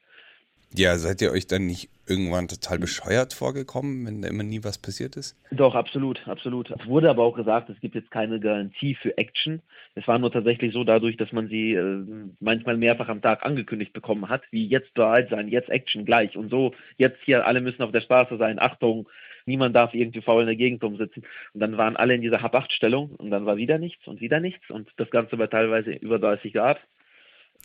Ja, 0.74 0.98
seid 0.98 1.22
ihr 1.22 1.32
euch 1.32 1.48
dann 1.48 1.66
nicht 1.68 1.90
irgendwann 2.08 2.48
total 2.48 2.80
bescheuert 2.80 3.34
vorgekommen, 3.34 4.06
wenn 4.06 4.22
da 4.22 4.28
immer 4.28 4.44
nie 4.44 4.64
was 4.64 4.78
passiert 4.78 5.16
ist? 5.16 5.38
Doch, 5.52 5.74
absolut, 5.74 6.28
absolut. 6.28 6.70
Es 6.70 6.86
wurde 6.86 7.10
aber 7.10 7.24
auch 7.24 7.36
gesagt, 7.36 7.70
es 7.70 7.80
gibt 7.80 7.96
jetzt 7.96 8.12
keine 8.12 8.40
Garantie 8.40 8.96
für 8.96 9.18
Action. 9.18 9.62
Es 9.96 10.08
war 10.08 10.20
nur 10.20 10.32
tatsächlich 10.32 10.74
so 10.74 10.84
dadurch, 10.84 11.18
dass 11.18 11.32
man 11.32 11.48
sie 11.48 11.74
äh, 11.74 12.06
manchmal 12.40 12.78
mehrfach 12.78 13.08
am 13.08 13.22
Tag 13.22 13.46
angekündigt 13.46 13.94
bekommen 13.94 14.30
hat, 14.30 14.44
wie 14.52 14.68
jetzt 14.68 14.94
bereit 14.94 15.30
sein, 15.30 15.48
jetzt 15.48 15.70
Action 15.70 16.06
gleich 16.06 16.36
und 16.38 16.50
so, 16.50 16.74
jetzt 16.98 17.18
hier, 17.24 17.46
alle 17.48 17.62
müssen 17.62 17.82
auf 17.82 17.92
der 17.92 18.02
Straße 18.02 18.38
sein, 18.38 18.60
Achtung, 18.60 19.08
niemand 19.46 19.76
darf 19.76 19.94
irgendwie 19.94 20.22
faul 20.22 20.42
in 20.42 20.48
der 20.48 20.56
Gegend 20.56 20.84
rumsitzen. 20.84 21.24
Und 21.54 21.60
dann 21.60 21.78
waren 21.78 21.96
alle 21.96 22.16
in 22.16 22.22
dieser 22.22 22.42
Hab-8-Stellung 22.42 23.12
und 23.12 23.32
dann 23.32 23.46
war 23.46 23.58
wieder 23.58 23.78
nichts 23.78 24.06
und 24.08 24.22
wieder 24.22 24.40
nichts 24.40 24.70
und 24.70 24.90
das 24.98 25.10
Ganze 25.10 25.38
war 25.40 25.50
teilweise 25.50 25.92
über 25.92 26.20
30 26.20 26.54
Grad. 26.54 26.80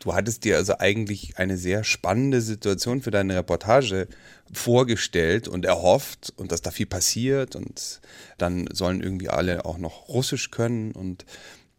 Du 0.01 0.15
hattest 0.15 0.45
dir 0.45 0.57
also 0.57 0.79
eigentlich 0.79 1.37
eine 1.37 1.59
sehr 1.59 1.85
spannende 1.85 2.41
Situation 2.41 3.03
für 3.03 3.11
deine 3.11 3.37
Reportage 3.37 4.09
vorgestellt 4.51 5.47
und 5.47 5.67
erhofft 5.67 6.33
und 6.37 6.53
dass 6.53 6.63
da 6.63 6.71
viel 6.71 6.87
passiert 6.87 7.55
und 7.55 8.01
dann 8.39 8.67
sollen 8.73 9.03
irgendwie 9.03 9.29
alle 9.29 9.67
auch 9.67 9.77
noch 9.77 10.09
Russisch 10.09 10.51
können 10.51 10.93
und 10.93 11.27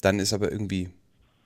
dann 0.01 0.19
ist 0.19 0.33
aber 0.33 0.51
irgendwie 0.51 0.89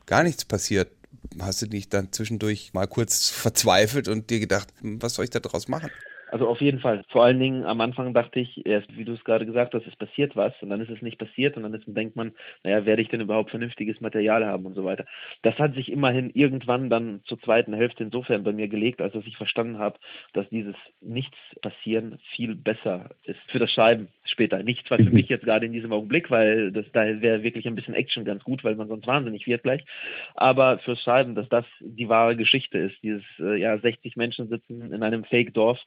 gar 0.06 0.24
nichts 0.24 0.44
passiert. 0.44 0.92
Hast 1.40 1.62
du 1.62 1.68
dich 1.68 1.88
dann 1.88 2.12
zwischendurch 2.12 2.74
mal 2.74 2.88
kurz 2.88 3.30
verzweifelt 3.30 4.10
und 4.10 4.30
dir 4.30 4.42
gedacht, 4.42 4.68
was 4.82 5.16
soll 5.16 5.24
ich 5.24 5.32
da 5.32 5.40
draus 5.40 5.70
machen? 5.70 5.90
Also 6.36 6.50
auf 6.50 6.60
jeden 6.60 6.82
Fall. 6.82 7.06
Vor 7.08 7.24
allen 7.24 7.40
Dingen 7.40 7.64
am 7.64 7.80
Anfang 7.80 8.14
dachte 8.14 8.42
ich, 8.42 8.66
erst 8.66 8.94
wie 8.98 9.06
du 9.06 9.14
es 9.14 9.24
gerade 9.24 9.46
gesagt 9.46 9.74
hast, 9.74 9.88
es 9.88 9.96
passiert 9.96 10.36
was 10.36 10.52
und 10.60 10.70
dann 10.70 10.82
ist 10.82 10.90
es 10.90 11.02
nicht 11.02 11.18
passiert 11.18 11.56
und 11.56 11.64
dann 11.64 11.74
ist, 11.74 11.86
denkt 11.88 12.18
man, 12.18 12.34
naja, 12.62 12.86
werde 12.86 13.02
ich 13.02 13.08
denn 13.08 13.22
überhaupt 13.22 13.52
vernünftiges 13.52 14.02
Material 14.02 14.46
haben 14.46 14.66
und 14.66 14.76
so 14.76 14.84
weiter. 14.84 15.06
Das 15.44 15.58
hat 15.60 15.76
sich 15.76 15.90
immerhin 15.90 16.30
irgendwann 16.34 16.90
dann 16.90 17.22
zur 17.24 17.40
zweiten 17.40 17.74
Hälfte 17.74 18.04
insofern 18.04 18.44
bei 18.44 18.52
mir 18.52 18.68
gelegt, 18.68 19.00
als 19.00 19.14
dass 19.14 19.26
ich 19.26 19.38
verstanden 19.38 19.80
habe, 19.80 19.98
dass 20.34 20.50
dieses 20.50 20.76
Nichts 21.00 21.38
passieren 21.62 22.20
viel 22.36 22.54
besser 22.54 23.12
ist 23.24 23.40
für 23.48 23.60
das 23.60 23.72
Schreiben 23.72 24.10
später. 24.26 24.62
Nicht 24.62 24.86
zwar 24.90 24.98
für 24.98 25.12
mich 25.12 25.30
jetzt 25.30 25.46
gerade 25.46 25.68
in 25.68 25.72
diesem 25.72 25.94
Augenblick, 25.94 26.30
weil 26.32 26.74
das 26.74 26.86
da 26.92 27.22
wäre 27.22 27.44
wirklich 27.44 27.66
ein 27.66 27.76
bisschen 27.76 27.94
Action 27.94 28.26
ganz 28.26 28.44
gut, 28.44 28.62
weil 28.66 28.76
man 28.76 28.90
sonst 28.90 29.08
wahnsinnig 29.08 29.48
wird 29.48 29.64
gleich, 29.64 29.86
aber 30.34 30.80
fürs 30.80 31.02
Schreiben, 31.02 31.34
dass 31.34 31.48
das 31.48 31.66
die 31.80 32.10
wahre 32.10 32.36
Geschichte 32.36 32.78
ist. 32.78 33.02
Dieses, 33.04 33.24
äh, 33.40 33.58
ja, 33.58 33.78
60 33.78 34.18
Menschen 34.18 34.50
sitzen 34.50 34.92
in 34.92 35.02
einem 35.02 35.24
Fake-Dorf 35.24 35.80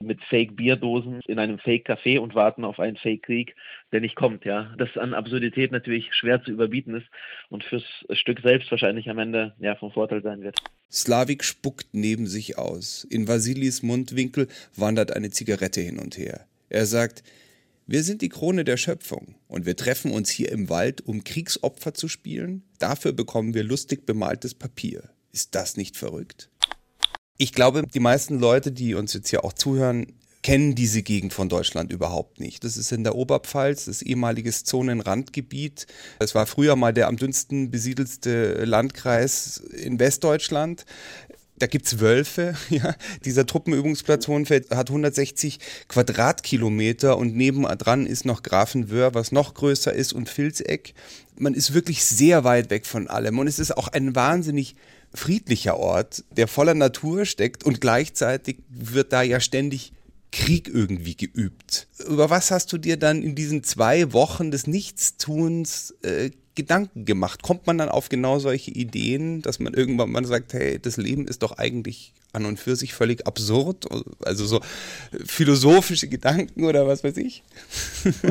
mit 0.00 0.22
Fake-Bierdosen 0.24 1.20
in 1.26 1.38
einem 1.38 1.58
Fake-Café 1.58 2.18
und 2.18 2.34
warten 2.34 2.64
auf 2.64 2.80
einen 2.80 2.96
Fake-Krieg, 2.96 3.54
der 3.92 4.00
nicht 4.00 4.16
kommt, 4.16 4.44
ja. 4.44 4.74
Das 4.78 4.96
an 4.96 5.14
Absurdität 5.14 5.72
natürlich 5.72 6.14
schwer 6.14 6.42
zu 6.42 6.50
überbieten 6.50 6.94
ist 6.96 7.06
und 7.48 7.64
fürs 7.64 7.84
Stück 8.10 8.40
selbst 8.40 8.70
wahrscheinlich 8.70 9.08
am 9.08 9.18
Ende 9.18 9.54
ja 9.58 9.74
vom 9.76 9.92
Vorteil 9.92 10.22
sein 10.22 10.42
wird. 10.42 10.58
Slavik 10.90 11.44
spuckt 11.44 11.88
neben 11.92 12.26
sich 12.26 12.58
aus. 12.58 13.04
In 13.04 13.26
Vasilis 13.26 13.82
Mundwinkel 13.82 14.48
wandert 14.76 15.12
eine 15.12 15.30
Zigarette 15.30 15.80
hin 15.80 15.98
und 15.98 16.16
her. 16.16 16.46
Er 16.68 16.86
sagt, 16.86 17.22
wir 17.86 18.02
sind 18.02 18.22
die 18.22 18.30
Krone 18.30 18.64
der 18.64 18.78
Schöpfung 18.78 19.34
und 19.46 19.66
wir 19.66 19.76
treffen 19.76 20.12
uns 20.12 20.30
hier 20.30 20.50
im 20.50 20.70
Wald, 20.70 21.06
um 21.06 21.22
Kriegsopfer 21.22 21.92
zu 21.92 22.08
spielen. 22.08 22.62
Dafür 22.78 23.12
bekommen 23.12 23.52
wir 23.52 23.62
lustig 23.62 24.06
bemaltes 24.06 24.54
Papier. 24.54 25.10
Ist 25.32 25.54
das 25.54 25.76
nicht 25.76 25.96
verrückt? 25.96 26.48
Ich 27.36 27.52
glaube, 27.52 27.82
die 27.82 28.00
meisten 28.00 28.38
Leute, 28.38 28.70
die 28.70 28.94
uns 28.94 29.12
jetzt 29.12 29.28
hier 29.28 29.44
auch 29.44 29.52
zuhören, 29.52 30.06
kennen 30.44 30.74
diese 30.74 31.02
Gegend 31.02 31.32
von 31.32 31.48
Deutschland 31.48 31.90
überhaupt 31.90 32.38
nicht. 32.38 32.62
Das 32.64 32.76
ist 32.76 32.92
in 32.92 33.02
der 33.02 33.16
Oberpfalz, 33.16 33.86
das 33.86 34.02
ehemaliges 34.02 34.62
Zonenrandgebiet. 34.64 35.86
Es 36.20 36.34
war 36.34 36.46
früher 36.46 36.76
mal 36.76 36.92
der 36.92 37.08
am 37.08 37.16
dünnsten 37.16 37.70
besiedelste 37.70 38.64
Landkreis 38.64 39.56
in 39.56 39.98
Westdeutschland. 39.98 40.84
Da 41.56 41.66
gibt's 41.66 41.98
Wölfe, 41.98 42.54
ja. 42.68 42.94
Dieser 43.24 43.46
Truppenübungsplatz 43.46 44.28
Hohenfeld 44.28 44.70
hat 44.70 44.90
160 44.90 45.58
Quadratkilometer 45.88 47.16
und 47.16 47.34
nebendran 47.34 48.06
ist 48.06 48.26
noch 48.26 48.42
Grafenwöhr, 48.42 49.14
was 49.14 49.32
noch 49.32 49.54
größer 49.54 49.92
ist 49.92 50.12
und 50.12 50.28
Vilseck. 50.36 50.94
Man 51.36 51.54
ist 51.54 51.74
wirklich 51.74 52.04
sehr 52.04 52.44
weit 52.44 52.70
weg 52.70 52.86
von 52.86 53.08
allem 53.08 53.38
und 53.38 53.46
es 53.46 53.58
ist 53.58 53.76
auch 53.76 53.88
ein 53.88 54.14
wahnsinnig 54.14 54.76
friedlicher 55.14 55.78
Ort, 55.78 56.24
der 56.36 56.48
voller 56.48 56.74
Natur 56.74 57.24
steckt 57.24 57.64
und 57.64 57.80
gleichzeitig 57.80 58.58
wird 58.68 59.12
da 59.12 59.22
ja 59.22 59.40
ständig 59.40 59.92
Krieg 60.32 60.68
irgendwie 60.68 61.16
geübt. 61.16 61.86
Über 62.08 62.28
was 62.28 62.50
hast 62.50 62.72
du 62.72 62.78
dir 62.78 62.96
dann 62.96 63.22
in 63.22 63.36
diesen 63.36 63.62
zwei 63.62 64.12
Wochen 64.12 64.50
des 64.50 64.66
Nichtstuns 64.66 65.94
äh, 66.02 66.30
Gedanken 66.54 67.04
gemacht? 67.04 67.42
Kommt 67.42 67.66
man 67.66 67.78
dann 67.78 67.88
auf 67.88 68.08
genau 68.08 68.38
solche 68.38 68.70
Ideen, 68.70 69.42
dass 69.42 69.60
man 69.60 69.74
irgendwann 69.74 70.10
mal 70.10 70.24
sagt, 70.24 70.52
hey, 70.52 70.78
das 70.80 70.96
Leben 70.96 71.26
ist 71.26 71.42
doch 71.42 71.58
eigentlich 71.58 72.12
an 72.34 72.46
und 72.46 72.58
für 72.58 72.76
sich 72.76 72.94
völlig 72.94 73.26
absurd? 73.26 73.86
Also 74.24 74.44
so 74.44 74.60
philosophische 75.24 76.08
Gedanken 76.08 76.64
oder 76.64 76.86
was 76.86 77.04
weiß 77.04 77.16
ich? 77.18 77.42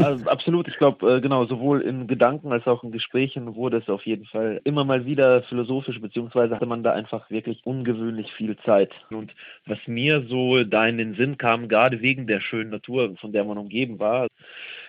Also 0.03 0.25
absolut. 0.25 0.67
Ich 0.67 0.77
glaube, 0.77 1.15
äh, 1.17 1.21
genau, 1.21 1.45
sowohl 1.45 1.81
in 1.81 2.07
Gedanken 2.07 2.51
als 2.51 2.67
auch 2.67 2.83
in 2.83 2.91
Gesprächen 2.91 3.55
wurde 3.55 3.77
es 3.77 3.89
auf 3.89 4.05
jeden 4.05 4.25
Fall 4.25 4.61
immer 4.63 4.83
mal 4.83 5.05
wieder 5.05 5.43
philosophisch, 5.43 5.99
beziehungsweise 5.99 6.55
hatte 6.55 6.65
man 6.65 6.83
da 6.83 6.93
einfach 6.93 7.29
wirklich 7.29 7.61
ungewöhnlich 7.65 8.31
viel 8.33 8.57
Zeit. 8.65 8.91
Und 9.09 9.31
was 9.65 9.79
mir 9.87 10.25
so 10.27 10.63
da 10.63 10.87
in 10.87 10.97
den 10.97 11.15
Sinn 11.15 11.37
kam, 11.37 11.67
gerade 11.67 12.01
wegen 12.01 12.27
der 12.27 12.41
schönen 12.41 12.69
Natur, 12.69 13.15
von 13.19 13.31
der 13.31 13.45
man 13.45 13.57
umgeben 13.57 13.99
war, 13.99 14.27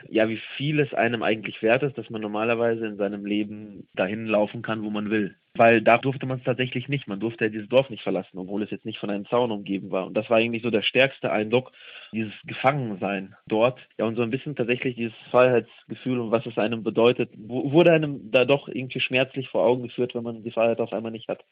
ja, 0.08 0.28
wie 0.28 0.40
viel 0.56 0.80
es 0.80 0.92
einem 0.94 1.22
eigentlich 1.22 1.62
wert 1.62 1.82
ist, 1.82 1.98
dass 1.98 2.10
man 2.10 2.20
normalerweise 2.20 2.86
in 2.86 2.96
seinem 2.96 3.24
Leben 3.24 3.88
dahin 3.94 4.26
laufen 4.26 4.62
kann, 4.62 4.82
wo 4.82 4.90
man 4.90 5.10
will. 5.10 5.34
Weil 5.56 5.82
da 5.82 5.98
durfte 5.98 6.26
man 6.26 6.38
es 6.38 6.44
tatsächlich 6.44 6.88
nicht. 6.88 7.06
Man 7.06 7.20
durfte 7.20 7.44
ja 7.44 7.50
dieses 7.50 7.68
Dorf 7.68 7.88
nicht 7.88 8.02
verlassen, 8.02 8.38
obwohl 8.38 8.62
es 8.62 8.70
jetzt 8.70 8.84
nicht 8.84 8.98
von 8.98 9.10
einem 9.10 9.26
Zaun 9.26 9.52
umgeben 9.52 9.90
war. 9.90 10.06
Und 10.06 10.14
das 10.14 10.28
war 10.28 10.38
eigentlich 10.38 10.62
so 10.62 10.70
der 10.70 10.82
stärkste 10.82 11.30
Eindruck, 11.30 11.72
dieses 12.12 12.32
Gefangensein 12.44 13.36
dort. 13.46 13.78
Ja, 13.98 14.06
und 14.06 14.16
so 14.16 14.22
ein 14.22 14.30
bisschen 14.30 14.56
tatsächlich 14.56 14.96
dieses 14.96 15.14
Freiheitsgefühl 15.30 16.18
und 16.18 16.30
was 16.30 16.44
es 16.46 16.58
einem 16.58 16.82
bedeutet, 16.82 17.30
wurde 17.36 17.92
einem 17.92 18.30
da 18.30 18.44
doch 18.44 18.68
irgendwie 18.68 19.00
schmerzlich 19.00 19.48
vor 19.48 19.64
Augen 19.64 19.84
geführt, 19.84 20.14
wenn 20.14 20.24
man 20.24 20.42
die 20.42 20.50
Freiheit 20.50 20.80
auf 20.80 20.92
einmal 20.92 21.12
nicht 21.12 21.28
hat. 21.28 21.44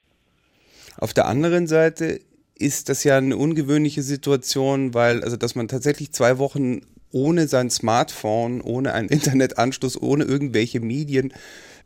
Auf 0.98 1.14
der 1.14 1.26
anderen 1.26 1.66
Seite 1.66 2.20
ist 2.62 2.88
das 2.88 3.04
ja 3.04 3.18
eine 3.18 3.36
ungewöhnliche 3.36 4.02
Situation, 4.02 4.94
weil, 4.94 5.22
also, 5.22 5.36
dass 5.36 5.54
man 5.54 5.68
tatsächlich 5.68 6.12
zwei 6.12 6.38
Wochen 6.38 6.80
ohne 7.12 7.46
sein 7.46 7.70
Smartphone, 7.70 8.60
ohne 8.60 8.94
einen 8.94 9.08
Internetanschluss, 9.08 10.00
ohne 10.00 10.24
irgendwelche 10.24 10.80
Medien 10.80 11.32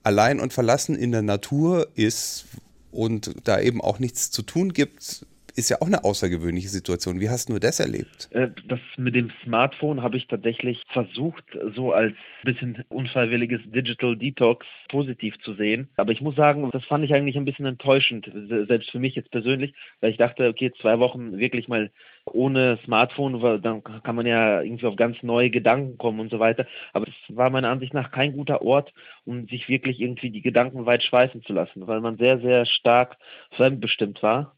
allein 0.03 0.41
und 0.41 0.53
verlassen 0.53 0.95
in 0.95 1.13
der 1.13 1.23
Natur 1.23 1.89
ist 1.95 2.47
und 2.93 3.35
da 3.45 3.61
eben 3.61 3.81
auch 3.81 3.99
nichts 3.99 4.31
zu 4.31 4.43
tun 4.43 4.73
gibt, 4.73 5.27
ist 5.57 5.71
ja 5.71 5.79
auch 5.81 5.87
eine 5.87 6.05
außergewöhnliche 6.05 6.69
Situation. 6.69 7.19
Wie 7.19 7.31
hast 7.31 7.49
du 7.49 7.59
das 7.59 7.81
erlebt? 7.81 8.29
Äh, 8.33 8.49
das 8.69 8.79
mit 8.99 9.15
dem 9.15 9.31
Smartphone 9.43 10.03
habe 10.03 10.19
ich 10.19 10.29
tatsächlich 10.29 10.83
versucht, 10.93 11.45
so 11.75 11.93
als 11.93 12.15
bisschen 12.45 12.85
unfreiwilliges 12.89 13.61
Digital 13.65 14.17
Detox 14.17 14.67
positiv 14.89 15.39
zu 15.41 15.55
sehen. 15.55 15.89
Aber 15.97 16.13
ich 16.13 16.21
muss 16.21 16.37
sagen, 16.37 16.69
das 16.73 16.85
fand 16.85 17.05
ich 17.05 17.15
eigentlich 17.15 17.37
ein 17.37 17.47
bisschen 17.47 17.67
enttäuschend, 17.67 18.31
selbst 18.69 18.91
für 18.91 18.99
mich 18.99 19.15
jetzt 19.15 19.31
persönlich, 19.31 19.75
weil 20.01 20.11
ich 20.11 20.19
dachte, 20.19 20.47
okay, 20.49 20.73
zwei 20.81 20.99
Wochen 20.99 21.39
wirklich 21.39 21.69
mal 21.69 21.91
ohne 22.27 22.79
Smartphone, 22.85 23.63
dann 23.63 23.83
kann 23.83 24.17
man 24.17 24.27
ja 24.27 24.61
irgendwie 24.61 24.87
auf 24.87 24.97
ganz 24.97 25.23
neue 25.23 25.51
Gedanken 25.51 25.97
kommen 25.99 26.21
und 26.21 26.31
so 26.31 26.39
weiter. 26.39 26.67
Aber 26.93 27.07
es 27.09 27.37
war 27.37 27.51
meiner 27.51 27.71
Ansicht 27.71 27.95
nach 27.95 28.11
kein 28.11 28.33
guter 28.33 28.63
Ort, 28.63 28.93
um 29.25 29.47
sich 29.47 29.69
wirklich 29.69 30.01
irgendwie 30.01 30.31
die 30.31 30.43
Gedanken 30.43 30.87
weit 30.87 31.03
schweifen 31.03 31.43
zu 31.43 31.53
lassen, 31.53 31.87
weil 31.87 32.01
man 32.01 32.19
sehr, 32.19 32.39
sehr 32.41 32.67
stark 32.67 33.17
fremdbestimmt 33.53 34.23
war 34.23 34.57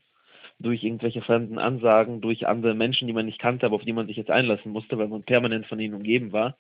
durch 0.59 0.83
irgendwelche 0.83 1.23
fremden 1.23 1.59
Ansagen, 1.59 2.21
durch 2.21 2.49
andere 2.49 2.75
Menschen, 2.75 3.07
die 3.07 3.14
man 3.14 3.27
nicht 3.27 3.39
kannte, 3.39 3.66
aber 3.66 3.77
auf 3.77 3.85
die 3.85 3.93
man 3.93 4.09
sich 4.09 4.16
jetzt 4.16 4.31
einlassen 4.31 4.73
musste, 4.73 4.99
weil 4.99 5.07
man 5.07 5.23
permanent 5.23 5.66
von 5.66 5.79
ihnen 5.79 5.95
umgeben 5.95 6.33
war 6.33 6.57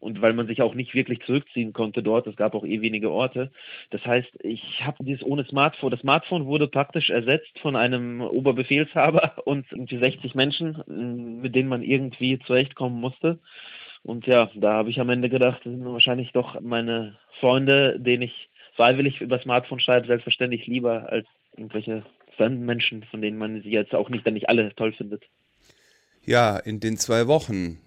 und 0.00 0.20
weil 0.22 0.32
man 0.32 0.46
sich 0.46 0.62
auch 0.62 0.74
nicht 0.74 0.94
wirklich 0.94 1.20
zurückziehen 1.22 1.72
konnte 1.72 2.02
dort. 2.02 2.26
Es 2.26 2.36
gab 2.36 2.54
auch 2.54 2.64
eh 2.64 2.80
wenige 2.80 3.10
Orte. 3.10 3.50
Das 3.90 4.04
heißt, 4.04 4.28
ich 4.40 4.84
habe 4.84 5.04
dieses 5.04 5.24
ohne 5.24 5.44
Smartphone. 5.44 5.90
Das 5.90 6.00
Smartphone 6.00 6.46
wurde 6.46 6.68
praktisch 6.68 7.10
ersetzt 7.10 7.58
von 7.60 7.76
einem 7.76 8.20
Oberbefehlshaber 8.20 9.34
und 9.44 9.66
irgendwie 9.70 9.98
60 9.98 10.34
Menschen, 10.34 11.40
mit 11.40 11.54
denen 11.54 11.68
man 11.68 11.82
irgendwie 11.82 12.38
zurechtkommen 12.40 13.00
musste. 13.00 13.38
Und 14.02 14.26
ja, 14.26 14.50
da 14.54 14.74
habe 14.74 14.90
ich 14.90 15.00
am 15.00 15.10
Ende 15.10 15.28
gedacht, 15.28 15.62
das 15.64 15.72
sind 15.72 15.84
wahrscheinlich 15.84 16.32
doch 16.32 16.60
meine 16.60 17.18
Freunde, 17.40 17.98
denen 17.98 18.22
ich 18.22 18.48
freiwillig 18.76 19.20
über 19.20 19.40
Smartphone 19.40 19.80
schreibe, 19.80 20.06
selbstverständlich 20.06 20.66
lieber 20.66 21.10
als 21.10 21.26
irgendwelche 21.56 22.04
fremden 22.36 22.64
Menschen, 22.64 23.02
von 23.04 23.22
denen 23.22 23.38
man 23.38 23.62
sie 23.62 23.70
jetzt 23.70 23.94
auch 23.94 24.08
nicht, 24.08 24.26
dann 24.26 24.34
nicht 24.34 24.48
alle 24.48 24.74
toll 24.76 24.92
findet. 24.92 25.24
Ja, 26.24 26.56
in 26.56 26.80
den 26.80 26.96
zwei 26.98 27.26
Wochen 27.26 27.78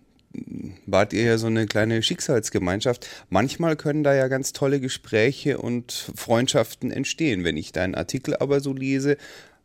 wart 0.86 1.14
ihr 1.14 1.24
ja 1.24 1.38
so 1.38 1.48
eine 1.48 1.66
kleine 1.66 2.04
Schicksalsgemeinschaft. 2.04 3.08
Manchmal 3.30 3.76
können 3.76 4.04
da 4.04 4.14
ja 4.14 4.28
ganz 4.28 4.54
tolle 4.54 4.80
Gespräche 4.80 5.58
und 5.58 5.92
Freundschaften 6.16 6.92
entstehen. 6.92 7.44
Wenn 7.44 7.58
ich 7.58 7.72
deinen 7.72 7.96
Artikel 7.96 8.36
aber 8.36 8.60
so 8.60 8.74
lese, 8.74 9.18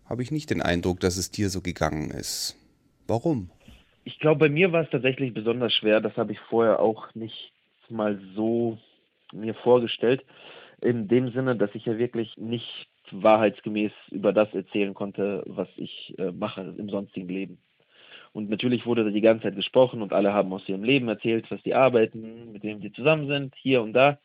habe 0.06 0.22
ich 0.22 0.30
nicht 0.30 0.50
den 0.50 0.62
Eindruck, 0.62 1.00
dass 1.00 1.16
es 1.16 1.30
dir 1.30 1.50
so 1.50 1.60
gegangen 1.60 2.10
ist. 2.10 2.56
Warum? 3.06 3.50
Ich 4.04 4.18
glaube, 4.18 4.40
bei 4.40 4.48
mir 4.48 4.72
war 4.72 4.82
es 4.82 4.90
tatsächlich 4.90 5.32
besonders 5.32 5.72
schwer. 5.72 6.00
Das 6.00 6.16
habe 6.16 6.32
ich 6.32 6.38
vorher 6.50 6.80
auch 6.80 7.14
nicht 7.14 7.52
mal 7.88 8.20
so 8.34 8.78
mir 9.32 9.54
vorgestellt. 9.54 10.24
In 10.80 11.08
dem 11.08 11.32
Sinne, 11.32 11.56
dass 11.56 11.74
ich 11.74 11.86
ja 11.86 11.98
wirklich 11.98 12.36
nicht 12.36 12.86
wahrheitsgemäß 13.10 13.92
über 14.10 14.32
das 14.32 14.52
erzählen 14.54 14.94
konnte, 14.94 15.42
was 15.46 15.68
ich 15.76 16.14
äh, 16.18 16.32
mache 16.32 16.74
im 16.76 16.88
sonstigen 16.88 17.28
Leben. 17.28 17.58
Und 18.34 18.50
natürlich 18.50 18.84
wurde 18.84 19.04
da 19.04 19.10
die 19.10 19.20
ganze 19.20 19.44
Zeit 19.44 19.54
gesprochen 19.54 20.02
und 20.02 20.12
alle 20.12 20.34
haben 20.34 20.52
aus 20.52 20.68
ihrem 20.68 20.82
Leben 20.82 21.08
erzählt, 21.08 21.48
was 21.50 21.62
die 21.62 21.74
arbeiten, 21.74 22.50
mit 22.52 22.64
wem 22.64 22.82
sie 22.82 22.92
zusammen 22.92 23.28
sind, 23.28 23.54
hier 23.54 23.80
und 23.80 23.92
da. 23.92 24.18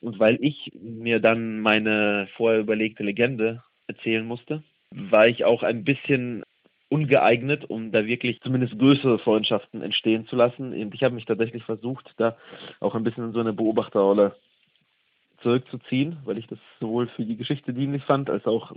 Und 0.00 0.18
weil 0.18 0.36
ich 0.42 0.70
mir 0.78 1.18
dann 1.18 1.60
meine 1.60 2.28
vorher 2.36 2.60
überlegte 2.60 3.02
Legende 3.02 3.62
erzählen 3.86 4.26
musste, 4.26 4.62
war 4.90 5.26
ich 5.26 5.46
auch 5.46 5.62
ein 5.62 5.82
bisschen 5.82 6.44
ungeeignet, 6.90 7.64
um 7.64 7.90
da 7.90 8.04
wirklich 8.06 8.42
zumindest 8.42 8.78
größere 8.78 9.18
Freundschaften 9.18 9.80
entstehen 9.80 10.26
zu 10.26 10.36
lassen. 10.36 10.74
Und 10.74 10.94
ich 10.94 11.02
habe 11.02 11.14
mich 11.14 11.24
tatsächlich 11.24 11.64
versucht, 11.64 12.12
da 12.18 12.36
auch 12.80 12.94
ein 12.94 13.02
bisschen 13.02 13.24
in 13.24 13.32
so 13.32 13.40
eine 13.40 13.54
Beobachterrolle 13.54 14.36
zurückzuziehen, 15.42 16.18
weil 16.26 16.36
ich 16.36 16.46
das 16.48 16.58
sowohl 16.80 17.06
für 17.08 17.24
die 17.24 17.38
Geschichte 17.38 17.72
dienlich 17.72 18.04
fand, 18.04 18.28
als 18.28 18.44
auch 18.44 18.72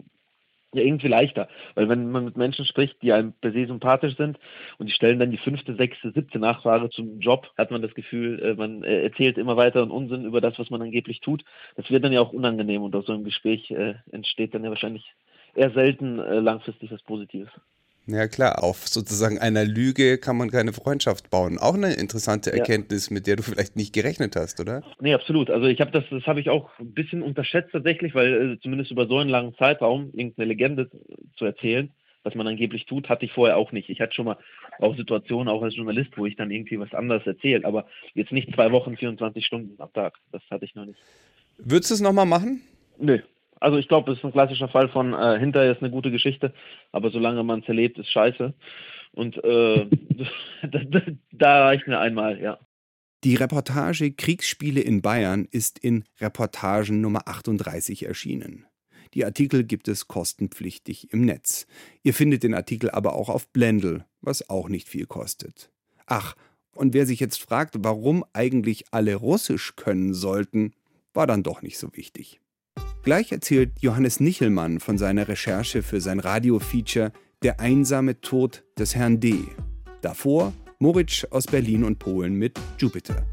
irgendwie 0.83 1.07
leichter. 1.07 1.47
Weil 1.75 1.89
wenn 1.89 2.11
man 2.11 2.25
mit 2.25 2.37
Menschen 2.37 2.65
spricht, 2.65 3.01
die 3.01 3.13
einem 3.13 3.33
per 3.33 3.51
se 3.51 3.65
sympathisch 3.65 4.15
sind 4.17 4.37
und 4.77 4.87
die 4.87 4.93
stellen 4.93 5.19
dann 5.19 5.31
die 5.31 5.37
fünfte, 5.37 5.75
sechste, 5.75 6.11
siebte 6.11 6.39
Nachfrage 6.39 6.89
zum 6.89 7.19
Job, 7.19 7.51
hat 7.57 7.71
man 7.71 7.81
das 7.81 7.93
Gefühl, 7.93 8.39
äh, 8.41 8.55
man 8.55 8.83
äh, 8.83 9.03
erzählt 9.03 9.37
immer 9.37 9.57
weiter 9.57 9.81
einen 9.81 9.91
Unsinn 9.91 10.25
über 10.25 10.41
das, 10.41 10.57
was 10.59 10.69
man 10.69 10.81
angeblich 10.81 11.21
tut. 11.21 11.43
Das 11.75 11.89
wird 11.89 12.03
dann 12.03 12.13
ja 12.13 12.21
auch 12.21 12.33
unangenehm 12.33 12.83
und 12.83 12.95
aus 12.95 13.05
so 13.05 13.13
einem 13.13 13.23
Gespräch 13.23 13.71
äh, 13.71 13.95
entsteht 14.11 14.53
dann 14.53 14.63
ja 14.63 14.69
wahrscheinlich 14.69 15.13
eher 15.55 15.71
selten 15.71 16.17
langfristig 16.17 16.91
was 16.91 17.01
Positives. 17.01 17.49
Ja 18.07 18.27
klar, 18.29 18.63
auf 18.63 18.87
sozusagen 18.87 19.37
einer 19.37 19.65
Lüge 19.65 20.17
kann 20.17 20.37
man 20.37 20.49
keine 20.49 20.71
Freundschaft 20.71 21.29
bauen. 21.29 21.57
Auch 21.57 21.75
eine 21.75 21.93
interessante 21.93 22.53
Erkenntnis, 22.53 23.09
ja. 23.09 23.15
mit 23.15 23.27
der 23.27 23.35
du 23.35 23.43
vielleicht 23.43 23.75
nicht 23.75 23.93
gerechnet 23.93 24.37
hast, 24.37 24.61
oder? 24.61 24.81
Nee, 25.01 25.13
absolut. 25.13 25.49
Also 25.49 25.67
ich 25.67 25.81
habe 25.81 25.91
das, 25.91 26.05
das 26.09 26.25
habe 26.25 26.39
ich 26.39 26.49
auch 26.49 26.69
ein 26.79 26.93
bisschen 26.93 27.21
unterschätzt 27.21 27.71
tatsächlich, 27.73 28.15
weil 28.15 28.53
äh, 28.53 28.59
zumindest 28.61 28.91
über 28.91 29.07
so 29.07 29.17
einen 29.17 29.29
langen 29.29 29.55
Zeitraum 29.55 30.11
irgendeine 30.13 30.47
Legende 30.47 30.89
zu 31.35 31.43
erzählen, 31.43 31.91
was 32.23 32.33
man 32.33 32.47
angeblich 32.47 32.85
tut, 32.85 33.09
hatte 33.09 33.25
ich 33.25 33.33
vorher 33.33 33.57
auch 33.57 33.73
nicht. 33.73 33.89
Ich 33.89 33.99
hatte 33.99 34.13
schon 34.13 34.25
mal 34.25 34.37
auch 34.79 34.95
Situationen, 34.95 35.49
auch 35.49 35.61
als 35.61 35.75
Journalist, 35.75 36.11
wo 36.15 36.25
ich 36.25 36.37
dann 36.37 36.49
irgendwie 36.49 36.79
was 36.79 36.93
anderes 36.93 37.27
erzähle, 37.27 37.65
aber 37.65 37.87
jetzt 38.13 38.31
nicht 38.31 38.53
zwei 38.53 38.71
Wochen, 38.71 38.95
24 38.95 39.45
Stunden 39.45 39.81
am 39.81 39.91
Tag. 39.91 40.13
Das 40.31 40.41
hatte 40.49 40.63
ich 40.63 40.75
noch 40.75 40.85
nicht. 40.85 40.99
Würdest 41.57 41.91
du 41.91 41.95
es 41.95 42.01
nochmal 42.01 42.25
machen? 42.25 42.61
Nö, 42.99 43.19
also 43.59 43.77
ich 43.77 43.87
glaube, 43.87 44.11
es 44.11 44.19
ist 44.19 44.25
ein 44.25 44.31
klassischer 44.31 44.67
Fall 44.67 44.89
von 44.89 45.13
äh, 45.13 45.39
hinterher 45.39 45.71
ist 45.71 45.81
eine 45.81 45.91
gute 45.91 46.11
Geschichte, 46.11 46.53
aber 46.91 47.09
solange 47.09 47.43
man 47.43 47.61
es 47.61 47.67
erlebt, 47.67 47.97
ist 47.97 48.11
scheiße. 48.11 48.53
Und 49.13 49.43
äh, 49.43 49.87
da, 50.63 51.01
da 51.31 51.65
reicht 51.65 51.87
mir 51.87 51.99
einmal, 51.99 52.41
ja. 52.41 52.59
Die 53.23 53.35
Reportage 53.35 54.11
Kriegsspiele 54.11 54.79
in 54.79 55.01
Bayern 55.01 55.47
ist 55.49 55.79
in 55.79 56.03
Reportagen 56.19 57.01
Nummer 57.01 57.27
38 57.27 58.05
erschienen. 58.05 58.65
Die 59.13 59.25
Artikel 59.25 59.63
gibt 59.63 59.87
es 59.87 60.07
kostenpflichtig 60.07 61.11
im 61.11 61.25
Netz. 61.25 61.65
Ihr 62.03 62.13
findet 62.13 62.43
den 62.43 62.53
Artikel 62.53 62.91
aber 62.91 63.15
auch 63.15 63.29
auf 63.29 63.49
Blendl, 63.49 64.05
was 64.21 64.49
auch 64.49 64.69
nicht 64.69 64.87
viel 64.87 65.07
kostet. 65.07 65.71
Ach, 66.05 66.35
und 66.75 66.93
wer 66.93 67.07
sich 67.07 67.19
jetzt 67.19 67.41
fragt, 67.41 67.75
warum 67.79 68.23
eigentlich 68.33 68.85
alle 68.91 69.15
Russisch 69.15 69.75
können 69.75 70.13
sollten, 70.13 70.73
war 71.13 71.25
dann 71.25 71.41
doch 71.41 71.63
nicht 71.63 71.79
so 71.79 71.95
wichtig. 71.95 72.39
Gleich 73.07 73.31
erzählt 73.31 73.71
Johannes 73.79 74.19
Nichelmann 74.19 74.81
von 74.81 74.97
seiner 74.97 75.29
Recherche 75.29 75.81
für 75.81 76.01
sein 76.01 76.19
Radiofeature 76.19 77.13
Der 77.41 77.61
einsame 77.61 78.19
Tod 78.19 78.65
des 78.77 78.95
Herrn 78.95 79.21
D. 79.21 79.45
Davor 80.01 80.51
Moritz 80.79 81.23
aus 81.31 81.45
Berlin 81.45 81.85
und 81.85 81.99
Polen 81.99 82.33
mit 82.33 82.59
Jupiter. 82.77 83.25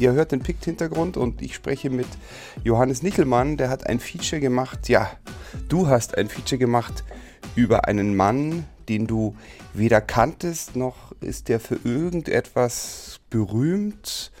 Ihr 0.00 0.14
hört 0.14 0.32
den 0.32 0.40
Pikt-Hintergrund 0.40 1.18
und 1.18 1.42
ich 1.42 1.54
spreche 1.54 1.90
mit 1.90 2.06
Johannes 2.64 3.02
Nichelmann. 3.02 3.58
Der 3.58 3.68
hat 3.68 3.86
ein 3.86 4.00
Feature 4.00 4.40
gemacht. 4.40 4.88
Ja, 4.88 5.10
du 5.68 5.88
hast 5.88 6.16
ein 6.16 6.30
Feature 6.30 6.58
gemacht 6.58 7.04
über 7.54 7.86
einen 7.86 8.16
Mann, 8.16 8.64
den 8.88 9.06
du 9.06 9.36
weder 9.74 10.00
kanntest, 10.00 10.74
noch 10.74 11.12
ist 11.20 11.50
der 11.50 11.60
für 11.60 11.78
irgendetwas 11.84 13.20
berühmt. 13.28 14.32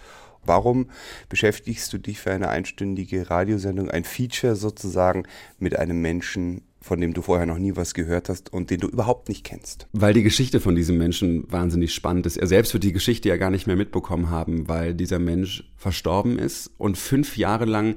Warum 0.46 0.88
beschäftigst 1.28 1.92
du 1.92 1.98
dich 1.98 2.20
für 2.20 2.32
eine 2.32 2.48
einstündige 2.48 3.28
Radiosendung, 3.28 3.90
ein 3.90 4.04
Feature 4.04 4.56
sozusagen, 4.56 5.24
mit 5.58 5.78
einem 5.78 6.00
Menschen, 6.00 6.62
von 6.80 7.00
dem 7.00 7.12
du 7.12 7.22
vorher 7.22 7.46
noch 7.46 7.58
nie 7.58 7.76
was 7.76 7.94
gehört 7.94 8.28
hast 8.28 8.52
und 8.52 8.70
den 8.70 8.80
du 8.80 8.88
überhaupt 8.88 9.28
nicht 9.28 9.44
kennst? 9.44 9.86
Weil 9.92 10.14
die 10.14 10.22
Geschichte 10.22 10.60
von 10.60 10.74
diesem 10.74 10.98
Menschen 10.98 11.44
wahnsinnig 11.50 11.92
spannend 11.94 12.26
ist. 12.26 12.36
Er 12.36 12.46
selbst 12.46 12.72
wird 12.72 12.84
die 12.84 12.92
Geschichte 12.92 13.28
ja 13.28 13.36
gar 13.36 13.50
nicht 13.50 13.66
mehr 13.66 13.76
mitbekommen 13.76 14.30
haben, 14.30 14.68
weil 14.68 14.94
dieser 14.94 15.18
Mensch 15.18 15.70
verstorben 15.76 16.38
ist 16.38 16.70
und 16.78 16.96
fünf 16.96 17.36
Jahre 17.36 17.64
lang 17.64 17.96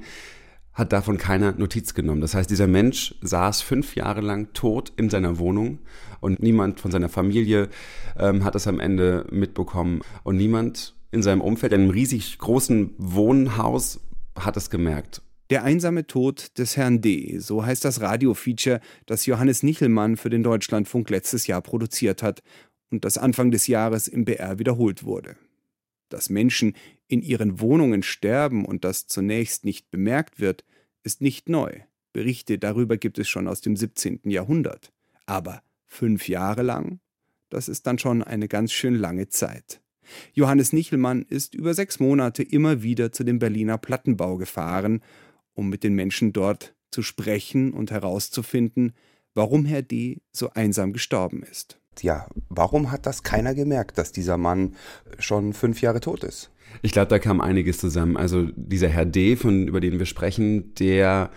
hat 0.74 0.92
davon 0.92 1.18
keiner 1.18 1.52
Notiz 1.52 1.94
genommen. 1.94 2.20
Das 2.20 2.34
heißt, 2.34 2.50
dieser 2.50 2.66
Mensch 2.66 3.14
saß 3.22 3.62
fünf 3.62 3.94
Jahre 3.94 4.20
lang 4.20 4.52
tot 4.52 4.92
in 4.96 5.08
seiner 5.08 5.38
Wohnung 5.38 5.78
und 6.20 6.42
niemand 6.42 6.80
von 6.80 6.90
seiner 6.90 7.08
Familie 7.08 7.68
ähm, 8.18 8.44
hat 8.44 8.56
das 8.56 8.66
am 8.66 8.80
Ende 8.80 9.24
mitbekommen 9.30 10.00
und 10.24 10.36
niemand 10.36 10.94
in 11.12 11.22
seinem 11.22 11.40
Umfeld, 11.40 11.72
in 11.72 11.82
einem 11.82 11.90
riesig 11.90 12.38
großen 12.38 12.92
Wohnhaus, 12.98 14.00
hat 14.36 14.56
es 14.56 14.68
gemerkt. 14.68 15.22
Der 15.50 15.62
einsame 15.62 16.06
Tod 16.06 16.56
des 16.58 16.76
Herrn 16.76 17.02
D., 17.02 17.38
so 17.38 17.64
heißt 17.64 17.84
das 17.84 18.00
Radiofeature, 18.00 18.80
das 19.04 19.26
Johannes 19.26 19.62
Nichelmann 19.62 20.16
für 20.16 20.30
den 20.30 20.42
Deutschlandfunk 20.42 21.10
letztes 21.10 21.46
Jahr 21.46 21.60
produziert 21.60 22.22
hat 22.22 22.42
und 22.90 23.04
das 23.04 23.18
Anfang 23.18 23.50
des 23.50 23.66
Jahres 23.66 24.08
im 24.08 24.24
BR 24.24 24.58
wiederholt 24.58 25.04
wurde. 25.04 25.36
Dass 26.08 26.30
Menschen 26.30 26.74
in 27.08 27.22
ihren 27.22 27.60
Wohnungen 27.60 28.02
sterben 28.02 28.64
und 28.64 28.84
das 28.84 29.06
zunächst 29.06 29.64
nicht 29.64 29.90
bemerkt 29.90 30.40
wird, 30.40 30.64
ist 31.02 31.20
nicht 31.20 31.48
neu. 31.48 31.80
Berichte 32.14 32.58
darüber 32.58 32.96
gibt 32.96 33.18
es 33.18 33.28
schon 33.28 33.48
aus 33.48 33.60
dem 33.60 33.76
17. 33.76 34.20
Jahrhundert. 34.24 34.92
Aber 35.26 35.62
fünf 35.84 36.28
Jahre 36.28 36.62
lang? 36.62 37.00
Das 37.50 37.68
ist 37.68 37.86
dann 37.86 37.98
schon 37.98 38.22
eine 38.22 38.48
ganz 38.48 38.72
schön 38.72 38.94
lange 38.94 39.28
Zeit. 39.28 39.82
Johannes 40.32 40.72
Nichelmann 40.72 41.22
ist 41.22 41.54
über 41.54 41.74
sechs 41.74 41.98
Monate 41.98 42.42
immer 42.42 42.82
wieder 42.82 43.12
zu 43.12 43.24
dem 43.24 43.38
Berliner 43.38 43.78
Plattenbau 43.78 44.36
gefahren, 44.36 45.02
um 45.54 45.68
mit 45.68 45.84
den 45.84 45.94
Menschen 45.94 46.32
dort 46.32 46.74
zu 46.90 47.02
sprechen 47.02 47.72
und 47.72 47.90
herauszufinden, 47.90 48.92
warum 49.34 49.64
Herr 49.64 49.82
D. 49.82 50.20
so 50.32 50.50
einsam 50.50 50.92
gestorben 50.92 51.42
ist. 51.42 51.78
Ja, 52.02 52.26
warum 52.48 52.90
hat 52.90 53.06
das 53.06 53.22
keiner 53.22 53.54
gemerkt, 53.54 53.98
dass 53.98 54.12
dieser 54.12 54.36
Mann 54.36 54.74
schon 55.18 55.52
fünf 55.52 55.80
Jahre 55.80 56.00
tot 56.00 56.24
ist? 56.24 56.50
Ich 56.82 56.92
glaube, 56.92 57.08
da 57.08 57.18
kam 57.18 57.40
einiges 57.40 57.78
zusammen. 57.78 58.16
Also 58.16 58.48
dieser 58.56 58.88
Herr 58.88 59.04
D., 59.04 59.36
von, 59.36 59.68
über 59.68 59.80
den 59.80 59.98
wir 59.98 60.06
sprechen, 60.06 60.74
der 60.74 61.30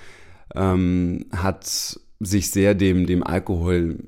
ähm, 0.55 1.25
hat 1.31 1.99
sich 2.19 2.51
sehr 2.51 2.73
dem, 2.73 3.05
dem 3.05 3.23
Alkohol 3.23 3.99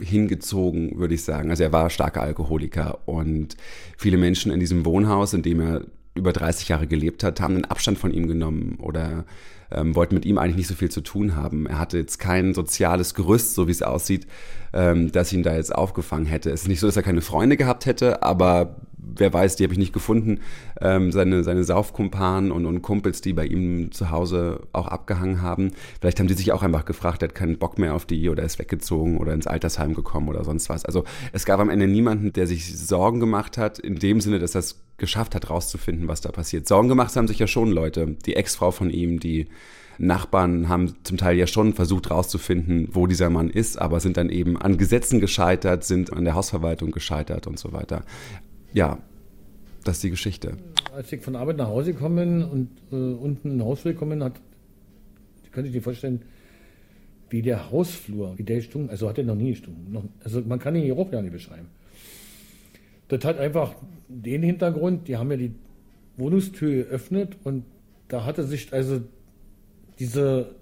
hingezogen, 0.00 0.98
würde 0.98 1.14
ich 1.14 1.24
sagen. 1.24 1.50
Also 1.50 1.62
er 1.62 1.72
war 1.72 1.90
starker 1.90 2.22
Alkoholiker 2.22 3.06
und 3.06 3.56
viele 3.96 4.16
Menschen 4.16 4.50
in 4.50 4.60
diesem 4.60 4.84
Wohnhaus, 4.84 5.34
in 5.34 5.42
dem 5.42 5.60
er 5.60 5.86
über 6.14 6.32
30 6.32 6.68
Jahre 6.68 6.86
gelebt 6.86 7.24
hat, 7.24 7.40
haben 7.40 7.54
einen 7.54 7.64
Abstand 7.64 7.98
von 7.98 8.12
ihm 8.12 8.26
genommen 8.26 8.76
oder 8.78 9.24
ähm, 9.70 9.94
wollten 9.94 10.14
mit 10.14 10.26
ihm 10.26 10.38
eigentlich 10.38 10.56
nicht 10.56 10.66
so 10.68 10.74
viel 10.74 10.90
zu 10.90 11.00
tun 11.00 11.36
haben. 11.36 11.66
Er 11.66 11.78
hatte 11.78 11.98
jetzt 11.98 12.18
kein 12.18 12.54
soziales 12.54 13.14
Gerüst, 13.14 13.54
so 13.54 13.66
wie 13.66 13.72
es 13.72 13.82
aussieht, 13.82 14.26
ähm, 14.72 15.10
das 15.12 15.32
ihn 15.32 15.42
da 15.42 15.54
jetzt 15.54 15.74
aufgefangen 15.74 16.26
hätte. 16.26 16.50
Es 16.50 16.62
ist 16.62 16.68
nicht 16.68 16.80
so, 16.80 16.86
dass 16.86 16.96
er 16.96 17.02
keine 17.02 17.22
Freunde 17.22 17.56
gehabt 17.56 17.86
hätte, 17.86 18.22
aber 18.22 18.76
wer 19.16 19.32
weiß, 19.32 19.56
die 19.56 19.64
habe 19.64 19.72
ich 19.72 19.78
nicht 19.78 19.92
gefunden. 19.92 20.40
Ähm, 20.80 21.12
seine, 21.12 21.44
seine 21.44 21.64
Saufkumpanen 21.64 22.52
und, 22.52 22.66
und 22.66 22.82
Kumpels, 22.82 23.20
die 23.20 23.32
bei 23.32 23.46
ihm 23.46 23.92
zu 23.92 24.10
Hause 24.10 24.60
auch 24.72 24.88
abgehangen 24.88 25.42
haben. 25.42 25.72
Vielleicht 26.00 26.20
haben 26.20 26.28
die 26.28 26.34
sich 26.34 26.52
auch 26.52 26.62
einfach 26.62 26.84
gefragt, 26.84 27.22
er 27.22 27.28
hat 27.28 27.34
keinen 27.34 27.58
Bock 27.58 27.78
mehr 27.78 27.94
auf 27.94 28.06
die 28.06 28.28
oder 28.28 28.42
ist 28.42 28.58
weggezogen 28.58 29.18
oder 29.18 29.34
ins 29.34 29.46
Altersheim 29.46 29.94
gekommen 29.94 30.28
oder 30.28 30.44
sonst 30.44 30.68
was. 30.68 30.84
Also 30.84 31.04
es 31.32 31.44
gab 31.44 31.60
am 31.60 31.70
Ende 31.70 31.86
niemanden, 31.86 32.32
der 32.32 32.46
sich 32.46 32.78
Sorgen 32.78 33.20
gemacht 33.20 33.58
hat, 33.58 33.78
in 33.78 33.96
dem 33.96 34.20
Sinne, 34.20 34.38
dass 34.38 34.54
es 34.54 34.80
geschafft 34.98 35.34
hat, 35.34 35.50
rauszufinden, 35.50 36.08
was 36.08 36.20
da 36.20 36.30
passiert. 36.30 36.68
Sorgen 36.68 36.88
gemacht 36.88 37.14
haben 37.16 37.28
sich 37.28 37.38
ja 37.38 37.46
schon 37.46 37.70
Leute. 37.70 38.16
Die 38.26 38.36
Ex-Frau 38.36 38.70
von 38.70 38.90
ihm, 38.90 39.18
die 39.18 39.48
Nachbarn 39.98 40.68
haben 40.68 40.94
zum 41.04 41.16
Teil 41.16 41.36
ja 41.36 41.46
schon 41.46 41.74
versucht 41.74 42.10
rauszufinden, 42.10 42.88
wo 42.92 43.06
dieser 43.06 43.30
Mann 43.30 43.50
ist, 43.50 43.80
aber 43.80 44.00
sind 44.00 44.16
dann 44.16 44.30
eben 44.30 44.56
an 44.56 44.78
Gesetzen 44.78 45.20
gescheitert, 45.20 45.84
sind 45.84 46.12
an 46.12 46.24
der 46.24 46.34
Hausverwaltung 46.34 46.92
gescheitert 46.92 47.46
und 47.46 47.58
so 47.58 47.72
weiter 47.72 48.04
ja, 48.72 48.98
das 49.84 49.96
ist 49.96 50.04
die 50.04 50.10
Geschichte. 50.10 50.56
Als 50.94 51.12
ich 51.12 51.22
von 51.22 51.36
Arbeit 51.36 51.56
nach 51.56 51.68
Hause 51.68 51.92
gekommen 51.92 52.44
und 52.44 52.68
äh, 52.90 52.96
unten 52.96 53.52
in 53.52 53.58
den 53.58 53.66
Hausflur 53.66 53.94
gekommen 53.94 54.22
hat, 54.22 54.40
könnte 55.50 55.68
ich 55.68 55.74
dir 55.74 55.82
vorstellen, 55.82 56.22
wie 57.30 57.42
der 57.42 57.70
Hausflur, 57.70 58.36
wie 58.36 58.42
der 58.42 58.56
gestunken, 58.56 58.90
also 58.90 59.08
hat 59.08 59.18
er 59.18 59.24
noch 59.24 59.34
nie 59.34 59.50
gestunken. 59.50 60.10
also 60.22 60.42
man 60.42 60.58
kann 60.58 60.74
den 60.74 60.86
Geruch 60.86 61.10
ja 61.12 61.22
nicht 61.22 61.32
beschreiben. 61.32 61.68
Das 63.08 63.24
hat 63.24 63.38
einfach 63.38 63.74
den 64.08 64.42
Hintergrund, 64.42 65.08
die 65.08 65.16
haben 65.16 65.30
ja 65.30 65.36
die 65.36 65.54
Wohnungstür 66.16 66.84
geöffnet 66.84 67.36
und 67.44 67.64
da 68.08 68.24
hatte 68.24 68.44
sich 68.44 68.72
also 68.72 69.00
diese, 69.98 70.54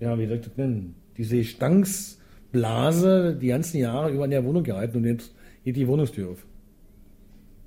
ja, 0.00 0.18
wie 0.18 0.26
soll 0.26 0.36
ich 0.36 0.42
das 0.42 0.56
nennen, 0.56 0.94
diese 1.16 1.42
Stanksblase 1.42 3.36
die 3.40 3.48
ganzen 3.48 3.78
Jahre 3.78 4.10
über 4.10 4.26
in 4.26 4.30
der 4.30 4.44
Wohnung 4.44 4.62
gehalten 4.64 4.98
und 4.98 5.04
jetzt 5.04 5.34
geht 5.64 5.76
die 5.76 5.88
Wohnungstür 5.88 6.30
auf 6.30 6.44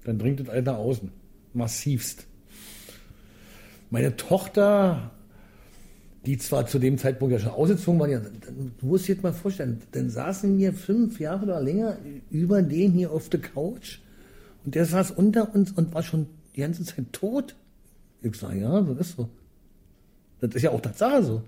dann 0.06 0.18
dringt 0.18 0.40
es 0.40 0.50
einer 0.50 0.78
außen. 0.78 1.12
Massivst. 1.54 2.26
Meine 3.90 4.16
Tochter, 4.16 5.12
die 6.26 6.38
zwar 6.38 6.66
zu 6.68 6.80
dem 6.80 6.98
Zeitpunkt 6.98 7.34
ja 7.34 7.40
schon 7.40 7.52
ausgezogen 7.52 8.00
war, 8.00 8.10
ja, 8.10 8.20
du 8.20 8.86
musst 8.86 9.08
dir 9.08 9.14
jetzt 9.14 9.24
mal 9.24 9.34
vorstellen, 9.34 9.82
dann 9.92 10.10
saßen 10.10 10.58
wir 10.58 10.74
fünf 10.74 11.20
Jahre 11.20 11.44
oder 11.44 11.62
länger 11.62 11.98
über 12.30 12.62
den 12.62 12.92
hier 12.94 13.12
auf 13.12 13.30
der 13.30 13.42
Couch 13.42 14.00
und 14.64 14.76
der 14.76 14.86
saß 14.86 15.12
unter 15.12 15.54
uns 15.54 15.72
und 15.72 15.94
war 15.94 16.04
schon 16.04 16.28
die 16.56 16.62
ganze 16.62 16.84
Zeit 16.84 17.12
tot. 17.12 17.56
Ich 18.22 18.36
sage, 18.36 18.60
ja, 18.60 18.82
das 18.82 19.10
ist 19.10 19.18
so. 19.18 19.30
Das 20.40 20.56
ist 20.56 20.64
ja 20.64 20.72
auch 20.72 20.82
Tatsache 20.82 21.24
so. 21.24 21.42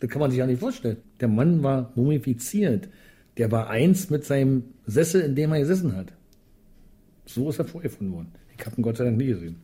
Das 0.00 0.10
kann 0.10 0.20
man 0.20 0.30
sich 0.30 0.38
ja 0.38 0.46
nicht 0.46 0.60
vorstellen. 0.60 0.98
Der 1.20 1.28
Mann 1.28 1.62
war 1.62 1.92
mumifiziert. 1.94 2.88
Der 3.36 3.50
war 3.50 3.70
eins 3.70 4.10
mit 4.10 4.24
seinem 4.24 4.64
Sessel, 4.86 5.22
in 5.22 5.34
dem 5.34 5.52
er 5.52 5.60
gesessen 5.60 5.96
hat. 5.96 6.12
So 7.26 7.50
ist 7.50 7.58
er 7.58 7.64
vorgefunden 7.64 8.14
worden. 8.14 8.32
Ich 8.56 8.64
habe 8.64 8.76
ihn 8.76 8.82
Gott 8.82 8.96
sei 8.96 9.04
Dank 9.04 9.16
nie 9.16 9.26
gesehen. 9.26 9.60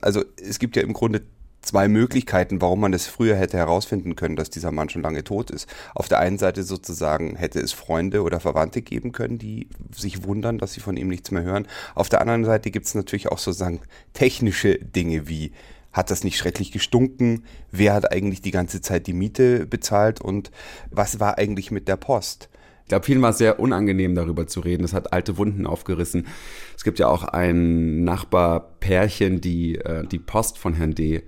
Also 0.00 0.24
es 0.42 0.58
gibt 0.58 0.76
ja 0.76 0.82
im 0.82 0.92
Grunde 0.92 1.22
zwei 1.62 1.88
Möglichkeiten, 1.88 2.60
warum 2.60 2.80
man 2.80 2.92
es 2.92 3.06
früher 3.06 3.36
hätte 3.36 3.56
herausfinden 3.56 4.14
können, 4.14 4.36
dass 4.36 4.50
dieser 4.50 4.70
Mann 4.70 4.88
schon 4.88 5.02
lange 5.02 5.24
tot 5.24 5.50
ist. 5.50 5.68
Auf 5.94 6.08
der 6.08 6.20
einen 6.20 6.38
Seite 6.38 6.62
sozusagen 6.62 7.34
hätte 7.36 7.58
es 7.60 7.72
Freunde 7.72 8.22
oder 8.22 8.40
Verwandte 8.40 8.82
geben 8.82 9.12
können, 9.12 9.38
die 9.38 9.68
sich 9.92 10.24
wundern, 10.24 10.58
dass 10.58 10.74
sie 10.74 10.80
von 10.80 10.96
ihm 10.96 11.08
nichts 11.08 11.32
mehr 11.32 11.42
hören. 11.42 11.66
Auf 11.94 12.08
der 12.08 12.20
anderen 12.20 12.44
Seite 12.44 12.70
gibt 12.70 12.86
es 12.86 12.94
natürlich 12.94 13.28
auch 13.28 13.38
sozusagen 13.38 13.80
technische 14.12 14.78
Dinge 14.78 15.28
wie 15.28 15.52
hat 15.92 16.10
das 16.10 16.24
nicht 16.24 16.36
schrecklich 16.36 16.72
gestunken? 16.72 17.44
Wer 17.72 17.94
hat 17.94 18.12
eigentlich 18.12 18.42
die 18.42 18.50
ganze 18.50 18.82
Zeit 18.82 19.06
die 19.06 19.14
Miete 19.14 19.64
bezahlt? 19.66 20.20
Und 20.20 20.50
was 20.90 21.20
war 21.20 21.38
eigentlich 21.38 21.70
mit 21.70 21.88
der 21.88 21.96
Post? 21.96 22.50
Ich 22.86 22.90
glaube, 22.90 23.04
vielen 23.04 23.20
war 23.20 23.30
es 23.30 23.38
sehr 23.38 23.58
unangenehm, 23.58 24.14
darüber 24.14 24.46
zu 24.46 24.60
reden. 24.60 24.84
Es 24.84 24.92
hat 24.92 25.12
alte 25.12 25.36
Wunden 25.38 25.66
aufgerissen. 25.66 26.28
Es 26.76 26.84
gibt 26.84 27.00
ja 27.00 27.08
auch 27.08 27.24
ein 27.24 28.04
Nachbarpärchen, 28.04 29.40
die 29.40 29.74
äh, 29.74 30.06
die 30.06 30.20
Post 30.20 30.56
von 30.56 30.72
Herrn 30.72 30.94
D. 30.94 31.24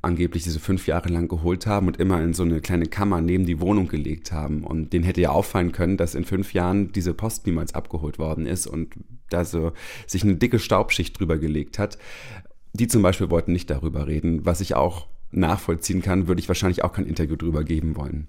angeblich 0.00 0.42
diese 0.42 0.58
fünf 0.58 0.86
Jahre 0.86 1.10
lang 1.10 1.28
geholt 1.28 1.66
haben 1.66 1.86
und 1.86 1.98
immer 1.98 2.22
in 2.22 2.32
so 2.32 2.44
eine 2.44 2.62
kleine 2.62 2.86
Kammer 2.86 3.20
neben 3.20 3.44
die 3.44 3.60
Wohnung 3.60 3.88
gelegt 3.88 4.32
haben. 4.32 4.64
Und 4.64 4.94
denen 4.94 5.04
hätte 5.04 5.20
ja 5.20 5.28
auffallen 5.28 5.72
können, 5.72 5.98
dass 5.98 6.14
in 6.14 6.24
fünf 6.24 6.54
Jahren 6.54 6.92
diese 6.92 7.12
Post 7.12 7.44
niemals 7.44 7.74
abgeholt 7.74 8.18
worden 8.18 8.46
ist 8.46 8.66
und 8.66 8.94
da 9.28 9.44
so 9.44 9.72
sich 10.06 10.24
eine 10.24 10.36
dicke 10.36 10.58
Staubschicht 10.58 11.20
drüber 11.20 11.36
gelegt 11.36 11.78
hat. 11.78 11.98
Die 12.72 12.86
zum 12.88 13.02
Beispiel 13.02 13.28
wollten 13.28 13.52
nicht 13.52 13.68
darüber 13.68 14.06
reden, 14.06 14.46
was 14.46 14.62
ich 14.62 14.76
auch 14.76 15.08
nachvollziehen 15.30 16.00
kann, 16.00 16.26
würde 16.26 16.40
ich 16.40 16.48
wahrscheinlich 16.48 16.82
auch 16.84 16.94
kein 16.94 17.04
Interview 17.04 17.36
drüber 17.36 17.64
geben 17.64 17.96
wollen. 17.96 18.28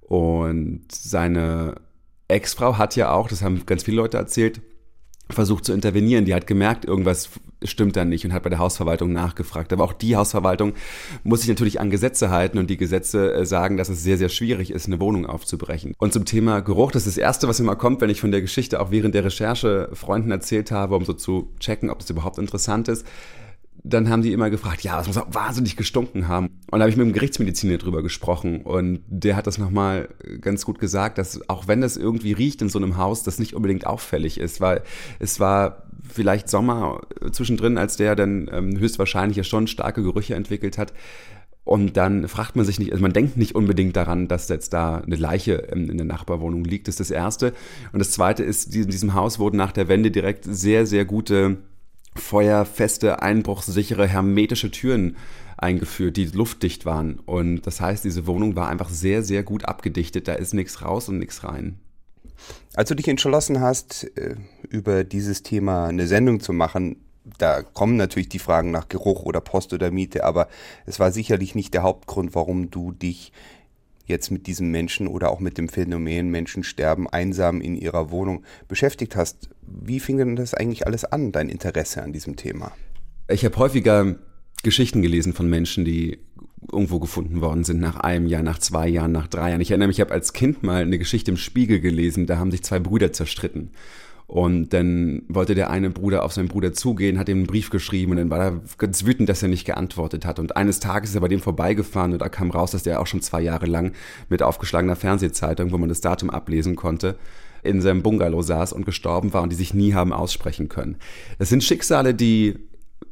Und 0.00 0.90
seine 0.90 1.85
Ex-Frau 2.28 2.78
hat 2.78 2.96
ja 2.96 3.12
auch, 3.12 3.28
das 3.28 3.42
haben 3.42 3.64
ganz 3.66 3.84
viele 3.84 3.98
Leute 3.98 4.16
erzählt, 4.16 4.60
versucht 5.30 5.64
zu 5.64 5.72
intervenieren. 5.72 6.24
Die 6.24 6.34
hat 6.34 6.46
gemerkt, 6.46 6.84
irgendwas 6.84 7.30
stimmt 7.64 7.96
da 7.96 8.04
nicht 8.04 8.24
und 8.24 8.32
hat 8.32 8.42
bei 8.42 8.50
der 8.50 8.58
Hausverwaltung 8.58 9.12
nachgefragt. 9.12 9.72
Aber 9.72 9.84
auch 9.84 9.92
die 9.92 10.14
Hausverwaltung 10.14 10.74
muss 11.24 11.40
sich 11.40 11.48
natürlich 11.48 11.80
an 11.80 11.90
Gesetze 11.90 12.30
halten 12.30 12.58
und 12.58 12.68
die 12.68 12.76
Gesetze 12.76 13.32
äh, 13.34 13.46
sagen, 13.46 13.76
dass 13.76 13.88
es 13.88 14.02
sehr, 14.02 14.18
sehr 14.18 14.28
schwierig 14.28 14.70
ist, 14.70 14.86
eine 14.86 15.00
Wohnung 15.00 15.26
aufzubrechen. 15.26 15.94
Und 15.98 16.12
zum 16.12 16.24
Thema 16.24 16.60
Geruch, 16.60 16.92
das 16.92 17.06
ist 17.06 17.16
das 17.16 17.22
Erste, 17.22 17.48
was 17.48 17.60
immer 17.60 17.76
kommt, 17.76 18.00
wenn 18.00 18.10
ich 18.10 18.20
von 18.20 18.30
der 18.30 18.40
Geschichte 18.40 18.80
auch 18.80 18.90
während 18.90 19.14
der 19.14 19.24
Recherche 19.24 19.88
Freunden 19.94 20.30
erzählt 20.30 20.70
habe, 20.70 20.94
um 20.94 21.04
so 21.04 21.12
zu 21.12 21.52
checken, 21.58 21.90
ob 21.90 22.00
es 22.00 22.10
überhaupt 22.10 22.38
interessant 22.38 22.88
ist 22.88 23.06
dann 23.88 24.10
haben 24.10 24.22
die 24.22 24.32
immer 24.32 24.50
gefragt, 24.50 24.82
ja, 24.82 24.96
das 24.96 25.06
muss 25.06 25.16
auch 25.16 25.28
wahnsinnig 25.30 25.76
gestunken 25.76 26.26
haben. 26.26 26.46
Und 26.70 26.78
da 26.78 26.80
habe 26.80 26.90
ich 26.90 26.96
mit 26.96 27.06
dem 27.06 27.12
Gerichtsmediziner 27.12 27.78
drüber 27.78 28.02
gesprochen 28.02 28.62
und 28.62 29.00
der 29.06 29.36
hat 29.36 29.46
das 29.46 29.58
nochmal 29.58 30.08
ganz 30.40 30.64
gut 30.64 30.80
gesagt, 30.80 31.18
dass 31.18 31.48
auch 31.48 31.68
wenn 31.68 31.80
das 31.80 31.96
irgendwie 31.96 32.32
riecht 32.32 32.62
in 32.62 32.68
so 32.68 32.78
einem 32.78 32.96
Haus, 32.96 33.22
das 33.22 33.38
nicht 33.38 33.54
unbedingt 33.54 33.86
auffällig 33.86 34.40
ist, 34.40 34.60
weil 34.60 34.82
es 35.20 35.38
war 35.38 35.84
vielleicht 36.02 36.48
Sommer 36.48 37.02
zwischendrin, 37.30 37.78
als 37.78 37.96
der 37.96 38.16
dann 38.16 38.50
ähm, 38.52 38.78
höchstwahrscheinlich 38.78 39.36
ja 39.36 39.44
schon 39.44 39.68
starke 39.68 40.02
Gerüche 40.02 40.34
entwickelt 40.34 40.78
hat. 40.78 40.92
Und 41.64 41.96
dann 41.96 42.28
fragt 42.28 42.54
man 42.54 42.64
sich 42.64 42.78
nicht, 42.78 42.92
also 42.92 43.02
man 43.02 43.12
denkt 43.12 43.36
nicht 43.36 43.56
unbedingt 43.56 43.96
daran, 43.96 44.28
dass 44.28 44.48
jetzt 44.48 44.72
da 44.72 44.98
eine 44.98 45.16
Leiche 45.16 45.54
in 45.54 45.96
der 45.96 46.06
Nachbarwohnung 46.06 46.64
liegt, 46.64 46.86
das 46.86 46.94
ist 46.94 47.10
das 47.10 47.10
Erste. 47.10 47.54
Und 47.92 47.98
das 47.98 48.12
Zweite 48.12 48.44
ist, 48.44 48.74
in 48.74 48.88
diesem 48.88 49.14
Haus 49.14 49.40
wurden 49.40 49.56
nach 49.56 49.72
der 49.72 49.88
Wende 49.88 50.12
direkt 50.12 50.44
sehr, 50.44 50.86
sehr 50.86 51.04
gute, 51.04 51.56
feuerfeste, 52.16 53.22
einbruchssichere, 53.22 54.06
hermetische 54.06 54.70
Türen 54.70 55.16
eingeführt, 55.56 56.16
die 56.16 56.26
luftdicht 56.26 56.84
waren. 56.84 57.18
Und 57.20 57.66
das 57.66 57.80
heißt, 57.80 58.04
diese 58.04 58.26
Wohnung 58.26 58.56
war 58.56 58.68
einfach 58.68 58.88
sehr, 58.88 59.22
sehr 59.22 59.42
gut 59.42 59.64
abgedichtet. 59.64 60.28
Da 60.28 60.34
ist 60.34 60.54
nichts 60.54 60.82
raus 60.82 61.08
und 61.08 61.18
nichts 61.18 61.44
rein. 61.44 61.78
Als 62.74 62.88
du 62.90 62.94
dich 62.94 63.08
entschlossen 63.08 63.60
hast, 63.60 64.04
äh, 64.18 64.36
über 64.68 65.04
dieses 65.04 65.42
Thema 65.42 65.86
eine 65.86 66.06
Sendung 66.06 66.40
zu 66.40 66.52
machen, 66.52 66.96
da 67.38 67.62
kommen 67.62 67.96
natürlich 67.96 68.28
die 68.28 68.38
Fragen 68.38 68.70
nach 68.70 68.88
Geruch 68.88 69.22
oder 69.22 69.40
Post 69.40 69.72
oder 69.72 69.90
Miete, 69.90 70.24
aber 70.24 70.48
es 70.84 71.00
war 71.00 71.10
sicherlich 71.10 71.54
nicht 71.54 71.74
der 71.74 71.82
Hauptgrund, 71.82 72.34
warum 72.34 72.70
du 72.70 72.92
dich 72.92 73.32
jetzt 74.06 74.30
mit 74.30 74.46
diesem 74.46 74.70
Menschen 74.70 75.06
oder 75.06 75.30
auch 75.30 75.40
mit 75.40 75.58
dem 75.58 75.68
Phänomen 75.68 76.30
Menschen 76.30 76.64
sterben 76.64 77.08
einsam 77.08 77.60
in 77.60 77.76
ihrer 77.76 78.10
Wohnung 78.10 78.44
beschäftigt 78.68 79.16
hast. 79.16 79.50
Wie 79.62 80.00
fing 80.00 80.16
denn 80.18 80.36
das 80.36 80.54
eigentlich 80.54 80.86
alles 80.86 81.04
an, 81.04 81.32
dein 81.32 81.48
Interesse 81.48 82.02
an 82.02 82.12
diesem 82.12 82.36
Thema? 82.36 82.72
Ich 83.28 83.44
habe 83.44 83.56
häufiger 83.56 84.16
Geschichten 84.62 85.02
gelesen 85.02 85.32
von 85.32 85.48
Menschen, 85.48 85.84
die 85.84 86.18
irgendwo 86.72 86.98
gefunden 86.98 87.40
worden 87.40 87.64
sind 87.64 87.80
nach 87.80 87.96
einem 87.96 88.26
Jahr, 88.26 88.42
nach 88.42 88.58
zwei 88.58 88.88
Jahren, 88.88 89.12
nach 89.12 89.26
drei 89.26 89.50
Jahren. 89.50 89.60
Ich 89.60 89.70
erinnere 89.70 89.88
mich, 89.88 89.98
ich 89.98 90.00
habe 90.00 90.12
als 90.12 90.32
Kind 90.32 90.62
mal 90.62 90.82
eine 90.82 90.98
Geschichte 90.98 91.30
im 91.30 91.36
Spiegel 91.36 91.80
gelesen, 91.80 92.26
da 92.26 92.38
haben 92.38 92.50
sich 92.50 92.62
zwei 92.62 92.78
Brüder 92.78 93.12
zerstritten. 93.12 93.70
Und 94.26 94.72
dann 94.72 95.22
wollte 95.28 95.54
der 95.54 95.70
eine 95.70 95.90
Bruder 95.90 96.24
auf 96.24 96.32
seinen 96.32 96.48
Bruder 96.48 96.72
zugehen, 96.72 97.18
hat 97.18 97.28
ihm 97.28 97.38
einen 97.38 97.46
Brief 97.46 97.70
geschrieben 97.70 98.10
und 98.10 98.18
dann 98.18 98.30
war 98.30 98.40
er 98.40 98.60
ganz 98.76 99.04
wütend, 99.04 99.28
dass 99.28 99.42
er 99.42 99.48
nicht 99.48 99.64
geantwortet 99.64 100.26
hat. 100.26 100.40
Und 100.40 100.56
eines 100.56 100.80
Tages 100.80 101.10
ist 101.10 101.14
er 101.14 101.20
bei 101.20 101.28
dem 101.28 101.40
vorbeigefahren 101.40 102.12
und 102.12 102.18
da 102.20 102.28
kam 102.28 102.50
raus, 102.50 102.72
dass 102.72 102.82
der 102.82 103.00
auch 103.00 103.06
schon 103.06 103.22
zwei 103.22 103.40
Jahre 103.40 103.66
lang 103.66 103.92
mit 104.28 104.42
aufgeschlagener 104.42 104.96
Fernsehzeitung, 104.96 105.70
wo 105.70 105.78
man 105.78 105.88
das 105.88 106.00
Datum 106.00 106.30
ablesen 106.30 106.74
konnte, 106.74 107.16
in 107.62 107.80
seinem 107.80 108.02
Bungalow 108.02 108.42
saß 108.42 108.72
und 108.72 108.84
gestorben 108.84 109.32
war 109.32 109.42
und 109.42 109.50
die 109.50 109.56
sich 109.56 109.74
nie 109.74 109.94
haben 109.94 110.12
aussprechen 110.12 110.68
können. 110.68 110.96
Das 111.38 111.48
sind 111.48 111.62
Schicksale, 111.62 112.12
die 112.12 112.56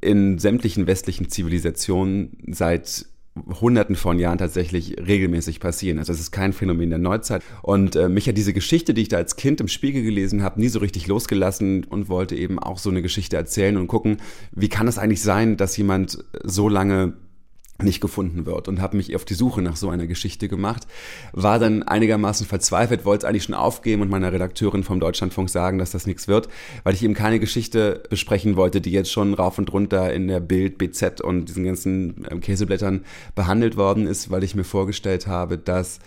in 0.00 0.38
sämtlichen 0.38 0.88
westlichen 0.88 1.28
Zivilisationen 1.28 2.38
seit 2.48 3.06
Hunderten 3.60 3.96
von 3.96 4.18
Jahren 4.18 4.38
tatsächlich 4.38 4.96
regelmäßig 4.98 5.58
passieren. 5.58 5.98
Also 5.98 6.12
es 6.12 6.20
ist 6.20 6.30
kein 6.30 6.52
Phänomen 6.52 6.90
der 6.90 7.00
Neuzeit. 7.00 7.42
Und 7.62 7.96
äh, 7.96 8.08
mich 8.08 8.28
hat 8.28 8.36
diese 8.36 8.52
Geschichte, 8.52 8.94
die 8.94 9.02
ich 9.02 9.08
da 9.08 9.16
als 9.16 9.36
Kind 9.36 9.60
im 9.60 9.68
Spiegel 9.68 10.02
gelesen 10.02 10.42
habe, 10.42 10.60
nie 10.60 10.68
so 10.68 10.78
richtig 10.78 11.08
losgelassen 11.08 11.84
und 11.84 12.08
wollte 12.08 12.36
eben 12.36 12.58
auch 12.60 12.78
so 12.78 12.90
eine 12.90 13.02
Geschichte 13.02 13.36
erzählen 13.36 13.76
und 13.76 13.88
gucken, 13.88 14.18
wie 14.52 14.68
kann 14.68 14.86
es 14.86 14.98
eigentlich 14.98 15.22
sein, 15.22 15.56
dass 15.56 15.76
jemand 15.76 16.24
so 16.44 16.68
lange 16.68 17.14
nicht 17.82 18.00
gefunden 18.00 18.46
wird 18.46 18.68
und 18.68 18.80
habe 18.80 18.96
mich 18.96 19.14
auf 19.16 19.24
die 19.24 19.34
Suche 19.34 19.60
nach 19.60 19.76
so 19.76 19.90
einer 19.90 20.06
Geschichte 20.06 20.48
gemacht, 20.48 20.86
war 21.32 21.58
dann 21.58 21.82
einigermaßen 21.82 22.46
verzweifelt, 22.46 23.04
wollte 23.04 23.26
es 23.26 23.28
eigentlich 23.28 23.44
schon 23.44 23.54
aufgeben 23.54 24.02
und 24.02 24.10
meiner 24.10 24.32
Redakteurin 24.32 24.84
vom 24.84 25.00
Deutschlandfunk 25.00 25.50
sagen, 25.50 25.78
dass 25.78 25.90
das 25.90 26.06
nichts 26.06 26.28
wird, 26.28 26.48
weil 26.84 26.94
ich 26.94 27.02
eben 27.02 27.14
keine 27.14 27.40
Geschichte 27.40 28.02
besprechen 28.08 28.56
wollte, 28.56 28.80
die 28.80 28.92
jetzt 28.92 29.10
schon 29.10 29.34
rauf 29.34 29.58
und 29.58 29.72
runter 29.72 30.12
in 30.12 30.28
der 30.28 30.40
Bild, 30.40 30.78
BZ 30.78 31.20
und 31.20 31.46
diesen 31.46 31.64
ganzen 31.64 32.26
ähm, 32.30 32.40
Käseblättern 32.40 33.04
behandelt 33.34 33.76
worden 33.76 34.06
ist, 34.06 34.30
weil 34.30 34.44
ich 34.44 34.54
mir 34.54 34.64
vorgestellt 34.64 35.26
habe, 35.26 35.58
dass 35.58 35.98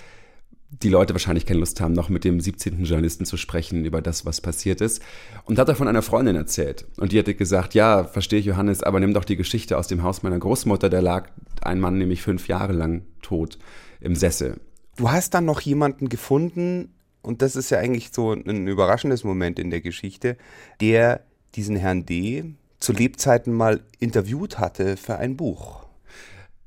die 0.69 0.89
Leute 0.89 1.13
wahrscheinlich 1.13 1.45
keine 1.45 1.61
Lust 1.61 1.79
haben, 1.79 1.93
noch 1.93 2.09
mit 2.09 2.23
dem 2.23 2.41
17. 2.41 2.83
Journalisten 2.83 3.25
zu 3.25 3.37
sprechen 3.37 3.85
über 3.85 4.01
das, 4.01 4.25
was 4.25 4.41
passiert 4.41 4.81
ist. 4.81 5.01
Und 5.45 5.59
hat 5.59 5.69
er 5.69 5.75
von 5.75 5.87
einer 5.87 6.01
Freundin 6.01 6.35
erzählt. 6.35 6.85
Und 6.97 7.13
die 7.13 7.19
hatte 7.19 7.35
gesagt, 7.35 7.73
ja, 7.73 8.03
verstehe 8.03 8.39
ich, 8.39 8.45
Johannes, 8.45 8.83
aber 8.83 8.99
nimm 8.99 9.13
doch 9.13 9.23
die 9.23 9.37
Geschichte 9.37 9.77
aus 9.77 9.87
dem 9.87 10.03
Haus 10.03 10.23
meiner 10.23 10.39
Großmutter. 10.39 10.89
Da 10.89 10.99
lag 10.99 11.29
ein 11.61 11.79
Mann 11.79 11.97
nämlich 11.97 12.21
fünf 12.21 12.47
Jahre 12.47 12.73
lang 12.73 13.03
tot 13.21 13.57
im 14.01 14.15
Sessel. 14.15 14.59
Du 14.97 15.09
hast 15.09 15.33
dann 15.33 15.45
noch 15.45 15.61
jemanden 15.61 16.09
gefunden, 16.09 16.93
und 17.21 17.41
das 17.41 17.55
ist 17.55 17.69
ja 17.69 17.79
eigentlich 17.79 18.09
so 18.11 18.33
ein 18.33 18.67
überraschendes 18.67 19.23
Moment 19.23 19.59
in 19.59 19.69
der 19.69 19.81
Geschichte, 19.81 20.37
der 20.81 21.21
diesen 21.55 21.75
Herrn 21.77 22.05
D. 22.05 22.43
zu 22.79 22.91
Lebzeiten 22.91 23.53
mal 23.53 23.81
interviewt 23.99 24.59
hatte 24.59 24.97
für 24.97 25.17
ein 25.17 25.37
Buch. 25.37 25.85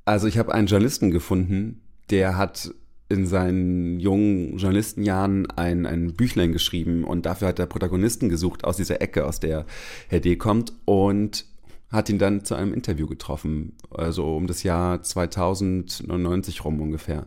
Also 0.04 0.26
ich 0.26 0.38
habe 0.38 0.54
einen 0.54 0.66
Journalisten 0.66 1.10
gefunden, 1.10 1.82
der 2.08 2.36
hat 2.36 2.72
in 3.10 3.26
seinen 3.26 3.98
jungen 3.98 4.56
Journalistenjahren 4.56 5.50
ein, 5.50 5.84
ein 5.84 6.14
Büchlein 6.14 6.52
geschrieben 6.52 7.04
und 7.04 7.26
dafür 7.26 7.48
hat 7.48 7.58
er 7.58 7.66
Protagonisten 7.66 8.28
gesucht 8.28 8.64
aus 8.64 8.76
dieser 8.76 9.02
Ecke, 9.02 9.26
aus 9.26 9.40
der 9.40 9.66
Herr 10.08 10.20
D. 10.20 10.36
kommt 10.36 10.72
und 10.84 11.44
hat 11.90 12.08
ihn 12.08 12.18
dann 12.18 12.44
zu 12.44 12.54
einem 12.54 12.72
Interview 12.72 13.08
getroffen, 13.08 13.72
also 13.90 14.36
um 14.36 14.46
das 14.46 14.62
Jahr 14.62 15.02
2099 15.02 16.64
rum 16.64 16.80
ungefähr. 16.80 17.26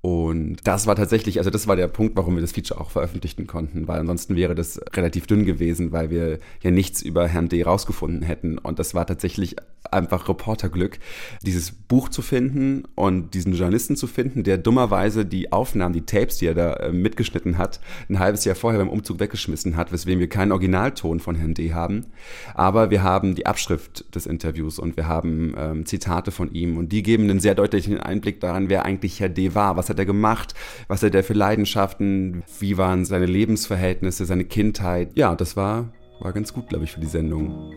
Und 0.00 0.58
das 0.64 0.86
war 0.86 0.94
tatsächlich, 0.94 1.38
also 1.38 1.50
das 1.50 1.66
war 1.66 1.74
der 1.74 1.88
Punkt, 1.88 2.14
warum 2.16 2.36
wir 2.36 2.40
das 2.40 2.52
Feature 2.52 2.80
auch 2.80 2.90
veröffentlichen 2.90 3.46
konnten, 3.48 3.88
weil 3.88 3.98
ansonsten 3.98 4.36
wäre 4.36 4.54
das 4.54 4.80
relativ 4.94 5.26
dünn 5.26 5.44
gewesen, 5.44 5.90
weil 5.90 6.10
wir 6.10 6.38
ja 6.62 6.70
nichts 6.70 7.02
über 7.02 7.26
Herrn 7.26 7.48
D. 7.48 7.62
rausgefunden 7.62 8.22
hätten. 8.22 8.58
Und 8.58 8.78
das 8.78 8.94
war 8.94 9.06
tatsächlich 9.06 9.56
einfach 9.92 10.28
Reporterglück, 10.28 10.98
dieses 11.42 11.70
Buch 11.72 12.08
zu 12.08 12.22
finden 12.22 12.84
und 12.94 13.34
diesen 13.34 13.52
Journalisten 13.54 13.96
zu 13.96 14.06
finden, 14.06 14.44
der 14.44 14.58
dummerweise 14.58 15.24
die 15.24 15.52
Aufnahmen, 15.52 15.94
die 15.94 16.02
Tapes, 16.02 16.38
die 16.38 16.46
er 16.46 16.54
da 16.54 16.74
äh, 16.74 16.92
mitgeschnitten 16.92 17.58
hat, 17.58 17.80
ein 18.08 18.18
halbes 18.18 18.44
Jahr 18.44 18.56
vorher 18.56 18.80
beim 18.80 18.88
Umzug 18.88 19.20
weggeschmissen 19.20 19.76
hat, 19.76 19.92
weswegen 19.92 20.20
wir 20.20 20.28
keinen 20.28 20.52
Originalton 20.52 21.20
von 21.20 21.34
Herrn 21.34 21.54
D. 21.54 21.72
haben. 21.72 22.06
Aber 22.54 22.90
wir 22.90 23.02
haben 23.02 23.34
die 23.34 23.46
Abschrift 23.46 24.14
des 24.14 24.26
Interviews 24.26 24.78
und 24.78 24.96
wir 24.96 25.08
haben 25.08 25.54
ähm, 25.56 25.86
Zitate 25.86 26.30
von 26.30 26.52
ihm 26.52 26.76
und 26.76 26.92
die 26.92 27.02
geben 27.02 27.24
einen 27.24 27.40
sehr 27.40 27.54
deutlichen 27.54 27.98
Einblick 27.98 28.40
daran, 28.40 28.68
wer 28.68 28.84
eigentlich 28.84 29.20
Herr 29.20 29.28
D. 29.28 29.54
war, 29.54 29.76
was 29.76 29.88
hat 29.88 29.98
er 29.98 30.06
gemacht, 30.06 30.54
was 30.88 31.02
hat 31.02 31.14
er 31.14 31.24
für 31.24 31.34
Leidenschaften, 31.34 32.42
wie 32.58 32.76
waren 32.76 33.04
seine 33.04 33.26
Lebensverhältnisse, 33.26 34.24
seine 34.24 34.44
Kindheit. 34.44 35.10
Ja, 35.14 35.34
das 35.34 35.56
war, 35.56 35.92
war 36.20 36.32
ganz 36.32 36.52
gut, 36.52 36.68
glaube 36.68 36.84
ich, 36.84 36.92
für 36.92 37.00
die 37.00 37.06
Sendung. 37.06 37.72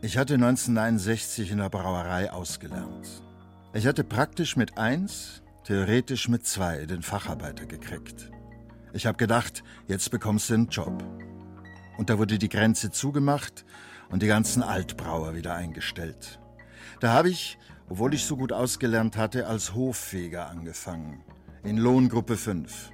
Ich 0.00 0.16
hatte 0.16 0.34
1969 0.34 1.50
in 1.50 1.58
der 1.58 1.70
Brauerei 1.70 2.30
ausgelernt. 2.30 3.24
Ich 3.74 3.84
hatte 3.84 4.04
praktisch 4.04 4.56
mit 4.56 4.78
eins, 4.78 5.42
theoretisch 5.64 6.28
mit 6.28 6.46
zwei 6.46 6.86
den 6.86 7.02
Facharbeiter 7.02 7.66
gekriegt. 7.66 8.30
Ich 8.92 9.06
habe 9.06 9.18
gedacht, 9.18 9.64
jetzt 9.88 10.12
bekommst 10.12 10.50
du 10.50 10.54
einen 10.54 10.68
Job. 10.68 11.02
Und 11.96 12.10
da 12.10 12.18
wurde 12.18 12.38
die 12.38 12.48
Grenze 12.48 12.92
zugemacht 12.92 13.64
und 14.08 14.22
die 14.22 14.28
ganzen 14.28 14.62
Altbrauer 14.62 15.34
wieder 15.34 15.56
eingestellt. 15.56 16.38
Da 17.00 17.12
habe 17.12 17.30
ich, 17.30 17.58
obwohl 17.88 18.14
ich 18.14 18.24
so 18.24 18.36
gut 18.36 18.52
ausgelernt 18.52 19.16
hatte, 19.16 19.48
als 19.48 19.74
Hoffeger 19.74 20.48
angefangen 20.48 21.24
in 21.64 21.76
Lohngruppe 21.76 22.36
5. 22.36 22.92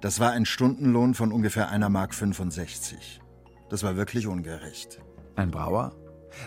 Das 0.00 0.18
war 0.18 0.32
ein 0.32 0.46
Stundenlohn 0.46 1.14
von 1.14 1.30
ungefähr 1.30 1.68
einer 1.68 1.90
Mark 1.90 2.12
65. 2.12 3.20
Das 3.68 3.84
war 3.84 3.94
wirklich 3.94 4.26
ungerecht. 4.26 5.00
Ein 5.36 5.52
Brauer? 5.52 5.94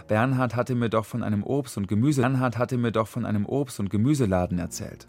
Bernhard 0.07 0.55
hatte 0.55 0.75
mir 0.75 0.89
doch 0.89 1.05
von 1.05 1.23
einem 1.23 1.43
Obst- 1.43 1.77
und 1.77 1.87
Gemüse 1.87 2.21
Bernhard 2.21 2.57
hatte 2.57 2.77
mir 2.77 2.91
doch 2.91 3.07
von 3.07 3.25
einem 3.25 3.45
Obst- 3.45 3.79
und 3.79 3.89
Gemüseladen 3.89 4.59
erzählt. 4.59 5.07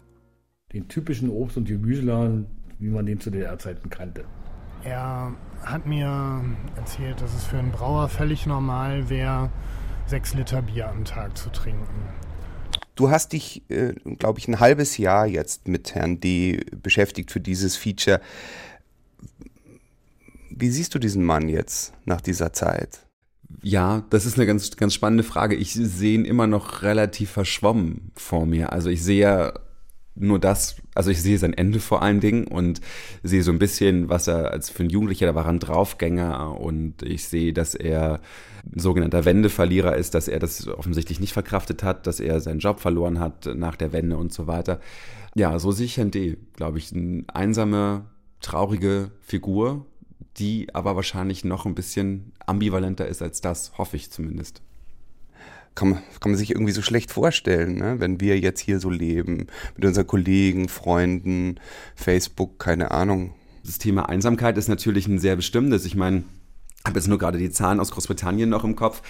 Den 0.73 0.87
typischen 0.87 1.29
Obst- 1.29 1.57
und 1.57 1.67
Gemüseladen, 1.67 2.47
wie 2.79 2.89
man 2.89 3.05
den 3.05 3.19
zu 3.19 3.31
DDR-Zeiten 3.31 3.89
kannte. 3.89 4.25
Er 4.83 5.33
hat 5.63 5.85
mir 5.85 6.43
erzählt, 6.75 7.21
dass 7.21 7.33
es 7.33 7.45
für 7.45 7.57
einen 7.57 7.71
Brauer 7.71 8.07
völlig 8.07 8.45
normal 8.45 9.09
wäre, 9.09 9.49
sechs 10.05 10.33
Liter 10.33 10.61
Bier 10.61 10.89
am 10.89 11.05
Tag 11.05 11.37
zu 11.37 11.49
trinken. 11.49 12.09
Du 12.95 13.09
hast 13.09 13.33
dich, 13.33 13.69
äh, 13.69 13.93
glaube 14.17 14.39
ich, 14.39 14.47
ein 14.47 14.59
halbes 14.59 14.97
Jahr 14.97 15.25
jetzt 15.25 15.67
mit 15.67 15.95
Herrn 15.95 16.19
D. 16.19 16.63
beschäftigt 16.81 17.31
für 17.31 17.41
dieses 17.41 17.75
Feature. 17.75 18.21
Wie 20.49 20.69
siehst 20.69 20.95
du 20.95 20.99
diesen 20.99 21.23
Mann 21.23 21.49
jetzt 21.49 21.93
nach 22.05 22.21
dieser 22.21 22.53
Zeit? 22.53 23.04
Ja, 23.67 24.03
das 24.11 24.27
ist 24.27 24.37
eine 24.37 24.45
ganz, 24.45 24.77
ganz 24.77 24.93
spannende 24.93 25.23
Frage. 25.23 25.55
Ich 25.55 25.73
sehe 25.73 26.13
ihn 26.13 26.23
immer 26.23 26.45
noch 26.45 26.83
relativ 26.83 27.31
verschwommen 27.31 28.11
vor 28.13 28.45
mir. 28.45 28.71
Also 28.71 28.91
ich 28.91 29.01
sehe 29.03 29.21
ja 29.21 29.53
nur 30.13 30.37
das, 30.37 30.75
also 30.93 31.09
ich 31.09 31.19
sehe 31.19 31.39
sein 31.39 31.53
Ende 31.53 31.79
vor 31.79 32.03
allen 32.03 32.19
Dingen 32.19 32.45
und 32.45 32.79
sehe 33.23 33.41
so 33.41 33.51
ein 33.51 33.57
bisschen, 33.57 34.07
was 34.07 34.27
er 34.27 34.51
als 34.51 34.69
für 34.69 34.83
ein 34.83 34.91
Jugendlicher, 34.91 35.25
da 35.25 35.33
war 35.33 35.47
ein 35.47 35.57
Draufgänger 35.57 36.61
und 36.61 37.01
ich 37.01 37.27
sehe, 37.27 37.53
dass 37.53 37.73
er 37.73 38.21
ein 38.71 38.79
sogenannter 38.79 39.25
Wendeverlierer 39.25 39.95
ist, 39.95 40.13
dass 40.13 40.27
er 40.27 40.37
das 40.37 40.67
offensichtlich 40.67 41.19
nicht 41.19 41.33
verkraftet 41.33 41.81
hat, 41.81 42.05
dass 42.05 42.19
er 42.19 42.41
seinen 42.41 42.59
Job 42.59 42.79
verloren 42.79 43.19
hat 43.19 43.47
nach 43.55 43.77
der 43.77 43.91
Wende 43.93 44.17
und 44.17 44.31
so 44.31 44.45
weiter. 44.45 44.79
Ja, 45.33 45.57
so 45.57 45.71
sehe 45.71 45.87
ich 45.87 45.97
Herrn 45.97 46.11
D., 46.11 46.37
glaube 46.53 46.77
ich, 46.77 46.93
eine 46.93 47.23
einsame, 47.33 48.05
traurige 48.41 49.09
Figur, 49.21 49.87
die 50.37 50.73
aber 50.73 50.95
wahrscheinlich 50.95 51.43
noch 51.45 51.65
ein 51.65 51.75
bisschen 51.75 52.33
ambivalenter 52.45 53.07
ist 53.07 53.21
als 53.21 53.41
das, 53.41 53.77
hoffe 53.77 53.95
ich 53.95 54.11
zumindest 54.11 54.61
kann 55.75 55.89
man, 55.89 55.99
kann 56.19 56.31
man 56.31 56.37
sich 56.37 56.51
irgendwie 56.51 56.71
so 56.71 56.81
schlecht 56.81 57.11
vorstellen, 57.11 57.75
ne? 57.75 57.99
wenn 57.99 58.21
wir 58.21 58.39
jetzt 58.39 58.61
hier 58.61 58.79
so 58.79 58.89
leben, 58.89 59.47
mit 59.75 59.85
unseren 59.85 60.07
Kollegen, 60.07 60.69
Freunden, 60.69 61.59
Facebook, 61.95 62.57
keine 62.59 62.91
Ahnung. 62.91 63.33
Das 63.63 63.77
Thema 63.77 64.07
Einsamkeit 64.09 64.57
ist 64.57 64.69
natürlich 64.69 65.07
ein 65.07 65.19
sehr 65.19 65.35
bestimmendes. 65.35 65.85
Ich 65.85 65.95
meine, 65.95 66.23
habe 66.85 66.97
jetzt 66.99 67.07
nur 67.07 67.17
gerade 67.17 67.37
die 67.37 67.49
Zahlen 67.49 67.79
aus 67.79 67.91
Großbritannien 67.91 68.49
noch 68.49 68.63
im 68.63 68.75
Kopf 68.75 69.01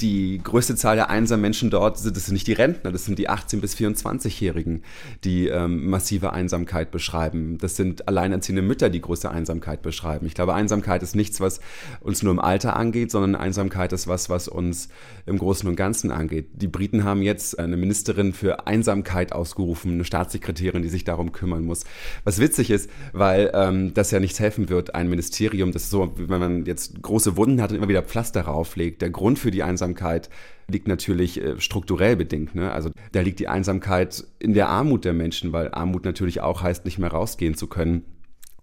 die 0.00 0.40
größte 0.42 0.76
Zahl 0.76 0.96
der 0.96 1.10
einsamen 1.10 1.42
Menschen 1.42 1.70
dort, 1.70 1.96
das 1.96 2.26
sind 2.26 2.34
nicht 2.34 2.46
die 2.46 2.52
Rentner, 2.52 2.92
das 2.92 3.04
sind 3.04 3.18
die 3.18 3.28
18- 3.28 3.60
bis 3.60 3.74
24-Jährigen, 3.74 4.82
die 5.24 5.48
ähm, 5.48 5.90
massive 5.90 6.32
Einsamkeit 6.32 6.90
beschreiben. 6.90 7.58
Das 7.58 7.76
sind 7.76 8.06
alleinerziehende 8.06 8.62
Mütter, 8.62 8.90
die 8.90 9.00
größte 9.00 9.30
Einsamkeit 9.30 9.82
beschreiben. 9.82 10.26
Ich 10.26 10.34
glaube, 10.34 10.54
Einsamkeit 10.54 11.02
ist 11.02 11.16
nichts, 11.16 11.40
was 11.40 11.60
uns 12.00 12.22
nur 12.22 12.32
im 12.32 12.38
Alter 12.38 12.76
angeht, 12.76 13.10
sondern 13.10 13.34
Einsamkeit 13.34 13.92
ist 13.92 14.06
was, 14.06 14.30
was 14.30 14.46
uns 14.46 14.88
im 15.26 15.38
Großen 15.38 15.68
und 15.68 15.74
Ganzen 15.74 16.12
angeht. 16.12 16.46
Die 16.52 16.68
Briten 16.68 17.02
haben 17.02 17.22
jetzt 17.22 17.58
eine 17.58 17.76
Ministerin 17.76 18.32
für 18.32 18.66
Einsamkeit 18.66 19.32
ausgerufen, 19.32 19.94
eine 19.94 20.04
Staatssekretärin, 20.04 20.82
die 20.82 20.88
sich 20.88 21.04
darum 21.04 21.32
kümmern 21.32 21.64
muss. 21.64 21.84
Was 22.22 22.38
witzig 22.38 22.70
ist, 22.70 22.88
weil 23.12 23.50
ähm, 23.52 23.94
das 23.94 24.12
ja 24.12 24.20
nichts 24.20 24.38
helfen 24.38 24.68
wird, 24.68 24.94
ein 24.94 25.08
Ministerium, 25.08 25.72
das 25.72 25.90
so, 25.90 26.14
wenn 26.16 26.40
man 26.40 26.64
jetzt 26.66 27.02
große 27.02 27.36
Wunden 27.36 27.60
hat 27.60 27.70
und 27.70 27.76
immer 27.76 27.88
wieder 27.88 28.02
Pflaster 28.02 28.42
rauflegt. 28.42 29.02
Der 29.02 29.10
Grund 29.10 29.38
für 29.38 29.50
die 29.50 29.62
Einsamkeit 29.64 29.87
Einsamkeit 29.88 30.28
liegt 30.70 30.86
natürlich 30.86 31.40
äh, 31.40 31.60
strukturell 31.60 32.16
bedingt. 32.16 32.54
Ne? 32.54 32.70
Also 32.70 32.90
da 33.12 33.20
liegt 33.20 33.40
die 33.40 33.48
Einsamkeit 33.48 34.24
in 34.38 34.52
der 34.52 34.68
Armut 34.68 35.04
der 35.04 35.14
Menschen, 35.14 35.52
weil 35.52 35.72
Armut 35.72 36.04
natürlich 36.04 36.40
auch 36.40 36.62
heißt, 36.62 36.84
nicht 36.84 36.98
mehr 36.98 37.10
rausgehen 37.10 37.54
zu 37.54 37.66
können 37.66 38.04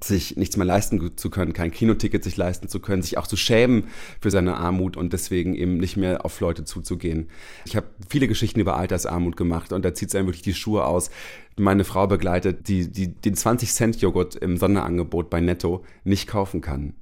sich 0.03 0.35
nichts 0.35 0.57
mehr 0.57 0.65
leisten 0.65 1.17
zu 1.17 1.29
können, 1.29 1.53
kein 1.53 1.71
Kinoticket 1.71 2.23
sich 2.23 2.35
leisten 2.35 2.67
zu 2.67 2.79
können, 2.79 3.01
sich 3.01 3.17
auch 3.17 3.25
zu 3.25 3.37
schämen 3.37 3.85
für 4.19 4.29
seine 4.29 4.57
Armut 4.57 4.97
und 4.97 5.13
deswegen 5.13 5.55
eben 5.55 5.77
nicht 5.77 5.95
mehr 5.95 6.25
auf 6.25 6.41
Leute 6.41 6.65
zuzugehen. 6.65 7.29
Ich 7.65 7.75
habe 7.75 7.87
viele 8.07 8.27
Geschichten 8.27 8.59
über 8.59 8.75
Altersarmut 8.75 9.37
gemacht 9.37 9.71
und 9.71 9.85
da 9.85 9.93
zieht 9.93 10.09
es 10.09 10.15
einem 10.15 10.27
wirklich 10.27 10.43
die 10.43 10.53
Schuhe 10.53 10.85
aus. 10.85 11.09
Meine 11.57 11.85
Frau 11.85 12.07
begleitet, 12.07 12.67
die, 12.67 12.91
die 12.91 13.07
den 13.07 13.35
20 13.35 13.71
Cent 13.71 14.01
Joghurt 14.01 14.35
im 14.35 14.57
Sonderangebot 14.57 15.29
bei 15.29 15.39
Netto 15.39 15.85
nicht 16.03 16.27
kaufen 16.27 16.59
kann 16.59 16.93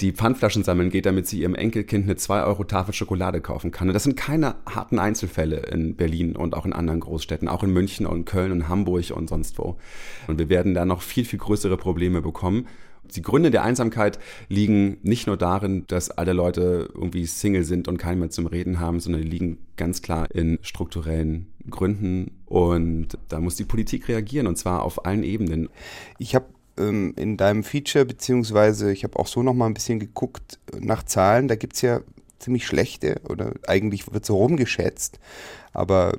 die 0.00 0.12
Pfandflaschen 0.12 0.64
sammeln 0.64 0.90
geht, 0.90 1.06
damit 1.06 1.26
sie 1.26 1.40
ihrem 1.40 1.54
Enkelkind 1.54 2.04
eine 2.04 2.16
2 2.16 2.44
Euro 2.44 2.64
Tafel 2.64 2.94
Schokolade 2.94 3.40
kaufen 3.40 3.70
kann. 3.70 3.88
Und 3.88 3.94
das 3.94 4.04
sind 4.04 4.16
keine 4.16 4.56
harten 4.66 4.98
Einzelfälle 4.98 5.56
in 5.56 5.94
Berlin 5.96 6.36
und 6.36 6.54
auch 6.54 6.66
in 6.66 6.72
anderen 6.72 7.00
Großstädten, 7.00 7.48
auch 7.48 7.62
in 7.62 7.72
München 7.72 8.06
und 8.06 8.24
Köln 8.24 8.52
und 8.52 8.68
Hamburg 8.68 9.10
und 9.14 9.28
sonst 9.28 9.58
wo. 9.58 9.76
Und 10.26 10.38
wir 10.38 10.48
werden 10.48 10.74
da 10.74 10.84
noch 10.84 11.02
viel, 11.02 11.24
viel 11.24 11.38
größere 11.38 11.76
Probleme 11.76 12.20
bekommen. 12.20 12.66
Die 13.04 13.22
Gründe 13.22 13.50
der 13.50 13.64
Einsamkeit 13.64 14.18
liegen 14.48 14.98
nicht 15.02 15.26
nur 15.26 15.36
darin, 15.36 15.84
dass 15.88 16.10
alle 16.10 16.32
Leute 16.32 16.88
irgendwie 16.94 17.26
Single 17.26 17.64
sind 17.64 17.88
und 17.88 17.98
keinen 17.98 18.20
mehr 18.20 18.30
zum 18.30 18.46
Reden 18.46 18.80
haben, 18.80 19.00
sondern 19.00 19.22
die 19.22 19.28
liegen 19.28 19.58
ganz 19.76 20.02
klar 20.02 20.30
in 20.32 20.58
strukturellen 20.62 21.48
Gründen. 21.68 22.30
Und 22.46 23.18
da 23.28 23.40
muss 23.40 23.56
die 23.56 23.64
Politik 23.64 24.08
reagieren, 24.08 24.46
und 24.46 24.56
zwar 24.56 24.82
auf 24.82 25.04
allen 25.04 25.24
Ebenen. 25.24 25.68
Ich 26.18 26.34
habe 26.34 26.46
ähm, 26.78 27.14
in 27.16 27.36
deinem 27.36 27.64
Feature, 27.64 28.04
beziehungsweise 28.04 28.92
ich 28.92 29.04
habe 29.04 29.18
auch 29.18 29.26
so 29.26 29.42
noch 29.42 29.54
mal 29.54 29.66
ein 29.66 29.74
bisschen 29.74 30.00
geguckt 30.00 30.58
nach 30.78 31.02
Zahlen, 31.02 31.48
da 31.48 31.54
gibt 31.54 31.74
es 31.74 31.82
ja 31.82 32.00
ziemlich 32.38 32.66
schlechte 32.66 33.20
oder 33.28 33.52
eigentlich 33.66 34.12
wird 34.12 34.26
so 34.26 34.36
rumgeschätzt, 34.36 35.20
aber 35.72 36.18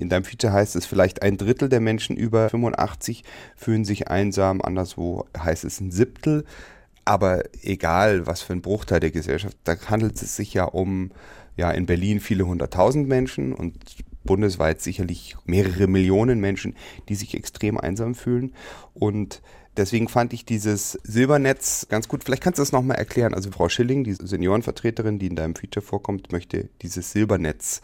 in 0.00 0.08
deinem 0.08 0.24
Feature 0.24 0.52
heißt 0.52 0.76
es 0.76 0.86
vielleicht 0.86 1.22
ein 1.22 1.36
Drittel 1.36 1.68
der 1.68 1.80
Menschen 1.80 2.16
über 2.16 2.48
85 2.48 3.24
fühlen 3.56 3.84
sich 3.84 4.08
einsam, 4.08 4.60
anderswo 4.62 5.26
heißt 5.38 5.64
es 5.64 5.80
ein 5.80 5.90
Siebtel. 5.90 6.44
Aber 7.04 7.42
egal, 7.62 8.26
was 8.26 8.42
für 8.42 8.52
ein 8.52 8.62
Bruchteil 8.62 9.00
der 9.00 9.10
Gesellschaft, 9.10 9.56
da 9.64 9.76
handelt 9.88 10.20
es 10.22 10.36
sich 10.36 10.54
ja 10.54 10.64
um, 10.64 11.10
ja, 11.56 11.70
in 11.70 11.86
Berlin 11.86 12.20
viele 12.20 12.46
hunderttausend 12.46 13.08
Menschen 13.08 13.52
und 13.52 13.76
bundesweit 14.24 14.80
sicherlich 14.80 15.36
mehrere 15.44 15.88
Millionen 15.88 16.40
Menschen, 16.40 16.76
die 17.08 17.16
sich 17.16 17.34
extrem 17.34 17.76
einsam 17.76 18.14
fühlen. 18.14 18.54
Und 18.94 19.42
Deswegen 19.76 20.08
fand 20.08 20.32
ich 20.34 20.44
dieses 20.44 20.98
Silbernetz 21.02 21.86
ganz 21.88 22.06
gut. 22.06 22.24
Vielleicht 22.24 22.42
kannst 22.42 22.58
du 22.58 22.62
das 22.62 22.72
nochmal 22.72 22.98
erklären. 22.98 23.32
Also 23.32 23.50
Frau 23.50 23.68
Schilling, 23.68 24.04
die 24.04 24.12
Seniorenvertreterin, 24.12 25.18
die 25.18 25.28
in 25.28 25.36
deinem 25.36 25.54
Feature 25.54 25.84
vorkommt, 25.84 26.30
möchte 26.30 26.68
dieses 26.82 27.12
Silbernetz 27.12 27.80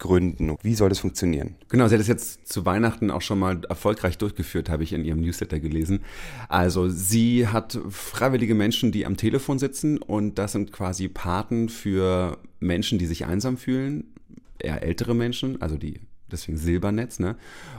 gründen. 0.00 0.56
Wie 0.62 0.74
soll 0.74 0.88
das 0.88 0.98
funktionieren? 0.98 1.54
Genau, 1.68 1.86
sie 1.86 1.94
hat 1.94 2.00
es 2.00 2.08
jetzt 2.08 2.48
zu 2.48 2.66
Weihnachten 2.66 3.10
auch 3.10 3.22
schon 3.22 3.38
mal 3.38 3.60
erfolgreich 3.68 4.18
durchgeführt, 4.18 4.68
habe 4.68 4.82
ich 4.82 4.92
in 4.92 5.04
ihrem 5.04 5.20
Newsletter 5.20 5.60
gelesen. 5.60 6.00
Also 6.48 6.88
sie 6.88 7.46
hat 7.46 7.78
freiwillige 7.88 8.54
Menschen, 8.54 8.92
die 8.92 9.06
am 9.06 9.16
Telefon 9.16 9.58
sitzen 9.58 9.98
und 9.98 10.38
das 10.38 10.52
sind 10.52 10.72
quasi 10.72 11.08
Paten 11.08 11.68
für 11.68 12.38
Menschen, 12.58 12.98
die 12.98 13.06
sich 13.06 13.26
einsam 13.26 13.56
fühlen, 13.56 14.12
eher 14.58 14.82
ältere 14.82 15.14
Menschen, 15.14 15.60
also 15.62 15.76
die 15.76 16.00
deswegen 16.32 16.58
Silbernetz, 16.58 17.18
ne? 17.18 17.36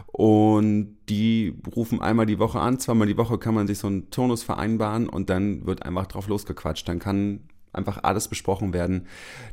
Und 0.08 0.98
die 1.10 1.56
rufen 1.76 2.02
einmal 2.02 2.26
die 2.26 2.40
Woche 2.40 2.60
an, 2.60 2.80
zweimal 2.80 3.08
die 3.08 3.18
Woche 3.18 3.38
kann 3.38 3.54
man 3.54 3.68
sich 3.68 3.80
so 3.80 3.88
einen 3.88 4.10
Turnus 4.12 4.44
vereinbaren 4.44 5.08
und 5.10 5.30
dann 5.30 5.66
wird 5.66 5.84
einfach 5.84 6.08
drauf 6.08 6.28
losgequatscht. 6.28 6.88
Dann 6.88 7.00
kann 7.00 7.42
einfach 7.74 8.04
alles 8.04 8.28
besprochen 8.28 8.74
werden. 8.74 9.08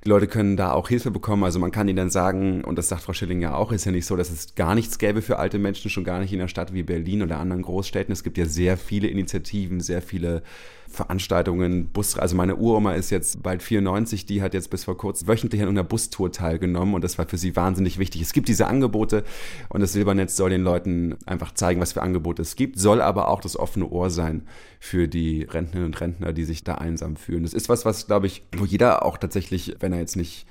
Die 0.04 0.08
Leute 0.08 0.26
können 0.26 0.56
da 0.56 0.72
auch 0.72 0.88
Hilfe 0.88 1.10
bekommen. 1.10 1.44
Also 1.44 1.58
man 1.58 1.70
kann 1.70 1.88
ihnen 1.88 1.96
dann 1.96 2.10
sagen, 2.10 2.64
und 2.64 2.76
das 2.76 2.88
sagt 2.88 3.02
Frau 3.02 3.12
Schilling 3.12 3.40
ja 3.40 3.54
auch, 3.54 3.72
ist 3.72 3.84
ja 3.84 3.92
nicht 3.92 4.06
so, 4.06 4.16
dass 4.16 4.30
es 4.30 4.54
gar 4.54 4.74
nichts 4.74 4.98
gäbe 4.98 5.22
für 5.22 5.38
alte 5.38 5.58
Menschen, 5.58 5.90
schon 5.90 6.04
gar 6.04 6.18
nicht 6.20 6.32
in 6.32 6.40
einer 6.40 6.48
Stadt 6.48 6.74
wie 6.74 6.82
Berlin 6.82 7.22
oder 7.22 7.38
anderen 7.38 7.62
Großstädten. 7.62 8.12
Es 8.12 8.24
gibt 8.24 8.38
ja 8.38 8.46
sehr 8.46 8.76
viele 8.76 9.08
Initiativen, 9.08 9.80
sehr 9.80 10.02
viele 10.02 10.42
Veranstaltungen, 10.88 11.88
Bus, 11.90 12.18
also 12.18 12.34
meine 12.34 12.56
Uroma 12.56 12.94
ist 12.94 13.10
jetzt 13.10 13.42
bald 13.42 13.62
94, 13.62 14.26
die 14.26 14.42
hat 14.42 14.54
jetzt 14.54 14.70
bis 14.70 14.84
vor 14.84 14.96
kurzem 14.96 15.28
wöchentlich 15.28 15.62
an 15.62 15.68
einer 15.68 15.84
Bustour 15.84 16.32
teilgenommen 16.32 16.94
und 16.94 17.04
das 17.04 17.18
war 17.18 17.26
für 17.26 17.36
sie 17.36 17.54
wahnsinnig 17.56 17.98
wichtig. 17.98 18.22
Es 18.22 18.32
gibt 18.32 18.48
diese 18.48 18.66
Angebote 18.66 19.24
und 19.68 19.80
das 19.80 19.92
Silbernetz 19.92 20.36
soll 20.36 20.50
den 20.50 20.62
Leuten 20.62 21.16
einfach 21.26 21.52
zeigen, 21.52 21.80
was 21.80 21.92
für 21.92 22.02
Angebote 22.02 22.42
es 22.42 22.56
gibt, 22.56 22.78
soll 22.78 23.00
aber 23.00 23.28
auch 23.28 23.40
das 23.40 23.56
offene 23.56 23.88
Ohr 23.88 24.10
sein 24.10 24.46
für 24.80 25.08
die 25.08 25.42
Rentnerinnen 25.42 25.86
und 25.86 26.00
Rentner, 26.00 26.32
die 26.32 26.44
sich 26.44 26.64
da 26.64 26.76
einsam 26.76 27.16
fühlen. 27.16 27.42
Das 27.42 27.54
ist 27.54 27.68
was, 27.68 27.84
was 27.84 28.06
glaube 28.06 28.26
ich, 28.26 28.42
wo 28.56 28.64
jeder 28.64 29.04
auch 29.04 29.18
tatsächlich, 29.18 29.76
wenn 29.80 29.92
er 29.92 30.00
jetzt 30.00 30.16
nicht 30.16 30.46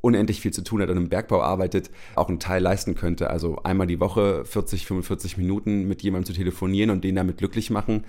unendlich 0.00 0.40
viel 0.40 0.52
zu 0.52 0.62
tun 0.62 0.80
hat 0.80 0.90
und 0.90 0.96
im 0.96 1.08
Bergbau 1.08 1.42
arbeitet, 1.42 1.90
auch 2.14 2.28
einen 2.28 2.40
Teil 2.40 2.62
leisten 2.62 2.94
könnte. 2.94 3.30
Also 3.30 3.56
einmal 3.64 3.86
die 3.86 4.00
Woche 4.00 4.44
40, 4.44 4.86
45 4.86 5.36
Minuten 5.36 5.88
mit 5.88 6.02
jemandem 6.02 6.26
zu 6.26 6.38
telefonieren 6.38 6.90
und 6.90 7.04
den 7.04 7.16
damit 7.16 7.38
glücklich 7.38 7.70
machen 7.70 8.04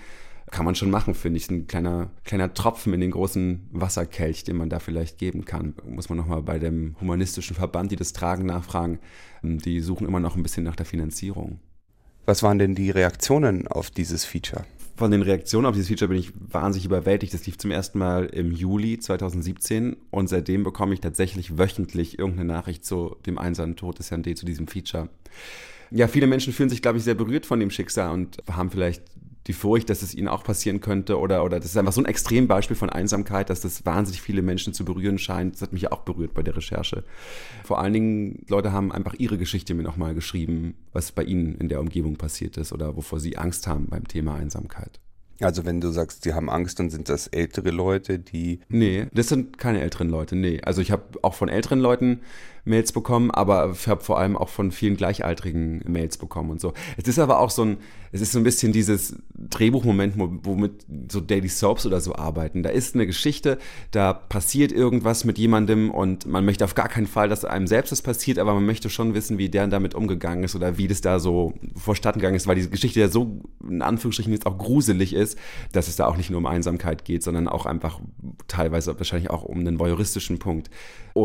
kann 0.51 0.65
man 0.65 0.75
schon 0.75 0.89
machen, 0.89 1.13
finde 1.13 1.37
ich. 1.37 1.49
Ein 1.49 1.67
kleiner, 1.67 2.09
kleiner 2.23 2.53
Tropfen 2.53 2.93
in 2.93 3.01
den 3.01 3.11
großen 3.11 3.69
Wasserkelch, 3.71 4.43
den 4.43 4.57
man 4.57 4.69
da 4.69 4.79
vielleicht 4.79 5.17
geben 5.17 5.45
kann. 5.45 5.73
Muss 5.85 6.09
man 6.09 6.17
nochmal 6.17 6.41
bei 6.41 6.59
dem 6.59 6.95
humanistischen 6.99 7.55
Verband, 7.55 7.91
die 7.91 7.95
das 7.95 8.13
tragen, 8.13 8.45
nachfragen. 8.45 8.99
Die 9.43 9.79
suchen 9.79 10.07
immer 10.07 10.19
noch 10.19 10.35
ein 10.35 10.43
bisschen 10.43 10.63
nach 10.63 10.75
der 10.75 10.85
Finanzierung. 10.85 11.59
Was 12.25 12.43
waren 12.43 12.59
denn 12.59 12.75
die 12.75 12.91
Reaktionen 12.91 13.67
auf 13.67 13.89
dieses 13.89 14.25
Feature? 14.25 14.65
Von 14.95 15.11
den 15.11 15.21
Reaktionen 15.21 15.65
auf 15.65 15.73
dieses 15.73 15.87
Feature 15.87 16.09
bin 16.09 16.19
ich 16.19 16.33
wahnsinnig 16.35 16.85
überwältigt. 16.85 17.33
Das 17.33 17.45
lief 17.45 17.57
zum 17.57 17.71
ersten 17.71 17.99
Mal 17.99 18.25
im 18.25 18.51
Juli 18.51 18.99
2017 18.99 19.95
und 20.11 20.27
seitdem 20.27 20.63
bekomme 20.63 20.93
ich 20.93 20.99
tatsächlich 20.99 21.57
wöchentlich 21.57 22.19
irgendeine 22.19 22.51
Nachricht 22.51 22.83
zu 22.83 23.15
dem 23.25 23.37
einsamen 23.37 23.77
Tod 23.77 23.97
des 23.97 24.11
Herrn 24.11 24.23
D. 24.23 24.35
zu 24.35 24.45
diesem 24.45 24.67
Feature. 24.67 25.09
Ja, 25.91 26.07
viele 26.07 26.27
Menschen 26.27 26.53
fühlen 26.53 26.69
sich, 26.69 26.81
glaube 26.81 26.97
ich, 26.97 27.03
sehr 27.03 27.15
berührt 27.15 27.45
von 27.45 27.59
dem 27.59 27.71
Schicksal 27.71 28.11
und 28.11 28.37
haben 28.51 28.69
vielleicht 28.69 29.03
die 29.47 29.53
Furcht, 29.53 29.89
dass 29.89 30.01
es 30.01 30.13
ihnen 30.13 30.27
auch 30.27 30.43
passieren 30.43 30.81
könnte 30.81 31.17
oder, 31.17 31.43
oder 31.43 31.59
das 31.59 31.69
ist 31.69 31.77
einfach 31.77 31.93
so 31.93 32.01
ein 32.01 32.05
Extrembeispiel 32.05 32.75
von 32.75 32.89
Einsamkeit, 32.89 33.49
dass 33.49 33.61
das 33.61 33.85
wahnsinnig 33.85 34.21
viele 34.21 34.41
Menschen 34.41 34.73
zu 34.73 34.85
berühren 34.85 35.17
scheint. 35.17 35.55
Das 35.55 35.61
hat 35.61 35.73
mich 35.73 35.91
auch 35.91 36.01
berührt 36.01 36.33
bei 36.33 36.43
der 36.43 36.55
Recherche. 36.55 37.03
Vor 37.63 37.79
allen 37.79 37.93
Dingen, 37.93 38.45
Leute 38.47 38.71
haben 38.71 38.91
einfach 38.91 39.15
ihre 39.17 39.37
Geschichte 39.37 39.73
mir 39.73 39.83
nochmal 39.83 40.13
geschrieben, 40.13 40.75
was 40.93 41.11
bei 41.11 41.23
ihnen 41.23 41.55
in 41.55 41.69
der 41.69 41.79
Umgebung 41.79 42.17
passiert 42.17 42.57
ist 42.57 42.73
oder 42.73 42.95
wovor 42.95 43.19
sie 43.19 43.37
Angst 43.37 43.65
haben 43.65 43.87
beim 43.87 44.07
Thema 44.07 44.35
Einsamkeit. 44.35 44.99
Also 45.41 45.65
wenn 45.65 45.79
du 45.79 45.91
sagst, 45.91 46.23
sie 46.23 46.33
haben 46.33 46.49
Angst, 46.49 46.79
dann 46.79 46.89
sind 46.89 47.07
das 47.07 47.27
ältere 47.27 47.71
Leute, 47.71 48.19
die... 48.19 48.59
Nee, 48.67 49.07
das 49.13 49.29
sind 49.29 49.57
keine 49.57 49.79
älteren 49.81 50.09
Leute, 50.09 50.35
nee. 50.35 50.61
Also 50.61 50.81
ich 50.81 50.91
habe 50.91 51.03
auch 51.21 51.33
von 51.33 51.47
älteren 51.47 51.79
Leuten 51.79 52.19
Mails 52.69 52.91
bekommen, 52.91 53.31
aber 53.31 53.71
ich 53.73 53.87
habe 53.87 54.01
vor 54.01 54.19
allem 54.19 54.37
auch 54.37 54.49
von 54.49 54.71
vielen 54.71 54.95
Gleichaltrigen 54.95 55.83
Mails 55.87 56.17
bekommen 56.17 56.51
und 56.51 56.61
so. 56.61 56.73
Es 56.97 57.07
ist 57.07 57.19
aber 57.19 57.39
auch 57.39 57.49
so 57.49 57.63
ein, 57.63 57.77
es 58.11 58.21
ist 58.21 58.31
so 58.31 58.39
ein 58.39 58.43
bisschen 58.43 58.71
dieses 58.71 59.17
Drehbuchmoment, 59.35 60.15
womit 60.17 60.85
so 61.11 61.19
Daily 61.19 61.49
Soaps 61.49 61.85
oder 61.85 62.01
so 62.01 62.15
arbeiten. 62.15 62.63
Da 62.63 62.69
ist 62.69 62.95
eine 62.95 63.05
Geschichte, 63.05 63.57
da 63.91 64.13
passiert 64.13 64.71
irgendwas 64.71 65.25
mit 65.25 65.37
jemandem 65.37 65.91
und 65.91 66.25
man 66.25 66.45
möchte 66.45 66.63
auf 66.63 66.75
gar 66.75 66.89
keinen 66.89 67.07
Fall, 67.07 67.29
dass 67.29 67.45
einem 67.45 67.67
selbst 67.67 67.91
das 67.91 68.01
passiert, 68.01 68.39
aber 68.39 68.53
man 68.53 68.65
möchte 68.65 68.89
schon 68.89 69.13
wissen, 69.13 69.37
wie 69.37 69.49
der 69.49 69.67
damit 69.67 69.95
umgegangen 69.95 70.43
ist 70.43 70.55
oder 70.55 70.77
wie 70.77 70.87
das 70.87 71.01
da 71.01 71.19
so 71.19 71.53
vorstatten 71.75 72.19
gegangen 72.19 72.35
ist, 72.35 72.47
weil 72.47 72.55
diese 72.55 72.69
Geschichte 72.69 72.99
ja 72.99 73.09
so 73.09 73.41
in 73.67 73.81
Anführungsstrichen 73.81 74.31
jetzt 74.31 74.45
auch 74.45 74.57
gruselig 74.57 75.13
ist, 75.13 75.37
dass 75.71 75.87
es 75.87 75.95
da 75.95 76.07
auch 76.07 76.17
nicht 76.17 76.29
nur 76.29 76.39
um 76.39 76.45
Einsamkeit 76.45 77.05
geht, 77.05 77.23
sondern 77.23 77.47
auch 77.47 77.65
einfach 77.65 77.99
teilweise 78.47 78.97
wahrscheinlich 78.97 79.29
auch 79.29 79.43
um 79.43 79.59
einen 79.59 79.79
voyeuristischen 79.79 80.39
Punkt. 80.39 80.69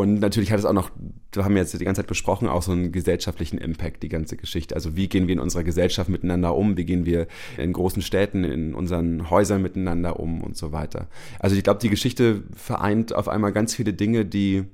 Und 0.01 0.18
natürlich 0.20 0.51
hat 0.51 0.59
es 0.59 0.64
auch 0.64 0.72
noch, 0.72 0.90
wir 1.32 1.45
haben 1.45 1.57
jetzt 1.57 1.78
die 1.78 1.84
ganze 1.84 2.01
Zeit 2.01 2.09
besprochen, 2.09 2.49
auch 2.49 2.62
so 2.62 2.72
einen 2.72 2.90
gesellschaftlichen 2.90 3.59
Impact, 3.59 4.03
die 4.03 4.09
ganze 4.09 4.36
Geschichte. 4.36 4.74
Also 4.74 4.97
wie 4.97 5.09
gehen 5.09 5.28
wir 5.28 5.34
in 5.34 5.40
unserer 5.40 5.62
Gesellschaft 5.62 6.09
miteinander 6.09 6.57
um? 6.57 6.76
Wie 6.76 6.84
gehen 6.84 7.07
wir 7.07 7.28
in 7.59 7.72
großen 7.72 8.03
Städten, 8.03 8.42
in 8.42 8.74
unseren 8.74 9.30
Häusern 9.30 9.62
miteinander 9.62 10.18
um 10.18 10.42
und 10.42 10.57
so 10.57 10.72
weiter? 10.72 11.07
Also 11.38 11.55
ich 11.55 11.62
glaube, 11.62 11.80
die 11.80 11.90
Geschichte 11.90 12.42
vereint 12.57 13.14
auf 13.14 13.28
einmal 13.28 13.53
ganz 13.53 13.74
viele 13.74 13.92
Dinge, 13.92 14.24
die 14.24 14.64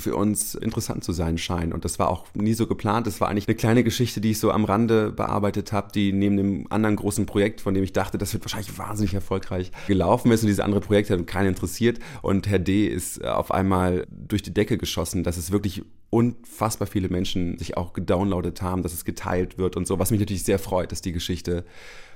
für 0.00 0.14
uns 0.14 0.54
interessant 0.54 1.04
zu 1.04 1.12
sein 1.12 1.38
scheinen. 1.38 1.72
Und 1.72 1.84
das 1.84 1.98
war 1.98 2.08
auch 2.08 2.26
nie 2.34 2.54
so 2.54 2.66
geplant. 2.66 3.06
Das 3.06 3.20
war 3.20 3.28
eigentlich 3.28 3.48
eine 3.48 3.56
kleine 3.56 3.84
Geschichte, 3.84 4.20
die 4.20 4.32
ich 4.32 4.38
so 4.38 4.50
am 4.50 4.64
Rande 4.64 5.12
bearbeitet 5.12 5.72
habe, 5.72 5.92
die 5.92 6.12
neben 6.12 6.36
dem 6.36 6.66
anderen 6.70 6.96
großen 6.96 7.26
Projekt, 7.26 7.60
von 7.60 7.74
dem 7.74 7.84
ich 7.84 7.92
dachte, 7.92 8.18
das 8.18 8.32
wird 8.32 8.44
wahrscheinlich 8.44 8.76
wahnsinnig 8.78 9.14
erfolgreich 9.14 9.72
gelaufen 9.86 10.32
ist. 10.32 10.42
Und 10.42 10.48
diese 10.48 10.64
andere 10.64 10.80
Projekte 10.80 11.14
haben 11.14 11.26
keinen 11.26 11.48
interessiert. 11.48 11.98
Und 12.22 12.48
Herr 12.48 12.58
D. 12.58 12.86
ist 12.86 13.24
auf 13.24 13.50
einmal 13.50 14.06
durch 14.10 14.42
die 14.42 14.54
Decke 14.54 14.78
geschossen, 14.78 15.24
dass 15.24 15.36
es 15.36 15.50
wirklich 15.50 15.82
unfassbar 16.10 16.88
viele 16.88 17.08
Menschen 17.08 17.58
sich 17.58 17.76
auch 17.76 17.92
gedownloadet 17.92 18.62
haben, 18.62 18.82
dass 18.82 18.94
es 18.94 19.04
geteilt 19.04 19.58
wird 19.58 19.76
und 19.76 19.86
so, 19.86 19.98
was 19.98 20.10
mich 20.10 20.20
natürlich 20.20 20.44
sehr 20.44 20.58
freut, 20.58 20.90
dass 20.90 21.02
die 21.02 21.12
Geschichte 21.12 21.64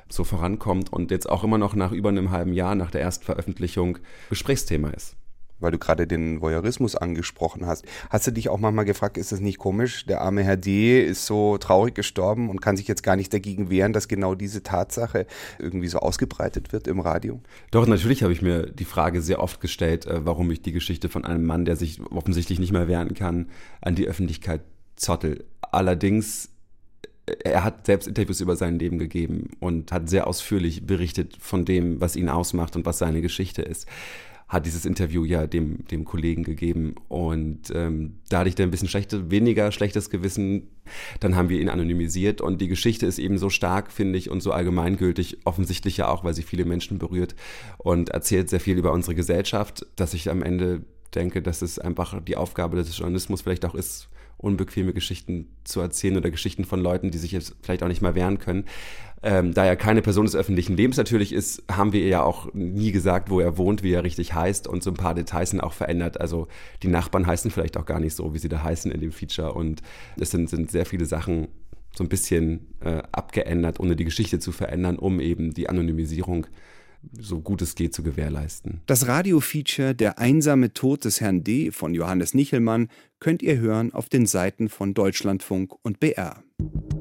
so 0.08 0.24
vorankommt 0.24 0.92
und 0.92 1.10
jetzt 1.10 1.28
auch 1.28 1.44
immer 1.44 1.58
noch 1.58 1.74
nach 1.74 1.92
über 1.92 2.08
einem 2.08 2.30
halben 2.30 2.52
Jahr 2.52 2.74
nach 2.74 2.90
der 2.90 3.02
Erstveröffentlichung 3.02 3.98
Gesprächsthema 4.30 4.90
ist 4.90 5.16
weil 5.62 5.70
du 5.70 5.78
gerade 5.78 6.06
den 6.06 6.40
Voyeurismus 6.40 6.96
angesprochen 6.96 7.66
hast. 7.66 7.84
Hast 8.10 8.26
du 8.26 8.32
dich 8.32 8.48
auch 8.48 8.58
manchmal 8.58 8.84
gefragt, 8.84 9.16
ist 9.16 9.32
das 9.32 9.40
nicht 9.40 9.58
komisch? 9.58 10.06
Der 10.06 10.20
arme 10.20 10.42
Herr 10.42 10.56
D. 10.56 11.02
ist 11.02 11.26
so 11.26 11.58
traurig 11.58 11.94
gestorben 11.94 12.50
und 12.50 12.60
kann 12.60 12.76
sich 12.76 12.88
jetzt 12.88 13.02
gar 13.02 13.16
nicht 13.16 13.32
dagegen 13.32 13.70
wehren, 13.70 13.92
dass 13.92 14.08
genau 14.08 14.34
diese 14.34 14.62
Tatsache 14.62 15.26
irgendwie 15.58 15.88
so 15.88 15.98
ausgebreitet 15.98 16.72
wird 16.72 16.86
im 16.88 17.00
Radio? 17.00 17.40
Doch, 17.70 17.86
natürlich 17.86 18.22
habe 18.22 18.32
ich 18.32 18.42
mir 18.42 18.66
die 18.66 18.84
Frage 18.84 19.22
sehr 19.22 19.40
oft 19.40 19.60
gestellt, 19.60 20.06
äh, 20.06 20.24
warum 20.24 20.50
ich 20.50 20.62
die 20.62 20.72
Geschichte 20.72 21.08
von 21.08 21.24
einem 21.24 21.44
Mann, 21.44 21.64
der 21.64 21.76
sich 21.76 22.00
offensichtlich 22.10 22.58
nicht 22.58 22.72
mehr 22.72 22.88
wehren 22.88 23.14
kann, 23.14 23.48
an 23.80 23.94
die 23.94 24.06
Öffentlichkeit 24.06 24.62
zottel. 24.96 25.44
Allerdings 25.60 26.50
äh, 27.26 27.34
er 27.44 27.64
hat 27.64 27.86
selbst 27.86 28.08
Interviews 28.08 28.40
über 28.40 28.56
sein 28.56 28.78
Leben 28.78 28.98
gegeben 28.98 29.50
und 29.60 29.92
hat 29.92 30.08
sehr 30.08 30.26
ausführlich 30.26 30.86
berichtet 30.86 31.36
von 31.38 31.64
dem, 31.64 32.00
was 32.00 32.16
ihn 32.16 32.28
ausmacht 32.28 32.76
und 32.76 32.86
was 32.86 32.98
seine 32.98 33.22
Geschichte 33.22 33.62
ist 33.62 33.86
hat 34.52 34.66
dieses 34.66 34.84
Interview 34.84 35.24
ja 35.24 35.46
dem, 35.46 35.86
dem 35.86 36.04
Kollegen 36.04 36.44
gegeben. 36.44 36.96
Und 37.08 37.72
ähm, 37.74 38.18
da 38.28 38.40
hatte 38.40 38.50
ich 38.50 38.54
dann 38.54 38.68
ein 38.68 38.70
bisschen 38.70 38.88
schlechte, 38.88 39.30
weniger 39.30 39.72
schlechtes 39.72 40.10
Gewissen. 40.10 40.68
Dann 41.20 41.36
haben 41.36 41.48
wir 41.48 41.58
ihn 41.58 41.70
anonymisiert 41.70 42.42
und 42.42 42.60
die 42.60 42.68
Geschichte 42.68 43.06
ist 43.06 43.18
eben 43.18 43.38
so 43.38 43.48
stark, 43.48 43.90
finde 43.90 44.18
ich, 44.18 44.28
und 44.28 44.42
so 44.42 44.52
allgemeingültig, 44.52 45.38
offensichtlich 45.46 45.96
ja 45.96 46.08
auch, 46.08 46.22
weil 46.22 46.34
sie 46.34 46.42
viele 46.42 46.66
Menschen 46.66 46.98
berührt 46.98 47.34
und 47.78 48.10
erzählt 48.10 48.50
sehr 48.50 48.60
viel 48.60 48.76
über 48.76 48.92
unsere 48.92 49.14
Gesellschaft, 49.14 49.86
dass 49.96 50.12
ich 50.12 50.28
am 50.28 50.42
Ende 50.42 50.82
denke, 51.14 51.40
dass 51.40 51.62
es 51.62 51.78
einfach 51.78 52.22
die 52.22 52.36
Aufgabe 52.36 52.76
des 52.76 52.96
Journalismus 52.96 53.40
vielleicht 53.40 53.64
auch 53.64 53.74
ist, 53.74 54.10
unbequeme 54.42 54.92
Geschichten 54.92 55.48
zu 55.64 55.80
erzählen 55.80 56.16
oder 56.18 56.30
Geschichten 56.30 56.64
von 56.64 56.80
Leuten, 56.80 57.10
die 57.10 57.18
sich 57.18 57.32
jetzt 57.32 57.54
vielleicht 57.62 57.82
auch 57.82 57.88
nicht 57.88 58.02
mehr 58.02 58.14
wehren 58.14 58.38
können. 58.38 58.64
Ähm, 59.24 59.54
da 59.54 59.64
er 59.64 59.76
keine 59.76 60.02
Person 60.02 60.24
des 60.26 60.34
öffentlichen 60.34 60.76
Lebens 60.76 60.96
natürlich 60.96 61.32
ist, 61.32 61.62
haben 61.70 61.92
wir 61.92 62.06
ja 62.06 62.22
auch 62.24 62.52
nie 62.54 62.90
gesagt, 62.90 63.30
wo 63.30 63.38
er 63.38 63.56
wohnt, 63.56 63.84
wie 63.84 63.92
er 63.92 64.02
richtig 64.02 64.34
heißt 64.34 64.66
und 64.66 64.82
so 64.82 64.90
ein 64.90 64.96
paar 64.96 65.14
Details 65.14 65.50
sind 65.50 65.60
auch 65.60 65.72
verändert. 65.72 66.20
Also 66.20 66.48
die 66.82 66.88
Nachbarn 66.88 67.26
heißen 67.26 67.52
vielleicht 67.52 67.76
auch 67.76 67.86
gar 67.86 68.00
nicht 68.00 68.16
so, 68.16 68.34
wie 68.34 68.38
sie 68.38 68.48
da 68.48 68.62
heißen 68.62 68.90
in 68.90 69.00
dem 69.00 69.12
Feature 69.12 69.54
und 69.54 69.80
es 70.18 70.32
sind, 70.32 70.50
sind 70.50 70.72
sehr 70.72 70.86
viele 70.86 71.06
Sachen 71.06 71.48
so 71.96 72.02
ein 72.02 72.08
bisschen 72.08 72.66
äh, 72.80 73.02
abgeändert, 73.12 73.78
ohne 73.78 73.94
die 73.94 74.04
Geschichte 74.04 74.40
zu 74.40 74.50
verändern, 74.50 74.98
um 74.98 75.20
eben 75.20 75.54
die 75.54 75.68
Anonymisierung 75.68 76.46
so 77.18 77.40
gut 77.40 77.62
es 77.62 77.74
geht 77.74 77.94
zu 77.94 78.02
gewährleisten. 78.02 78.80
Das 78.86 79.08
Radiofeature 79.08 79.94
Der 79.94 80.18
einsame 80.18 80.72
Tod 80.72 81.04
des 81.04 81.20
Herrn 81.20 81.44
D. 81.44 81.70
von 81.70 81.94
Johannes 81.94 82.34
Nichelmann 82.34 82.88
könnt 83.22 83.40
ihr 83.40 83.60
hören 83.60 83.94
auf 83.94 84.08
den 84.08 84.26
Seiten 84.26 84.68
von 84.68 84.94
Deutschlandfunk 84.94 85.76
und 85.82 86.00
BR. 86.00 86.42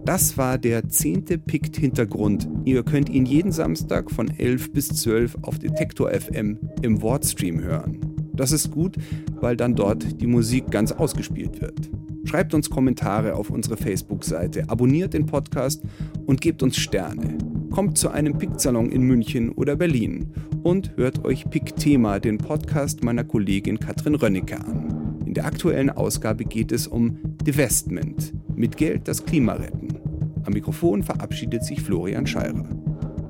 Das 0.06 0.38
war 0.38 0.60
der 0.60 0.88
zehnte 0.88 1.40
Pikt-Hintergrund. 1.40 2.48
Ihr 2.64 2.84
könnt 2.84 3.10
ihn 3.10 3.26
jeden 3.26 3.52
Samstag 3.52 4.12
von 4.12 4.30
11 4.30 4.72
bis 4.72 4.90
12 4.90 5.40
auf 5.42 5.58
Detektor 5.58 6.12
FM 6.12 6.60
im 6.84 7.02
Wordstream 7.02 7.60
hören. 7.60 8.00
Das 8.34 8.52
ist 8.52 8.70
gut, 8.70 8.98
weil 9.40 9.58
dann 9.58 9.74
dort 9.74 10.22
die 10.22 10.28
Musik 10.28 10.70
ganz 10.70 10.92
ausgespielt 10.92 11.60
wird. 11.60 11.90
Schreibt 12.26 12.54
uns 12.54 12.70
Kommentare 12.70 13.34
auf 13.34 13.50
unsere 13.50 13.76
Facebook-Seite, 13.76 14.70
abonniert 14.70 15.16
den 15.16 15.26
Podcast 15.26 15.82
und 16.28 16.40
gebt 16.40 16.62
uns 16.62 16.78
Sterne. 16.78 17.40
Kommt 17.72 17.98
zu 17.98 18.10
einem 18.12 18.38
Pikt-Salon 18.38 18.92
in 18.92 19.02
München 19.02 19.52
oder 19.54 19.76
Berlin 19.76 20.32
und 20.62 20.96
hört 20.98 21.26
euch 21.26 21.50
Pikt-Thema, 21.50 22.20
den 22.20 22.38
Podcast 22.38 23.04
meiner 23.04 23.24
Kollegin 23.24 23.80
Katrin 23.80 24.14
Rönnecke 24.14 24.64
an. 24.64 25.11
In 25.32 25.36
der 25.36 25.46
aktuellen 25.46 25.90
Ausgabe 25.90 26.44
geht 26.44 26.74
es 26.74 26.88
um 26.88 27.18
Divestment, 27.42 28.34
mit 28.54 28.76
Geld 28.76 29.08
das 29.08 29.26
Klima 29.26 29.54
retten. 29.54 29.98
Am 30.44 30.52
Mikrofon 30.52 31.04
verabschiedet 31.04 31.64
sich 31.64 31.80
Florian 31.80 32.28
Scheirer. 32.28 32.68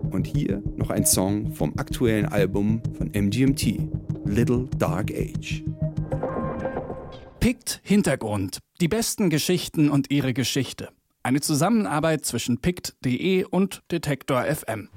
Und 0.09 0.25
hier 0.25 0.63
noch 0.77 0.89
ein 0.89 1.05
Song 1.05 1.53
vom 1.53 1.77
aktuellen 1.77 2.25
Album 2.25 2.81
von 2.97 3.11
MGMT, 3.13 3.87
Little 4.25 4.67
Dark 4.79 5.11
Age. 5.11 5.63
Pict 7.39 7.81
Hintergrund. 7.83 8.57
Die 8.81 8.87
besten 8.87 9.29
Geschichten 9.29 9.91
und 9.91 10.09
ihre 10.09 10.33
Geschichte. 10.33 10.89
Eine 11.21 11.41
Zusammenarbeit 11.41 12.25
zwischen 12.25 12.57
pict.de 12.57 13.43
und 13.43 13.83
Detektor 13.91 14.45
FM. 14.45 14.89